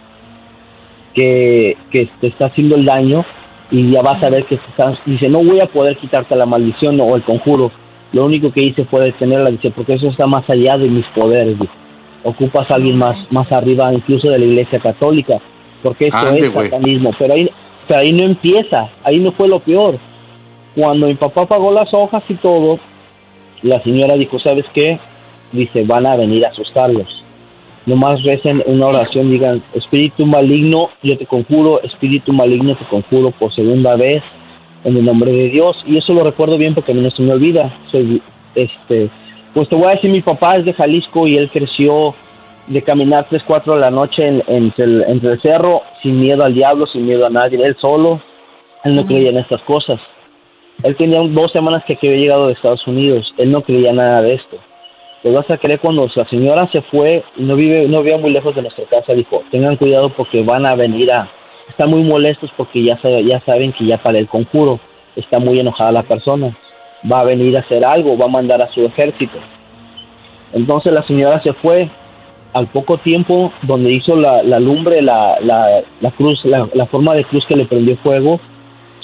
que, 1.12 1.76
que 1.90 2.08
te 2.20 2.28
está 2.28 2.46
haciendo 2.46 2.76
el 2.76 2.84
daño 2.84 3.24
y 3.72 3.90
ya 3.90 4.02
vas 4.02 4.22
a 4.22 4.28
ver 4.28 4.44
que 4.44 4.56
estás, 4.56 4.98
dice, 5.06 5.30
no 5.30 5.38
voy 5.38 5.58
a 5.60 5.66
poder 5.66 5.96
quitarte 5.96 6.36
la 6.36 6.44
maldición 6.44 7.00
o 7.00 7.16
el 7.16 7.24
conjuro. 7.24 7.72
Lo 8.12 8.26
único 8.26 8.52
que 8.52 8.62
hice 8.62 8.84
fue 8.84 9.06
detenerla, 9.06 9.50
dice, 9.50 9.70
porque 9.70 9.94
eso 9.94 10.08
está 10.08 10.26
más 10.26 10.48
allá 10.50 10.76
de 10.76 10.88
mis 10.88 11.06
poderes, 11.16 11.58
dice. 11.58 11.72
Ocupas 12.22 12.70
a 12.70 12.74
alguien 12.74 12.98
más, 12.98 13.26
más 13.32 13.50
arriba, 13.50 13.92
incluso 13.92 14.30
de 14.30 14.38
la 14.38 14.44
iglesia 14.44 14.78
católica, 14.78 15.38
porque 15.82 16.08
eso 16.08 16.18
Ande, 16.18 16.46
es 16.46 16.52
satanismo. 16.52 17.10
Pero 17.18 17.32
ahí, 17.32 17.50
pero 17.88 18.00
ahí 18.00 18.12
no 18.12 18.26
empieza, 18.26 18.90
ahí 19.02 19.18
no 19.18 19.32
fue 19.32 19.48
lo 19.48 19.58
peor. 19.58 19.98
Cuando 20.76 21.06
mi 21.06 21.14
papá 21.14 21.46
pagó 21.46 21.72
las 21.72 21.92
hojas 21.94 22.22
y 22.28 22.34
todo, 22.34 22.78
la 23.62 23.82
señora 23.82 24.16
dijo, 24.16 24.38
¿sabes 24.38 24.66
qué? 24.74 24.98
Dice, 25.50 25.82
van 25.84 26.06
a 26.06 26.14
venir 26.14 26.46
a 26.46 26.50
asustarlos. 26.50 27.21
Nomás 27.86 28.22
recen 28.22 28.62
una 28.66 28.86
oración, 28.86 29.30
digan, 29.30 29.62
espíritu 29.74 30.24
maligno, 30.24 30.90
yo 31.02 31.16
te 31.18 31.26
conjuro, 31.26 31.82
espíritu 31.82 32.32
maligno, 32.32 32.76
te 32.76 32.84
conjuro 32.86 33.30
por 33.32 33.52
segunda 33.54 33.96
vez 33.96 34.22
en 34.84 34.96
el 34.96 35.04
nombre 35.04 35.32
de 35.32 35.48
Dios. 35.48 35.76
Y 35.86 35.96
eso 35.98 36.14
lo 36.14 36.22
recuerdo 36.22 36.56
bien 36.58 36.74
porque 36.74 36.92
a 36.92 36.94
mí 36.94 37.00
no 37.00 37.10
se 37.10 37.22
me 37.22 37.32
olvida. 37.32 37.76
Soy, 37.90 38.22
este, 38.54 39.10
pues 39.52 39.68
te 39.68 39.76
voy 39.76 39.86
a 39.88 39.94
decir, 39.96 40.10
mi 40.10 40.20
papá 40.20 40.56
es 40.56 40.64
de 40.64 40.72
Jalisco 40.72 41.26
y 41.26 41.34
él 41.34 41.50
creció 41.52 42.14
de 42.68 42.82
caminar 42.82 43.26
3, 43.28 43.42
4 43.44 43.74
de 43.74 43.80
la 43.80 43.90
noche 43.90 44.26
en- 44.28 44.44
entre, 44.46 44.84
el, 44.84 45.02
entre 45.08 45.32
el 45.34 45.40
cerro, 45.42 45.82
sin 46.02 46.20
miedo 46.20 46.44
al 46.44 46.54
diablo, 46.54 46.86
sin 46.86 47.04
miedo 47.04 47.26
a 47.26 47.30
nadie, 47.30 47.58
él 47.60 47.76
solo, 47.80 48.20
él 48.84 48.94
no 48.94 49.04
creía 49.04 49.30
en 49.30 49.38
estas 49.38 49.60
cosas. 49.62 50.00
Él 50.84 50.96
tenía 50.96 51.20
dos 51.20 51.50
semanas 51.52 51.82
que, 51.84 51.96
que 51.96 52.08
había 52.08 52.22
llegado 52.22 52.46
de 52.46 52.52
Estados 52.52 52.86
Unidos, 52.86 53.34
él 53.38 53.50
no 53.50 53.62
creía 53.62 53.92
nada 53.92 54.22
de 54.22 54.36
esto. 54.36 54.56
Te 55.22 55.30
vas 55.30 55.48
a 55.50 55.56
creer 55.56 55.78
cuando 55.80 56.08
la 56.14 56.28
señora 56.28 56.68
se 56.72 56.82
fue 56.82 57.22
y 57.36 57.42
no 57.44 57.54
vive, 57.54 57.86
no 57.86 58.02
vivía 58.02 58.18
muy 58.18 58.32
lejos 58.32 58.54
de 58.56 58.62
nuestra 58.62 58.84
casa, 58.86 59.12
dijo, 59.12 59.42
tengan 59.52 59.76
cuidado 59.76 60.10
porque 60.16 60.42
van 60.42 60.66
a 60.66 60.74
venir 60.74 61.12
a, 61.14 61.30
están 61.68 61.90
muy 61.90 62.02
molestos 62.02 62.50
porque 62.56 62.82
ya, 62.84 62.98
sabe- 63.00 63.24
ya 63.30 63.40
saben 63.46 63.72
que 63.72 63.86
ya 63.86 63.98
para 64.02 64.18
el 64.18 64.26
conjuro 64.26 64.80
está 65.14 65.38
muy 65.38 65.60
enojada 65.60 65.92
la 65.92 66.02
persona, 66.02 66.56
va 67.10 67.20
a 67.20 67.24
venir 67.24 67.56
a 67.56 67.62
hacer 67.62 67.86
algo, 67.86 68.18
va 68.18 68.24
a 68.24 68.32
mandar 68.32 68.60
a 68.62 68.66
su 68.66 68.84
ejército. 68.84 69.38
Entonces 70.52 70.92
la 70.92 71.06
señora 71.06 71.40
se 71.42 71.52
fue, 71.54 71.88
al 72.52 72.66
poco 72.66 72.98
tiempo, 72.98 73.52
donde 73.62 73.94
hizo 73.94 74.16
la, 74.16 74.42
la 74.42 74.58
lumbre, 74.58 75.00
la, 75.02 75.36
la, 75.40 75.82
la 76.00 76.10
cruz, 76.10 76.40
la, 76.44 76.68
la 76.74 76.86
forma 76.86 77.14
de 77.14 77.24
cruz 77.24 77.44
que 77.48 77.56
le 77.56 77.64
prendió 77.66 77.96
fuego, 77.98 78.40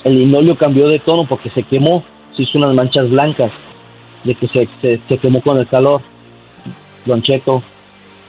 el 0.04 0.18
linoleo 0.18 0.56
cambió 0.58 0.88
de 0.88 0.98
tono 0.98 1.26
porque 1.28 1.50
se 1.50 1.62
quemó, 1.62 2.02
se 2.36 2.42
hizo 2.42 2.58
unas 2.58 2.74
manchas 2.74 3.08
blancas, 3.08 3.50
de 4.24 4.34
que 4.34 4.48
se, 4.48 4.68
se, 4.80 5.00
se 5.08 5.18
quemó 5.18 5.40
con 5.42 5.58
el 5.58 5.68
calor. 5.68 6.02
Don 7.04 7.22
Cheto, 7.22 7.62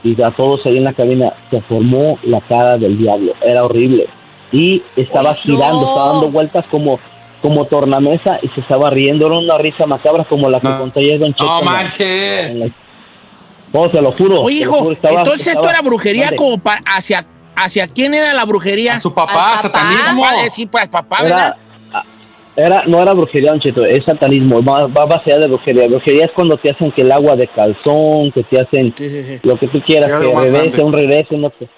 y 0.02 0.20
a 0.22 0.30
todos 0.30 0.64
ahí 0.64 0.78
en 0.78 0.84
la 0.84 0.94
cabina, 0.94 1.32
se 1.50 1.60
formó 1.62 2.18
la 2.22 2.40
cara 2.42 2.78
del 2.78 2.96
diablo, 2.96 3.34
era 3.42 3.64
horrible. 3.64 4.06
Y 4.52 4.82
estaba 4.96 5.34
girando, 5.34 5.86
estaba 5.88 6.12
dando 6.12 6.30
vueltas 6.30 6.64
como 6.70 6.98
como 7.42 7.64
tornamesa 7.64 8.38
y 8.42 8.48
se 8.48 8.60
estaba 8.60 8.90
riendo, 8.90 9.26
era 9.26 9.38
una 9.38 9.56
risa 9.56 9.86
macabra 9.86 10.24
como 10.24 10.50
la 10.50 10.60
que 10.60 10.68
contó 10.68 10.98
ayer 11.00 11.18
Don 11.18 11.32
Cheto. 11.32 11.46
No 11.46 11.62
manches. 11.62 12.54
la- 12.54 12.66
No, 13.72 13.90
te 13.90 14.02
lo 14.02 14.12
juro. 14.12 14.42
Oye, 14.42 14.56
hijo, 14.56 14.74
juro, 14.74 14.92
estaba- 14.92 15.14
entonces 15.14 15.46
esto 15.46 15.66
era 15.70 15.80
brujería 15.80 16.36
como 16.36 16.58
pa- 16.58 16.82
hacia, 16.84 17.24
hacia 17.56 17.86
quién 17.88 18.12
era 18.12 18.34
la 18.34 18.44
brujería. 18.44 18.94
A 18.96 19.00
su 19.00 19.14
papá, 19.14 19.58
satanismo. 19.62 20.22
papá, 20.22 20.34
sí, 20.52 20.66
para 20.66 20.84
el 20.84 20.90
papá, 20.90 21.22
¿verdad? 21.22 21.38
Era, 21.38 21.56
era, 22.56 22.84
no 22.86 23.00
era 23.00 23.12
brujería, 23.14 23.52
es 23.90 24.04
satanismo, 24.04 24.62
va, 24.62 24.86
va 24.86 25.06
baseada 25.06 25.42
de 25.42 25.48
brujería. 25.48 25.88
Brujería 25.88 26.24
es 26.24 26.32
cuando 26.32 26.56
te 26.56 26.70
hacen 26.70 26.92
que 26.92 27.02
el 27.02 27.12
agua 27.12 27.36
de 27.36 27.48
calzón, 27.48 28.32
que 28.32 28.42
te 28.44 28.58
hacen 28.60 28.94
lo 29.42 29.56
que 29.56 29.68
tú 29.68 29.80
quieras, 29.86 30.10
que 30.20 30.34
regrese, 30.34 30.82
un 30.82 30.92
regreso, 30.92 31.36
no 31.36 31.52
sé. 31.58 31.68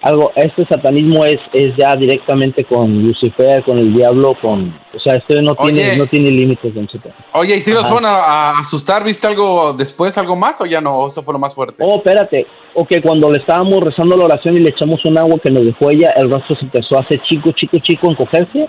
Algo, 0.00 0.30
este 0.36 0.64
satanismo 0.66 1.24
es, 1.24 1.40
es 1.52 1.74
ya 1.76 1.96
directamente 1.96 2.64
con 2.64 3.02
Lucifer, 3.02 3.64
con 3.64 3.78
el 3.78 3.92
diablo, 3.92 4.36
con, 4.40 4.68
o 4.94 5.00
sea, 5.00 5.16
esto 5.16 5.42
no 5.42 5.56
Oye. 5.58 5.72
tiene, 5.72 5.96
no 5.96 6.06
tiene 6.06 6.30
límites, 6.30 6.72
Don 6.72 6.86
Cheto. 6.86 7.08
Oye, 7.32 7.56
¿y 7.56 7.60
si 7.60 7.72
los 7.72 7.80
Ajá. 7.84 7.94
fueron 7.94 8.08
a, 8.08 8.14
a 8.18 8.58
asustar? 8.60 9.02
¿Viste 9.02 9.26
algo 9.26 9.72
después, 9.72 10.16
algo 10.16 10.36
más 10.36 10.60
o 10.60 10.66
ya 10.66 10.80
no? 10.80 10.96
¿O 10.96 11.08
Eso 11.08 11.24
fue 11.24 11.32
lo 11.32 11.40
más 11.40 11.52
fuerte. 11.52 11.82
Oh, 11.84 11.96
espérate. 11.96 12.46
Ok, 12.74 12.90
cuando 13.02 13.28
le 13.28 13.40
estábamos 13.40 13.80
rezando 13.80 14.16
la 14.16 14.26
oración 14.26 14.56
y 14.56 14.60
le 14.60 14.70
echamos 14.70 15.04
un 15.04 15.18
agua 15.18 15.40
que 15.42 15.50
nos 15.50 15.64
dejó 15.64 15.90
ella, 15.90 16.12
el 16.16 16.30
rostro 16.30 16.54
se 16.54 16.66
empezó 16.66 16.96
a 16.96 17.00
hacer 17.00 17.20
chico, 17.28 17.50
chico, 17.50 17.78
chico, 17.80 18.08
encogerse, 18.08 18.68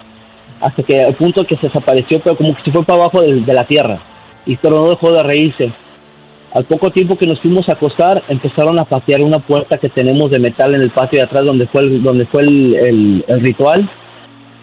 hasta 0.61 0.83
que 0.83 1.03
al 1.03 1.15
punto 1.15 1.45
que 1.45 1.55
se 1.57 1.67
desapareció, 1.67 2.19
pero 2.21 2.35
como 2.35 2.55
que 2.55 2.63
se 2.63 2.71
fue 2.71 2.83
para 2.83 3.01
abajo 3.01 3.21
de, 3.21 3.41
de 3.41 3.53
la 3.53 3.65
tierra. 3.65 4.01
Y 4.45 4.57
pero 4.57 4.77
no 4.77 4.89
dejó 4.89 5.11
de 5.11 5.23
reírse. 5.23 5.71
Al 6.51 6.65
poco 6.65 6.89
tiempo 6.89 7.15
que 7.15 7.27
nos 7.27 7.39
fuimos 7.41 7.69
a 7.69 7.73
acostar, 7.73 8.23
empezaron 8.27 8.79
a 8.79 8.85
patear 8.85 9.21
una 9.21 9.37
puerta 9.37 9.77
que 9.77 9.89
tenemos 9.89 10.31
de 10.31 10.39
metal 10.39 10.73
en 10.73 10.81
el 10.81 10.89
patio 10.89 11.19
de 11.19 11.27
atrás 11.27 11.45
donde 11.45 11.67
fue 11.67 11.81
el, 11.81 12.01
donde 12.01 12.25
fue 12.25 12.41
el, 12.41 13.23
ritual. 13.41 13.89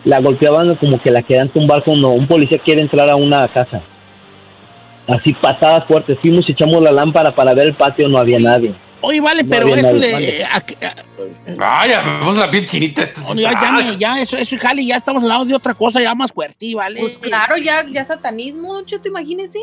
La 0.05 0.21
golpeaban 0.21 0.75
como 0.77 1.01
que 1.01 1.11
la 1.11 1.23
querían 1.23 1.49
tumbar 1.49 1.85
cuando 1.85 2.11
un 2.11 2.27
policía 2.27 2.59
quiere 2.59 2.83
entrar 2.83 3.09
a 3.09 3.17
una 3.17 3.47
casa. 3.49 3.83
Así 5.07 5.33
patadas 5.35 5.85
fuertes. 5.87 6.19
Fuimos 6.21 6.49
y 6.49 6.53
echamos 6.53 6.83
la 6.83 6.91
lámpara 6.91 7.33
para 7.33 7.55
ver 7.55 7.69
el 7.69 7.75
patio, 7.75 8.09
no 8.09 8.19
había 8.19 8.41
nadie. 8.41 8.75
Oye, 9.03 9.21
vale, 9.21 9.43
No 9.43 9.51
pero 9.51 9.75
eso 9.75 9.93
de... 9.95 10.41
eh, 10.41 10.47
aquí- 10.51 10.75
eh, 10.81 11.57
Ay, 11.59 11.91
ya 11.91 12.03
me 12.03 12.25
puso 12.27 12.41
la 12.41 12.51
piel 12.51 12.67
chinita. 12.67 13.11
ya, 13.37 13.53
ya, 13.53 13.71
me- 13.73 13.97
ya, 13.99 14.21
eso, 14.21 14.37
eso, 14.37 14.57
Jali, 14.59 14.87
ya 14.87 14.97
estamos 14.97 15.23
hablando 15.23 15.45
de 15.45 15.55
otra 15.55 15.75
cosa 15.75 16.01
ya 16.01 16.15
más 16.15 16.33
fuerte, 16.33 16.75
¿vale? 16.75 17.01
Pues 17.01 17.19
claro, 17.19 17.57
ya, 17.59 17.85
ya 17.85 18.05
satanismo, 18.05 18.73
Don 18.73 18.87
Cheto, 18.87 19.09
imagínese. 19.09 19.59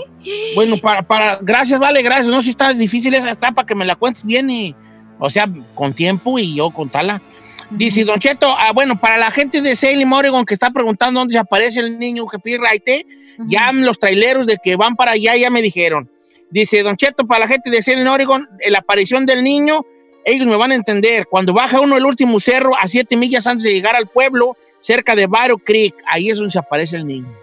Bueno, 0.55 0.77
para, 0.77 1.01
para, 1.01 1.39
gracias, 1.41 1.79
vale, 1.79 2.01
gracias. 2.01 2.27
No, 2.27 2.41
si 2.41 2.51
está 2.51 2.73
difícil 2.73 3.13
esa 3.15 3.31
está 3.31 3.51
para 3.51 3.65
que 3.65 3.75
me 3.75 3.85
la 3.85 3.95
cuentes 3.95 4.23
bien 4.23 4.49
y, 4.49 4.75
o 5.19 5.29
sea, 5.29 5.47
con 5.73 5.93
tiempo 5.93 6.37
y 6.39 6.55
yo 6.55 6.69
contarla. 6.69 7.21
Dice 7.71 8.03
Don 8.03 8.19
Cheto, 8.19 8.55
ah, 8.57 8.71
bueno, 8.71 8.99
para 8.99 9.17
la 9.17 9.31
gente 9.31 9.59
de 9.61 9.75
Salem, 9.75 10.13
Oregon, 10.13 10.45
que 10.45 10.53
está 10.53 10.69
preguntando 10.69 11.19
dónde 11.21 11.33
se 11.33 11.39
aparece 11.39 11.79
el 11.79 11.97
niño 11.97 12.27
que 12.27 12.37
pide 12.37 12.59
raite, 12.59 13.05
ya 13.47 13.71
los 13.73 13.97
traileros 13.97 14.45
de 14.45 14.57
que 14.63 14.75
van 14.75 14.95
para 14.95 15.11
allá 15.13 15.35
ya 15.35 15.49
me 15.49 15.61
dijeron. 15.61 16.07
Dice 16.53 16.83
Don 16.83 16.95
Cheto, 16.95 17.25
para 17.25 17.41
la 17.41 17.47
gente 17.47 17.71
de 17.71 17.81
Salem, 17.81 18.07
Oregon, 18.07 18.47
eh, 18.59 18.69
la 18.69 18.77
aparición 18.77 19.25
del 19.25 19.43
niño, 19.43 19.83
ellos 20.23 20.45
me 20.45 20.55
van 20.55 20.71
a 20.71 20.75
entender. 20.75 21.25
Cuando 21.27 21.51
baja 21.51 21.81
uno 21.81 21.97
el 21.97 22.05
último 22.05 22.39
cerro 22.39 22.73
a 22.79 22.87
siete 22.87 23.15
millas 23.17 23.47
antes 23.47 23.63
de 23.63 23.71
llegar 23.73 23.95
al 23.95 24.07
pueblo, 24.07 24.55
cerca 24.79 25.15
de 25.15 25.25
Barrow 25.25 25.57
Creek, 25.57 25.95
ahí 26.07 26.29
es 26.29 26.37
donde 26.37 26.51
se 26.51 26.59
aparece 26.59 26.95
el 26.97 27.07
niño. 27.07 27.35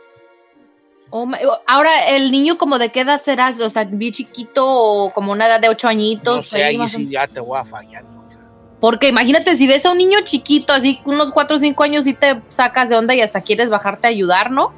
Oh, 1.10 1.26
my- 1.26 1.38
Ahora, 1.66 2.08
¿el 2.10 2.30
niño 2.30 2.56
como 2.56 2.78
de 2.78 2.90
qué 2.92 3.00
edad 3.00 3.18
será? 3.20 3.50
O 3.60 3.68
sea, 3.70 3.82
bien 3.82 4.12
chiquito 4.12 4.64
o 4.64 5.12
como 5.12 5.32
una 5.32 5.46
edad 5.48 5.58
de 5.60 5.68
ocho 5.68 5.88
añitos. 5.88 6.36
No 6.36 6.42
sé, 6.42 6.62
ahí 6.62 6.76
sí 6.86 7.08
ya 7.10 7.26
te 7.26 7.40
voy 7.40 7.58
a 7.58 7.64
fallar. 7.64 8.04
Porque 8.80 9.08
imagínate, 9.08 9.56
si 9.56 9.66
ves 9.66 9.84
a 9.86 9.90
un 9.90 9.98
niño 9.98 10.20
chiquito, 10.22 10.72
así 10.72 11.00
unos 11.04 11.32
4 11.32 11.56
o 11.56 11.58
5 11.58 11.82
años, 11.82 12.06
y 12.06 12.14
te 12.14 12.40
sacas 12.48 12.88
de 12.88 12.96
onda 12.96 13.12
y 13.16 13.20
hasta 13.22 13.40
quieres 13.40 13.68
bajarte 13.70 14.06
a 14.06 14.10
ayudar, 14.10 14.52
¿no? 14.52 14.72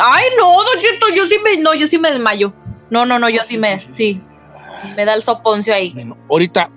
Ay, 0.00 0.26
no, 0.38 0.52
Don 0.62 0.78
Cheto, 0.78 1.08
yo 1.12 1.26
sí 1.26 1.36
me, 1.42 1.56
no, 1.56 1.74
yo 1.74 1.88
sí 1.88 1.98
me 1.98 2.10
desmayo. 2.12 2.52
No, 2.90 3.06
no, 3.06 3.18
no, 3.18 3.28
yo 3.28 3.42
sí 3.44 3.58
me, 3.58 3.80
sí. 3.92 4.20
Me 4.96 5.04
da 5.04 5.14
el 5.14 5.22
soponcio 5.22 5.74
ahí. 5.74 5.94
ahorita 6.28 6.70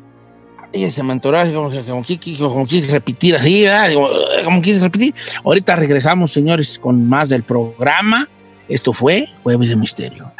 ella 0.73 0.91
se 0.91 1.03
me 1.03 1.13
entoró 1.13 1.37
así 1.37 1.53
como 1.53 1.71
como 1.71 2.49
como 2.49 2.65
quise 2.65 2.91
repetir 2.91 3.35
así, 3.35 3.63
¿verdad? 3.63 3.93
Como, 3.93 4.09
como 4.43 4.61
quise 4.61 4.81
repetir. 4.81 5.13
Ahorita 5.43 5.75
regresamos, 5.75 6.31
señores, 6.31 6.79
con 6.79 7.07
más 7.07 7.29
del 7.29 7.43
programa. 7.43 8.27
Esto 8.67 8.91
fue 8.91 9.27
Jueves 9.43 9.69
de 9.69 9.75
Misterio. 9.75 10.33